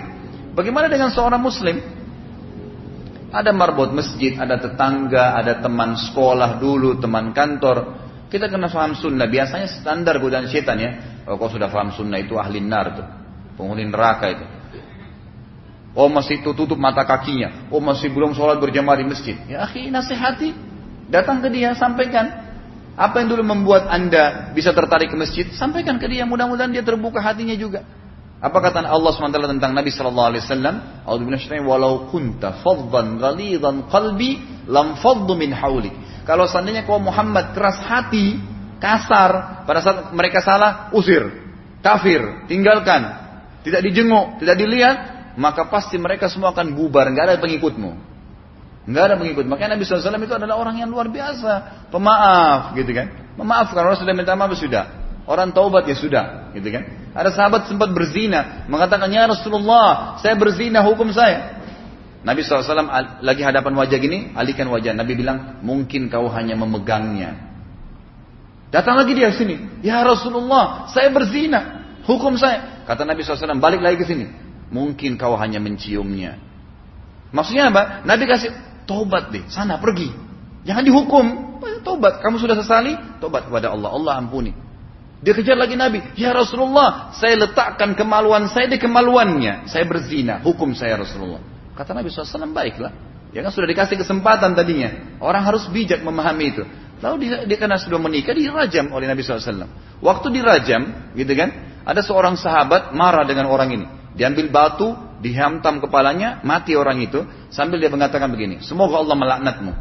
Bagaimana 0.53 0.85
dengan 0.85 1.09
seorang 1.09 1.41
muslim? 1.41 1.81
Ada 3.27 3.51
marbot 3.51 3.91
masjid, 3.91 4.37
ada 4.37 4.61
tetangga, 4.61 5.35
ada 5.35 5.59
teman 5.59 5.97
sekolah 5.97 6.61
dulu, 6.61 7.01
teman 7.01 7.35
kantor. 7.35 7.99
Kita 8.31 8.47
kena 8.47 8.71
paham 8.71 8.95
sunnah. 8.95 9.27
Biasanya 9.27 9.67
standar 9.67 10.21
godaan 10.21 10.47
setan 10.47 10.77
ya. 10.79 10.91
Oh, 11.27 11.35
kau 11.35 11.51
sudah 11.51 11.67
paham 11.67 11.91
sunnah 11.91 12.21
itu 12.23 12.39
ahli 12.39 12.63
nar 12.63 12.85
tuh. 12.95 13.07
Penghuni 13.59 13.83
neraka 13.89 14.25
itu. 14.31 14.45
Oh 15.97 16.05
masih 16.13 16.45
tutup 16.45 16.77
mata 16.77 17.01
kakinya. 17.01 17.73
Oh 17.73 17.81
masih 17.81 18.13
belum 18.13 18.37
sholat 18.37 18.61
berjamaah 18.61 19.01
di 19.01 19.05
masjid. 19.09 19.33
Ya 19.49 19.65
akhi 19.65 19.89
nasihati. 19.89 20.53
Datang 21.09 21.41
ke 21.41 21.49
dia 21.49 21.73
sampaikan. 21.73 22.45
Apa 22.93 23.25
yang 23.25 23.33
dulu 23.33 23.41
membuat 23.41 23.89
anda 23.89 24.53
bisa 24.53 24.77
tertarik 24.77 25.09
ke 25.09 25.17
masjid? 25.17 25.49
Sampaikan 25.57 25.97
ke 25.97 26.05
dia. 26.05 26.21
Mudah-mudahan 26.29 26.69
dia 26.69 26.85
terbuka 26.85 27.17
hatinya 27.17 27.57
juga. 27.57 27.81
Apa 28.37 28.61
kata 28.61 28.85
Allah 28.85 29.09
SWT 29.09 29.57
tentang 29.57 29.73
Nabi 29.73 29.89
Sallallahu 29.89 30.29
Alaihi 30.29 30.43
Wasallam? 30.45 30.75
Walau 31.65 32.13
kunta 32.13 32.61
faddan 32.61 33.17
ghalidan 33.17 33.89
qalbi 33.89 34.37
lam 34.69 35.01
faddu 35.01 35.33
min 35.33 35.49
haulik. 35.49 35.97
Kalau 36.29 36.45
seandainya 36.45 36.85
kau 36.85 37.01
Muhammad 37.01 37.57
keras 37.57 37.81
hati, 37.81 38.37
kasar, 38.77 39.65
pada 39.65 39.81
saat 39.81 39.97
mereka 40.13 40.45
salah, 40.45 40.93
usir, 40.93 41.25
kafir, 41.81 42.45
tinggalkan, 42.45 43.01
tidak 43.65 43.81
dijenguk, 43.81 44.37
tidak 44.45 44.55
dilihat, 44.61 44.97
maka 45.37 45.69
pasti 45.69 46.01
mereka 46.01 46.25
semua 46.27 46.49
akan 46.49 46.73
bubar, 46.73 47.05
nggak 47.13 47.25
ada 47.29 47.35
pengikutmu. 47.37 48.17
Nggak 48.89 49.03
ada 49.05 49.15
pengikut. 49.21 49.45
Makanya 49.45 49.77
Nabi 49.77 49.85
SAW 49.85 50.17
itu 50.17 50.33
adalah 50.33 50.57
orang 50.57 50.81
yang 50.81 50.89
luar 50.89 51.13
biasa, 51.13 51.85
pemaaf, 51.93 52.73
gitu 52.73 52.89
kan? 52.89 53.37
Memaafkan 53.37 53.85
orang 53.85 54.01
sudah 54.01 54.17
minta 54.17 54.33
maaf 54.33 54.57
sudah. 54.57 55.05
Orang 55.29 55.53
taubat 55.53 55.85
ya 55.85 55.93
sudah, 55.93 56.55
gitu 56.57 56.73
kan? 56.73 57.13
Ada 57.13 57.35
sahabat 57.37 57.69
sempat 57.69 57.93
berzina, 57.93 58.65
mengatakan 58.65 59.11
ya 59.13 59.29
Rasulullah, 59.29 60.17
saya 60.23 60.33
berzina 60.33 60.81
hukum 60.81 61.13
saya. 61.13 61.61
Nabi 62.25 62.41
SAW 62.41 63.21
lagi 63.21 63.45
hadapan 63.45 63.77
wajah 63.77 63.97
gini, 64.01 64.33
alihkan 64.33 64.65
wajah. 64.73 64.97
Nabi 64.97 65.13
bilang, 65.13 65.61
mungkin 65.61 66.09
kau 66.09 66.25
hanya 66.33 66.57
memegangnya. 66.57 67.37
Datang 68.73 68.97
lagi 68.99 69.13
dia 69.13 69.31
sini. 69.31 69.85
Ya 69.85 70.01
Rasulullah, 70.01 70.89
saya 70.89 71.13
berzina. 71.13 71.85
Hukum 72.07 72.39
saya. 72.39 72.83
Kata 72.87 73.03
Nabi 73.03 73.21
SAW, 73.21 73.59
balik 73.59 73.83
lagi 73.83 73.99
ke 73.99 74.07
sini. 74.07 74.46
Mungkin 74.67 75.15
kau 75.15 75.39
hanya 75.39 75.63
menciumnya. 75.63 76.35
Maksudnya 77.31 77.71
apa? 77.71 78.03
Nabi 78.03 78.23
kasih, 78.27 78.51
tobat 78.87 79.31
deh, 79.31 79.43
sana 79.51 79.79
pergi. 79.79 80.11
Jangan 80.67 80.83
dihukum. 80.83 81.25
Tobat, 81.83 82.19
kamu 82.19 82.39
sudah 82.39 82.55
sesali, 82.59 82.95
tobat 83.23 83.47
kepada 83.47 83.71
Allah. 83.71 83.89
Allah 83.95 84.13
ampuni. 84.19 84.51
Dia 85.23 85.33
kejar 85.33 85.57
lagi 85.57 85.73
Nabi. 85.73 86.03
Ya 86.13 86.29
Rasulullah, 86.35 87.15
saya 87.17 87.39
letakkan 87.47 87.97
kemaluan 87.97 88.51
saya 88.51 88.69
di 88.69 88.77
kemaluannya. 88.77 89.65
Saya 89.65 89.87
berzina, 89.87 90.43
hukum 90.43 90.77
saya 90.77 90.99
Rasulullah. 90.99 91.41
Kata 91.73 91.97
Nabi 91.97 92.11
SAW, 92.13 92.53
baiklah. 92.53 92.93
Ya 93.33 93.41
kan 93.43 93.51
sudah 93.51 93.67
dikasih 93.69 93.97
kesempatan 93.97 94.53
tadinya. 94.53 95.17
Orang 95.23 95.43
harus 95.43 95.65
bijak 95.73 96.05
memahami 96.05 96.45
itu. 96.53 96.63
Lalu 97.01 97.15
dia, 97.25 97.35
dia 97.45 97.57
karena 97.57 97.77
sudah 97.77 97.97
menikah, 97.97 98.33
dirajam 98.33 98.93
oleh 98.93 99.09
Nabi 99.09 99.21
SAW. 99.25 99.69
Waktu 100.01 100.27
dirajam, 100.33 101.13
gitu 101.17 101.33
kan, 101.33 101.49
ada 101.85 102.01
seorang 102.05 102.37
sahabat 102.37 102.93
marah 102.93 103.25
dengan 103.25 103.49
orang 103.49 103.69
ini. 103.73 103.85
Diambil 104.17 104.49
batu, 104.49 104.97
dihantam 105.21 105.77
kepalanya, 105.77 106.41
mati 106.41 106.73
orang 106.73 106.97
itu, 107.05 107.21
sambil 107.53 107.77
dia 107.77 107.93
mengatakan 107.93 108.33
begini, 108.33 108.65
semoga 108.65 108.97
Allah 108.97 109.13
melaknatmu. 109.13 109.73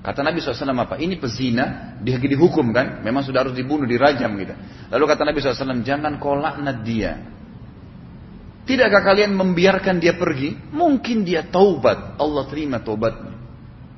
Kata 0.00 0.22
Nabi 0.22 0.38
SAW 0.38 0.72
apa? 0.72 0.96
Ini 0.96 1.18
pezina, 1.18 1.98
dia 2.00 2.16
dihukum 2.16 2.70
kan? 2.70 3.02
Memang 3.02 3.26
sudah 3.26 3.42
harus 3.42 3.52
dibunuh, 3.58 3.84
dirajam 3.84 4.38
gitu. 4.38 4.54
Lalu 4.94 5.04
kata 5.04 5.22
Nabi 5.26 5.38
SAW, 5.42 5.82
jangan 5.82 6.16
kau 6.22 6.38
laknat 6.38 6.86
dia. 6.86 7.12
Tidakkah 8.66 9.02
kalian 9.02 9.34
membiarkan 9.34 9.98
dia 9.98 10.14
pergi? 10.14 10.54
Mungkin 10.74 11.26
dia 11.26 11.42
taubat. 11.46 12.18
Allah 12.22 12.44
terima 12.46 12.78
taubatnya. 12.82 13.34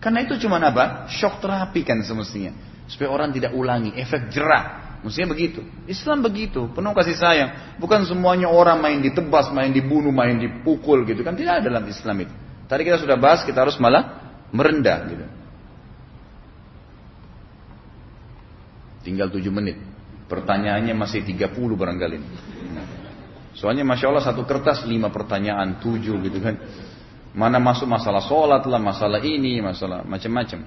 Karena 0.01 0.25
itu 0.25 0.41
cuma 0.41 0.57
apa? 0.61 1.09
Shock 1.13 1.45
terapi 1.45 1.85
kan 1.85 2.01
semestinya. 2.01 2.57
Supaya 2.89 3.13
orang 3.13 3.33
tidak 3.37 3.53
ulangi. 3.53 3.93
Efek 3.97 4.33
jerah. 4.33 4.88
Mestinya 5.07 5.31
begitu. 5.31 5.63
Islam 5.87 6.27
begitu. 6.27 6.67
Penuh 6.75 6.91
kasih 6.91 7.15
sayang. 7.15 7.79
Bukan 7.79 8.03
semuanya 8.07 8.51
orang 8.51 8.83
main 8.83 8.99
ditebas, 8.99 9.55
main 9.55 9.71
dibunuh, 9.71 10.11
main 10.11 10.35
dipukul 10.39 11.07
gitu 11.07 11.23
kan. 11.23 11.39
Tidak 11.39 11.63
ada 11.63 11.65
dalam 11.65 11.87
Islam 11.87 12.27
itu. 12.27 12.35
Tadi 12.67 12.83
kita 12.83 12.99
sudah 12.99 13.17
bahas, 13.17 13.47
kita 13.47 13.63
harus 13.63 13.79
malah 13.79 14.35
merendah 14.51 14.99
gitu. 15.09 15.25
Tinggal 19.07 19.31
7 19.31 19.41
menit. 19.55 19.79
Pertanyaannya 20.29 20.93
masih 20.93 21.25
30 21.25 21.55
barangkali. 21.79 22.19
Soalnya 23.57 23.83
masya 23.83 24.13
Allah 24.13 24.23
satu 24.23 24.45
kertas 24.45 24.87
lima 24.87 25.11
pertanyaan 25.11 25.83
tujuh 25.83 26.21
gitu 26.23 26.39
kan. 26.39 26.59
Mana 27.35 27.63
masuk 27.63 27.87
masalah 27.87 28.23
sholat 28.23 28.67
lah, 28.67 28.83
masalah 28.83 29.23
ini, 29.23 29.63
masalah 29.63 30.03
macam-macam. 30.03 30.63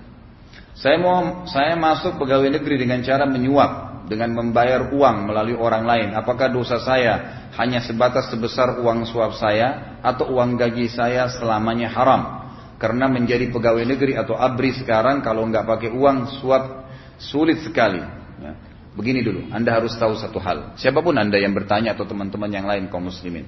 Saya 0.72 0.98
mau 1.00 1.44
saya 1.48 1.76
masuk 1.76 2.16
pegawai 2.16 2.48
negeri 2.48 2.80
dengan 2.80 3.04
cara 3.04 3.28
menyuap, 3.28 3.91
dengan 4.12 4.36
membayar 4.36 4.92
uang 4.92 5.32
melalui 5.32 5.56
orang 5.56 5.88
lain. 5.88 6.08
Apakah 6.12 6.52
dosa 6.52 6.84
saya 6.84 7.48
hanya 7.56 7.80
sebatas 7.80 8.28
sebesar 8.28 8.84
uang 8.84 9.08
suap 9.08 9.40
saya 9.40 9.96
atau 10.04 10.36
uang 10.36 10.60
gaji 10.60 10.92
saya 10.92 11.32
selamanya 11.32 11.88
haram? 11.88 12.52
Karena 12.76 13.08
menjadi 13.08 13.48
pegawai 13.48 13.88
negeri 13.88 14.20
atau 14.20 14.36
abri 14.36 14.76
sekarang 14.76 15.24
kalau 15.24 15.48
nggak 15.48 15.64
pakai 15.64 15.96
uang 15.96 16.44
suap 16.44 16.92
sulit 17.16 17.64
sekali. 17.64 18.04
Ya. 18.44 18.52
Begini 18.92 19.24
dulu, 19.24 19.48
Anda 19.56 19.80
harus 19.80 19.96
tahu 19.96 20.20
satu 20.20 20.44
hal. 20.44 20.76
Siapa 20.76 21.00
pun 21.00 21.16
Anda 21.16 21.40
yang 21.40 21.56
bertanya 21.56 21.96
atau 21.96 22.04
teman-teman 22.04 22.52
yang 22.52 22.68
lain 22.68 22.92
kaum 22.92 23.08
muslimin. 23.08 23.48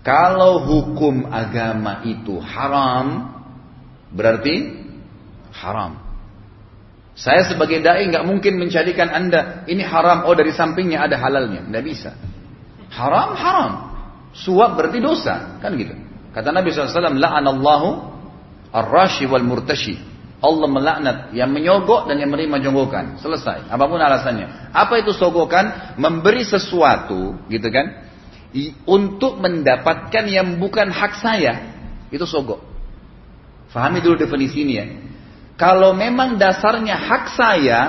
Kalau 0.00 0.64
hukum 0.64 1.28
agama 1.28 2.00
itu 2.08 2.40
haram, 2.40 3.28
berarti 4.08 4.80
haram. 5.52 6.07
Saya 7.18 7.42
sebagai 7.50 7.82
dai 7.82 8.06
nggak 8.06 8.22
mungkin 8.22 8.62
menjadikan 8.62 9.10
anda 9.10 9.66
ini 9.66 9.82
haram. 9.82 10.22
Oh 10.22 10.38
dari 10.38 10.54
sampingnya 10.54 11.02
ada 11.02 11.18
halalnya, 11.18 11.66
nggak 11.66 11.82
bisa. 11.82 12.14
Haram 12.94 13.34
haram. 13.34 13.70
Suap 14.38 14.78
berarti 14.78 15.02
dosa, 15.02 15.58
kan 15.58 15.74
gitu. 15.74 15.98
Kata 16.30 16.54
Nabi 16.54 16.70
SAW, 16.70 17.18
la'anallahu 17.18 17.88
ar-rashi 18.70 19.26
wal 19.26 19.42
murtashi. 19.42 19.98
Allah 20.38 20.70
melaknat 20.70 21.34
yang 21.34 21.50
menyogok 21.50 22.06
dan 22.06 22.22
yang 22.22 22.30
menerima 22.30 22.62
jonggokan. 22.62 23.18
Selesai. 23.18 23.66
Apa 23.66 23.90
pun 23.90 23.98
alasannya. 23.98 24.70
Apa 24.70 25.02
itu 25.02 25.10
sogokan? 25.10 25.98
Memberi 25.98 26.46
sesuatu, 26.46 27.34
gitu 27.50 27.66
kan? 27.74 28.06
Untuk 28.86 29.42
mendapatkan 29.42 30.24
yang 30.30 30.62
bukan 30.62 30.94
hak 30.94 31.18
saya. 31.18 31.74
Itu 32.14 32.22
sogok. 32.22 32.62
Fahami 33.74 33.98
dulu 33.98 34.14
definisi 34.14 34.62
ini 34.62 34.72
ya. 34.78 34.86
Kalau 35.58 35.90
memang 35.90 36.38
dasarnya 36.38 36.94
hak 36.94 37.34
saya, 37.34 37.80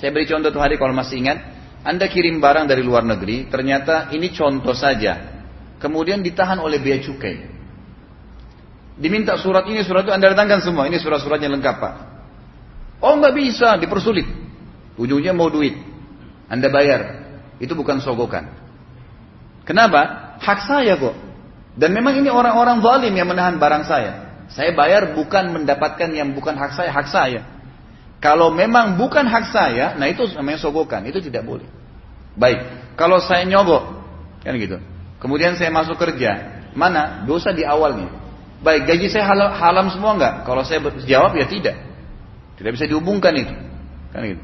saya 0.00 0.08
beri 0.16 0.24
contoh 0.24 0.48
tuh 0.48 0.64
hari 0.64 0.80
kalau 0.80 0.96
masih 0.96 1.20
ingat, 1.20 1.44
Anda 1.84 2.08
kirim 2.08 2.40
barang 2.40 2.64
dari 2.64 2.80
luar 2.80 3.04
negeri, 3.04 3.52
ternyata 3.52 4.08
ini 4.16 4.32
contoh 4.32 4.72
saja. 4.72 5.44
Kemudian 5.76 6.24
ditahan 6.24 6.56
oleh 6.56 6.80
bea 6.80 7.04
cukai. 7.04 7.52
Diminta 8.96 9.36
surat 9.36 9.68
ini, 9.68 9.84
surat 9.84 10.08
itu 10.08 10.12
Anda 10.14 10.32
datangkan 10.32 10.64
semua. 10.64 10.88
Ini 10.88 10.96
surat-suratnya 11.04 11.52
lengkap 11.52 11.76
Pak. 11.84 11.94
Oh 13.04 13.18
nggak 13.20 13.34
bisa, 13.36 13.76
dipersulit. 13.76 14.24
Ujungnya 14.96 15.36
mau 15.36 15.52
duit. 15.52 15.76
Anda 16.48 16.72
bayar. 16.72 17.28
Itu 17.60 17.76
bukan 17.76 18.00
sogokan. 18.00 18.48
Kenapa? 19.68 20.32
Hak 20.40 20.64
saya 20.64 20.96
kok. 20.96 21.16
Dan 21.76 21.92
memang 21.92 22.16
ini 22.16 22.32
orang-orang 22.32 22.80
zalim 22.80 23.12
yang 23.12 23.28
menahan 23.28 23.60
barang 23.60 23.84
saya. 23.84 24.31
Saya 24.52 24.76
bayar 24.76 25.16
bukan 25.16 25.52
mendapatkan 25.56 26.12
yang 26.12 26.36
bukan 26.36 26.52
hak 26.56 26.76
saya, 26.76 26.92
hak 26.92 27.08
saya. 27.08 27.40
Kalau 28.22 28.52
memang 28.52 29.00
bukan 29.00 29.24
hak 29.24 29.50
saya, 29.50 29.96
nah 29.96 30.06
itu 30.06 30.28
namanya 30.36 30.60
sogokan. 30.60 31.02
Itu 31.08 31.18
tidak 31.24 31.42
boleh. 31.42 31.66
Baik. 32.36 32.60
Kalau 32.94 33.18
saya 33.18 33.48
nyogok, 33.48 33.82
kan 34.44 34.54
gitu. 34.60 34.78
Kemudian 35.18 35.56
saya 35.56 35.72
masuk 35.72 35.96
kerja. 35.96 36.62
Mana? 36.76 37.24
Dosa 37.24 37.50
di 37.50 37.64
awalnya. 37.64 38.12
Baik, 38.62 38.86
gaji 38.86 39.10
saya 39.10 39.26
halam, 39.26 39.50
halam 39.58 39.86
semua 39.90 40.14
enggak? 40.14 40.34
Kalau 40.46 40.62
saya 40.62 40.78
jawab 41.02 41.34
ya 41.34 41.50
tidak. 41.50 41.76
Tidak 42.60 42.70
bisa 42.78 42.86
dihubungkan 42.86 43.34
itu. 43.34 43.54
Kan 44.14 44.22
gitu. 44.36 44.42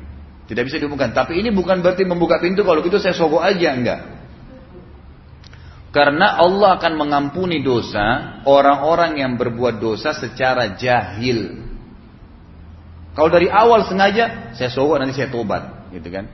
Tidak 0.50 0.62
bisa 0.66 0.76
dihubungkan. 0.82 1.14
Tapi 1.14 1.38
ini 1.38 1.54
bukan 1.54 1.84
berarti 1.84 2.02
membuka 2.02 2.42
pintu 2.42 2.66
kalau 2.66 2.82
gitu 2.82 2.98
saya 2.98 3.14
sogok 3.14 3.44
aja 3.44 3.76
enggak. 3.76 4.17
Karena 5.88 6.36
Allah 6.36 6.76
akan 6.76 6.92
mengampuni 7.00 7.64
dosa 7.64 8.38
orang-orang 8.44 9.24
yang 9.24 9.40
berbuat 9.40 9.80
dosa 9.80 10.12
secara 10.12 10.76
jahil. 10.76 11.64
Kalau 13.16 13.30
dari 13.32 13.48
awal 13.48 13.88
sengaja 13.88 14.52
saya 14.52 14.68
sogok 14.68 15.00
nanti 15.00 15.16
saya 15.16 15.32
tobat, 15.32 15.90
gitu 15.90 16.06
kan? 16.12 16.28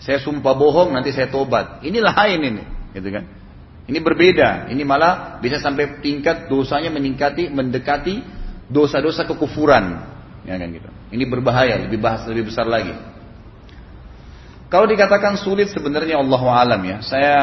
Saya 0.00 0.18
sumpah 0.18 0.56
bohong 0.56 0.96
nanti 0.96 1.12
saya 1.12 1.28
tobat. 1.28 1.84
Ini 1.84 2.00
lain 2.00 2.40
ini, 2.42 2.64
gitu 2.96 3.08
kan? 3.12 3.24
Ini 3.84 3.98
berbeda. 4.00 4.72
Ini 4.72 4.82
malah 4.82 5.38
bisa 5.44 5.60
sampai 5.60 6.00
tingkat 6.00 6.48
dosanya 6.48 6.88
meningkati, 6.88 7.52
mendekati 7.52 8.24
dosa-dosa 8.72 9.28
kekufuran. 9.28 10.00
Ya 10.48 10.56
kan 10.56 10.68
gitu. 10.72 10.88
Ini 11.12 11.24
berbahaya, 11.28 11.76
lebih 11.84 12.00
bahas 12.00 12.24
lebih 12.24 12.48
besar 12.48 12.64
lagi. 12.64 12.96
Kalau 14.72 14.88
dikatakan 14.88 15.38
sulit 15.38 15.70
sebenarnya 15.70 16.18
Allah 16.18 16.42
alam 16.50 16.82
ya. 16.82 16.98
Saya 17.04 17.36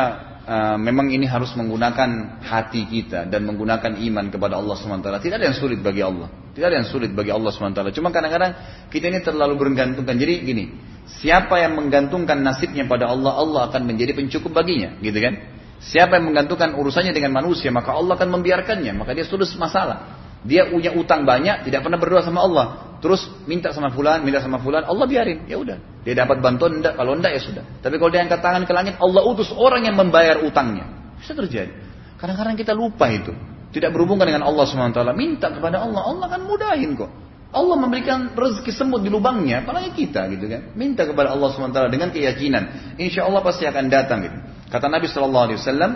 uh, 0.46 0.78
memang 0.78 1.10
ini 1.14 1.26
harus 1.30 1.54
menggunakan 1.54 2.42
hati 2.42 2.88
kita 2.90 3.30
dan 3.30 3.46
menggunakan 3.46 3.98
iman 3.98 4.26
kepada 4.30 4.58
Allah 4.58 4.76
SWT. 4.78 5.10
Tidak 5.22 5.36
ada 5.38 5.46
yang 5.50 5.58
sulit 5.58 5.80
bagi 5.82 6.02
Allah. 6.02 6.30
Tidak 6.52 6.68
ada 6.68 6.78
yang 6.84 6.90
sulit 6.90 7.12
bagi 7.16 7.32
Allah 7.32 7.50
SWT. 7.54 7.82
Cuma 7.96 8.10
kadang-kadang 8.12 8.52
kita 8.90 9.10
ini 9.10 9.20
terlalu 9.24 9.56
bergantungkan. 9.58 10.16
Jadi 10.18 10.34
gini, 10.44 10.64
siapa 11.08 11.62
yang 11.62 11.78
menggantungkan 11.78 12.38
nasibnya 12.42 12.86
pada 12.86 13.10
Allah, 13.10 13.38
Allah 13.38 13.62
akan 13.72 13.82
menjadi 13.88 14.18
pencukup 14.18 14.52
baginya, 14.52 15.00
gitu 15.00 15.18
kan? 15.18 15.34
Siapa 15.82 16.22
yang 16.22 16.30
menggantungkan 16.30 16.78
urusannya 16.78 17.10
dengan 17.10 17.34
manusia, 17.34 17.74
maka 17.74 17.98
Allah 17.98 18.14
akan 18.14 18.30
membiarkannya. 18.38 18.94
Maka 18.94 19.18
dia 19.18 19.26
sudah 19.26 19.50
masalah. 19.58 19.98
Dia 20.46 20.70
punya 20.70 20.94
utang 20.94 21.26
banyak, 21.26 21.66
tidak 21.66 21.86
pernah 21.86 21.98
berdoa 21.98 22.22
sama 22.22 22.46
Allah. 22.46 22.91
Terus 23.02 23.26
minta 23.50 23.74
sama 23.74 23.90
fulan, 23.90 24.22
minta 24.22 24.38
sama 24.40 24.62
fulan, 24.62 24.86
Allah 24.86 25.10
biarin. 25.10 25.50
Ya 25.50 25.58
udah. 25.58 26.06
Dia 26.06 26.14
dapat 26.14 26.38
bantuan, 26.38 26.78
enggak. 26.78 26.94
Kalau 26.94 27.18
enggak 27.18 27.34
ya 27.34 27.42
sudah. 27.42 27.64
Tapi 27.82 27.98
kalau 27.98 28.14
dia 28.14 28.22
angkat 28.22 28.40
tangan 28.46 28.64
ke 28.70 28.74
langit, 28.78 28.94
Allah 29.02 29.22
utus 29.26 29.50
orang 29.58 29.90
yang 29.90 29.98
membayar 29.98 30.38
utangnya. 30.46 30.86
Bisa 31.18 31.34
terjadi. 31.34 31.74
Kadang-kadang 32.22 32.54
kita 32.54 32.78
lupa 32.78 33.10
itu. 33.10 33.34
Tidak 33.74 33.90
berhubungan 33.90 34.30
dengan 34.30 34.46
Allah 34.46 34.70
SWT. 34.70 35.02
Minta 35.18 35.50
kepada 35.50 35.82
Allah, 35.82 36.02
Allah 36.06 36.26
akan 36.30 36.42
mudahin 36.46 36.94
kok. 36.94 37.10
Allah 37.52 37.76
memberikan 37.76 38.32
rezeki 38.32 38.72
semut 38.72 39.04
di 39.04 39.12
lubangnya, 39.12 39.66
apalagi 39.66 39.92
kita 39.92 40.30
gitu 40.32 40.48
kan. 40.48 40.72
Minta 40.78 41.04
kepada 41.04 41.36
Allah 41.36 41.52
SWT 41.52 41.90
dengan 41.92 42.14
keyakinan. 42.14 42.96
Insya 43.02 43.28
Allah 43.28 43.42
pasti 43.44 43.68
akan 43.68 43.92
datang 43.92 44.24
gitu. 44.24 44.38
Kata 44.72 44.88
Nabi 44.88 45.10
Wasallam, 45.12 45.92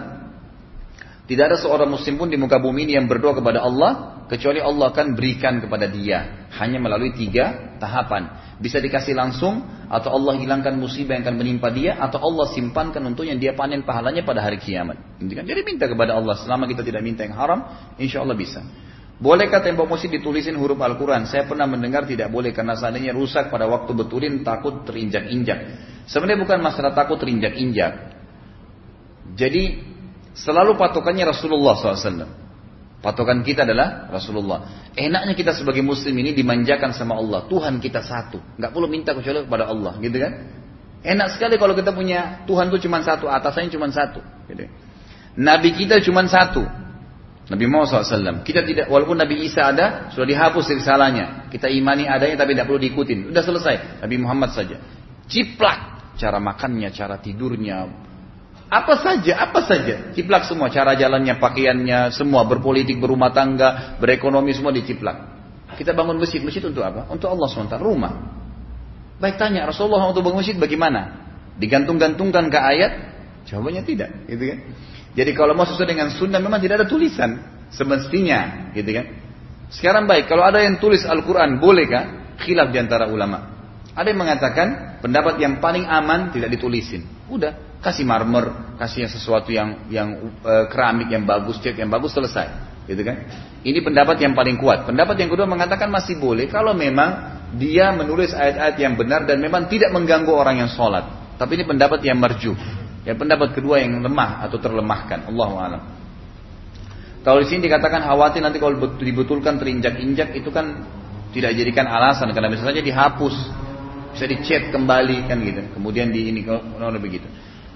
tidak 1.26 1.44
ada 1.50 1.58
seorang 1.58 1.90
muslim 1.90 2.22
pun 2.22 2.30
di 2.30 2.38
muka 2.38 2.62
bumi 2.62 2.86
ini 2.86 3.02
yang 3.02 3.10
berdoa 3.10 3.34
kepada 3.34 3.66
Allah 3.66 4.22
kecuali 4.30 4.62
Allah 4.62 4.94
akan 4.94 5.18
berikan 5.18 5.58
kepada 5.58 5.90
dia 5.90 6.46
hanya 6.62 6.78
melalui 6.78 7.18
tiga 7.18 7.76
tahapan. 7.82 8.56
Bisa 8.62 8.78
dikasih 8.78 9.18
langsung 9.18 9.66
atau 9.90 10.14
Allah 10.14 10.38
hilangkan 10.38 10.78
musibah 10.78 11.18
yang 11.18 11.26
akan 11.26 11.38
menimpa 11.42 11.74
dia 11.74 11.98
atau 11.98 12.22
Allah 12.22 12.46
simpankan 12.54 13.02
untuk 13.10 13.26
yang 13.26 13.42
dia 13.42 13.58
panen 13.58 13.82
pahalanya 13.82 14.22
pada 14.22 14.46
hari 14.46 14.62
kiamat. 14.62 15.02
Jadi 15.18 15.62
minta 15.66 15.90
kepada 15.90 16.14
Allah 16.14 16.38
selama 16.38 16.70
kita 16.70 16.86
tidak 16.86 17.02
minta 17.02 17.26
yang 17.26 17.34
haram, 17.34 17.60
insya 17.98 18.22
Allah 18.22 18.38
bisa. 18.38 18.62
Bolehkah 19.18 19.66
tembok 19.66 19.98
masjid 19.98 20.14
ditulisin 20.14 20.60
huruf 20.62 20.78
Al-Quran? 20.78 21.26
Saya 21.26 21.50
pernah 21.50 21.66
mendengar 21.66 22.06
tidak 22.06 22.30
boleh 22.30 22.54
karena 22.54 22.78
seandainya 22.78 23.18
rusak 23.18 23.50
pada 23.50 23.66
waktu 23.66 23.98
betulin 23.98 24.46
takut 24.46 24.86
terinjak-injak. 24.86 25.60
Sebenarnya 26.06 26.40
bukan 26.46 26.60
masalah 26.62 26.94
takut 26.94 27.18
terinjak-injak. 27.18 28.14
Jadi 29.34 29.95
selalu 30.36 30.76
patokannya 30.76 31.32
Rasulullah 31.32 31.74
SAW. 31.80 32.44
Patokan 33.00 33.46
kita 33.46 33.64
adalah 33.64 34.10
Rasulullah. 34.10 34.90
Enaknya 34.98 35.38
kita 35.38 35.54
sebagai 35.54 35.86
muslim 35.86 36.16
ini 36.26 36.34
dimanjakan 36.34 36.90
sama 36.90 37.14
Allah. 37.14 37.46
Tuhan 37.46 37.78
kita 37.78 38.02
satu. 38.02 38.42
Nggak 38.58 38.72
perlu 38.74 38.88
minta 38.90 39.14
kecuali 39.14 39.46
kepada 39.46 39.70
Allah. 39.70 39.94
Gitu 40.02 40.18
kan? 40.18 40.34
Enak 41.06 41.38
sekali 41.38 41.62
kalau 41.62 41.78
kita 41.78 41.94
punya 41.94 42.42
Tuhan 42.50 42.74
itu 42.74 42.90
cuma 42.90 43.06
satu. 43.06 43.30
Atasannya 43.30 43.70
cuma 43.70 43.86
satu. 43.94 44.26
Gitu. 44.50 44.66
Nabi 45.38 45.78
kita 45.78 46.02
cuma 46.02 46.26
satu. 46.26 46.66
Nabi 47.46 47.64
Muhammad 47.70 48.10
SAW. 48.10 48.42
Kita 48.42 48.66
tidak, 48.66 48.90
walaupun 48.90 49.22
Nabi 49.22 49.46
Isa 49.46 49.70
ada, 49.70 50.10
sudah 50.10 50.26
dihapus 50.26 50.66
risalahnya. 50.74 51.46
Kita 51.54 51.70
imani 51.70 52.10
adanya 52.10 52.42
tapi 52.42 52.58
tidak 52.58 52.74
perlu 52.74 52.82
diikutin. 52.82 53.30
Sudah 53.30 53.44
selesai. 53.46 53.76
Nabi 54.02 54.16
Muhammad 54.18 54.50
saja. 54.58 54.82
Ciplak. 55.30 55.94
Cara 56.18 56.42
makannya, 56.42 56.90
cara 56.90 57.22
tidurnya. 57.22 57.86
Apa 58.76 59.00
saja, 59.00 59.40
apa 59.40 59.64
saja. 59.64 60.12
Ciplak 60.12 60.52
semua. 60.52 60.68
Cara 60.68 61.00
jalannya, 61.00 61.40
pakaiannya, 61.40 62.12
semua. 62.12 62.44
Berpolitik, 62.44 63.00
berumah 63.00 63.32
tangga, 63.32 63.96
berekonomi, 64.04 64.52
semua 64.52 64.76
diciplak. 64.76 65.32
Kita 65.80 65.96
bangun 65.96 66.20
masjid. 66.20 66.44
Masjid 66.44 66.60
untuk 66.68 66.84
apa? 66.84 67.08
Untuk 67.08 67.32
Allah 67.32 67.48
SWT. 67.48 67.80
Rumah. 67.80 68.14
Baik 69.16 69.40
tanya, 69.40 69.64
Rasulullah 69.64 70.12
untuk 70.12 70.28
bangun 70.28 70.44
masjid 70.44 70.60
bagaimana? 70.60 71.24
Digantung-gantungkan 71.56 72.52
ke 72.52 72.60
ayat? 72.60 72.92
Jawabannya 73.48 73.88
tidak. 73.88 74.12
Gitu 74.28 74.44
kan? 74.44 74.60
Jadi 75.16 75.32
kalau 75.32 75.56
mau 75.56 75.64
sesuai 75.64 75.96
dengan 75.96 76.12
sunnah 76.12 76.44
memang 76.44 76.60
tidak 76.60 76.84
ada 76.84 76.88
tulisan 76.92 77.40
semestinya, 77.72 78.72
gitu 78.76 78.92
kan? 78.92 79.06
Sekarang 79.72 80.04
baik, 80.04 80.28
kalau 80.28 80.44
ada 80.44 80.60
yang 80.60 80.84
tulis 80.84 81.08
Al-Quran, 81.08 81.64
bolehkah? 81.64 82.36
Khilaf 82.44 82.76
di 82.76 82.84
antara 82.84 83.08
ulama. 83.08 83.56
Ada 83.96 84.12
yang 84.12 84.20
mengatakan 84.20 85.00
pendapat 85.00 85.40
yang 85.40 85.64
paling 85.64 85.88
aman 85.88 86.36
tidak 86.36 86.52
ditulisin. 86.52 87.08
Udah, 87.32 87.56
kasih 87.86 88.02
marmer, 88.02 88.74
kasih 88.82 89.06
yang 89.06 89.12
sesuatu 89.14 89.50
yang 89.54 89.70
yang 89.94 90.10
uh, 90.42 90.66
keramik 90.74 91.14
yang 91.14 91.22
bagus, 91.22 91.62
cat 91.62 91.78
yang 91.78 91.94
bagus 91.94 92.18
selesai, 92.18 92.50
gitu 92.90 93.06
kan? 93.06 93.30
Ini 93.62 93.86
pendapat 93.86 94.18
yang 94.26 94.34
paling 94.34 94.58
kuat. 94.58 94.90
Pendapat 94.90 95.22
yang 95.22 95.30
kedua 95.30 95.46
mengatakan 95.46 95.94
masih 95.94 96.18
boleh 96.18 96.50
kalau 96.50 96.74
memang 96.74 97.38
dia 97.54 97.94
menulis 97.94 98.34
ayat-ayat 98.34 98.76
yang 98.82 98.98
benar 98.98 99.30
dan 99.30 99.38
memang 99.38 99.70
tidak 99.70 99.94
mengganggu 99.94 100.34
orang 100.34 100.66
yang 100.66 100.70
sholat. 100.74 101.06
Tapi 101.38 101.62
ini 101.62 101.64
pendapat 101.70 102.02
yang 102.02 102.18
marju. 102.18 102.58
Ya 103.06 103.14
pendapat 103.14 103.54
kedua 103.54 103.78
yang 103.78 104.02
lemah 104.02 104.42
atau 104.50 104.58
terlemahkan. 104.58 105.30
Allah 105.30 105.50
alam. 105.62 105.82
Kalau 107.22 107.42
di 107.42 107.48
sini 107.50 107.70
dikatakan 107.70 108.02
khawatir 108.06 108.42
nanti 108.42 108.58
kalau 108.58 108.78
dibetulkan 108.98 109.62
terinjak-injak 109.62 110.34
itu 110.38 110.50
kan 110.50 110.86
tidak 111.34 111.58
dijadikan 111.58 111.86
alasan 111.90 112.30
karena 112.34 112.50
bisa 112.50 112.70
dihapus, 112.70 113.36
bisa 114.14 114.26
dicet 114.26 114.74
kembali 114.74 115.30
kan 115.30 115.38
gitu. 115.42 115.62
Kemudian 115.74 116.10
di 116.10 116.34
ini 116.34 116.42
kalau 116.46 116.98
begitu. 116.98 117.26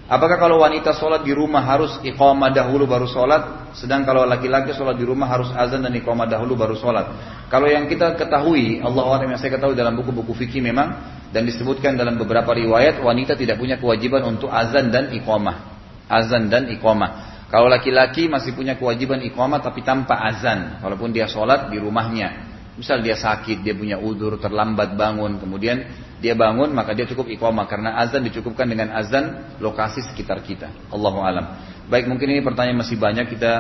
Apakah 0.10 0.42
kalau 0.42 0.66
wanita 0.66 0.98
sholat 0.98 1.22
di 1.22 1.38
rumah 1.38 1.62
harus 1.62 2.02
iqamah 2.02 2.50
dahulu 2.50 2.90
baru 2.90 3.06
sholat, 3.06 3.70
sedang 3.78 4.02
kalau 4.10 4.26
laki-laki 4.26 4.74
sholat 4.74 4.98
di 4.98 5.06
rumah 5.06 5.30
harus 5.30 5.54
azan 5.54 5.86
dan 5.86 5.94
iqamah 5.94 6.26
dahulu 6.26 6.58
baru 6.58 6.74
sholat? 6.74 7.14
Kalau 7.46 7.70
yang 7.70 7.86
kita 7.86 8.18
ketahui, 8.18 8.82
Allah 8.82 9.22
yang 9.22 9.38
saya 9.38 9.54
ketahui 9.54 9.78
dalam 9.78 9.94
buku-buku 9.94 10.34
fikih 10.34 10.66
memang 10.66 10.98
dan 11.30 11.46
disebutkan 11.46 11.94
dalam 11.94 12.18
beberapa 12.18 12.50
riwayat 12.58 12.98
wanita 13.06 13.38
tidak 13.38 13.62
punya 13.62 13.78
kewajiban 13.78 14.26
untuk 14.26 14.50
azan 14.50 14.90
dan 14.90 15.14
iqamah. 15.14 15.78
Azan 16.10 16.50
dan 16.50 16.74
iqamah. 16.74 17.46
Kalau 17.54 17.70
laki-laki 17.70 18.26
masih 18.26 18.58
punya 18.58 18.82
kewajiban 18.82 19.22
iqamah 19.30 19.62
tapi 19.62 19.86
tanpa 19.86 20.26
azan, 20.26 20.82
walaupun 20.82 21.14
dia 21.14 21.30
sholat 21.30 21.70
di 21.70 21.78
rumahnya. 21.78 22.49
Misal 22.80 23.04
dia 23.04 23.20
sakit, 23.20 23.60
dia 23.60 23.76
punya 23.76 24.00
udur, 24.00 24.40
terlambat 24.40 24.96
bangun, 24.96 25.36
kemudian 25.36 25.84
dia 26.20 26.36
bangun 26.36 26.72
maka 26.72 26.96
dia 26.96 27.08
cukup 27.08 27.28
iqamah 27.32 27.68
karena 27.68 28.00
azan 28.00 28.24
dicukupkan 28.24 28.68
dengan 28.68 28.96
azan 28.96 29.56
lokasi 29.60 30.00
sekitar 30.08 30.40
kita. 30.44 30.72
Allahu 30.88 31.20
alam. 31.20 31.60
Baik, 31.92 32.08
mungkin 32.08 32.32
ini 32.32 32.40
pertanyaan 32.40 32.80
masih 32.80 32.96
banyak 32.96 33.28
kita 33.36 33.52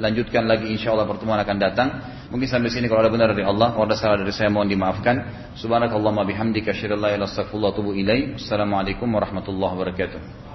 lanjutkan 0.00 0.48
lagi 0.48 0.72
insya 0.72 0.96
Allah 0.96 1.04
pertemuan 1.04 1.40
akan 1.40 1.56
datang. 1.60 1.88
Mungkin 2.32 2.48
sampai 2.48 2.72
sini 2.72 2.88
kalau 2.88 3.04
ada 3.04 3.12
benar 3.12 3.36
dari 3.36 3.44
Allah, 3.44 3.76
kalau 3.76 3.84
ada 3.84 3.96
salah 3.96 4.16
dari 4.16 4.32
saya 4.32 4.48
mohon 4.48 4.68
dimaafkan. 4.68 5.52
Subhanakallahumma 5.60 6.24
bihamdika 6.24 6.72
asyhadu 6.72 6.96
an 6.96 7.00
la 7.04 7.08
ilaha 7.12 7.16
illa 7.16 7.26
anta 7.28 7.32
astaghfiruka 7.36 7.64
wa 7.68 7.72
atubu 7.76 7.90
ilaik. 7.92 8.40
Assalamualaikum 8.40 9.08
warahmatullahi 9.12 9.72
wabarakatuh. 9.76 10.51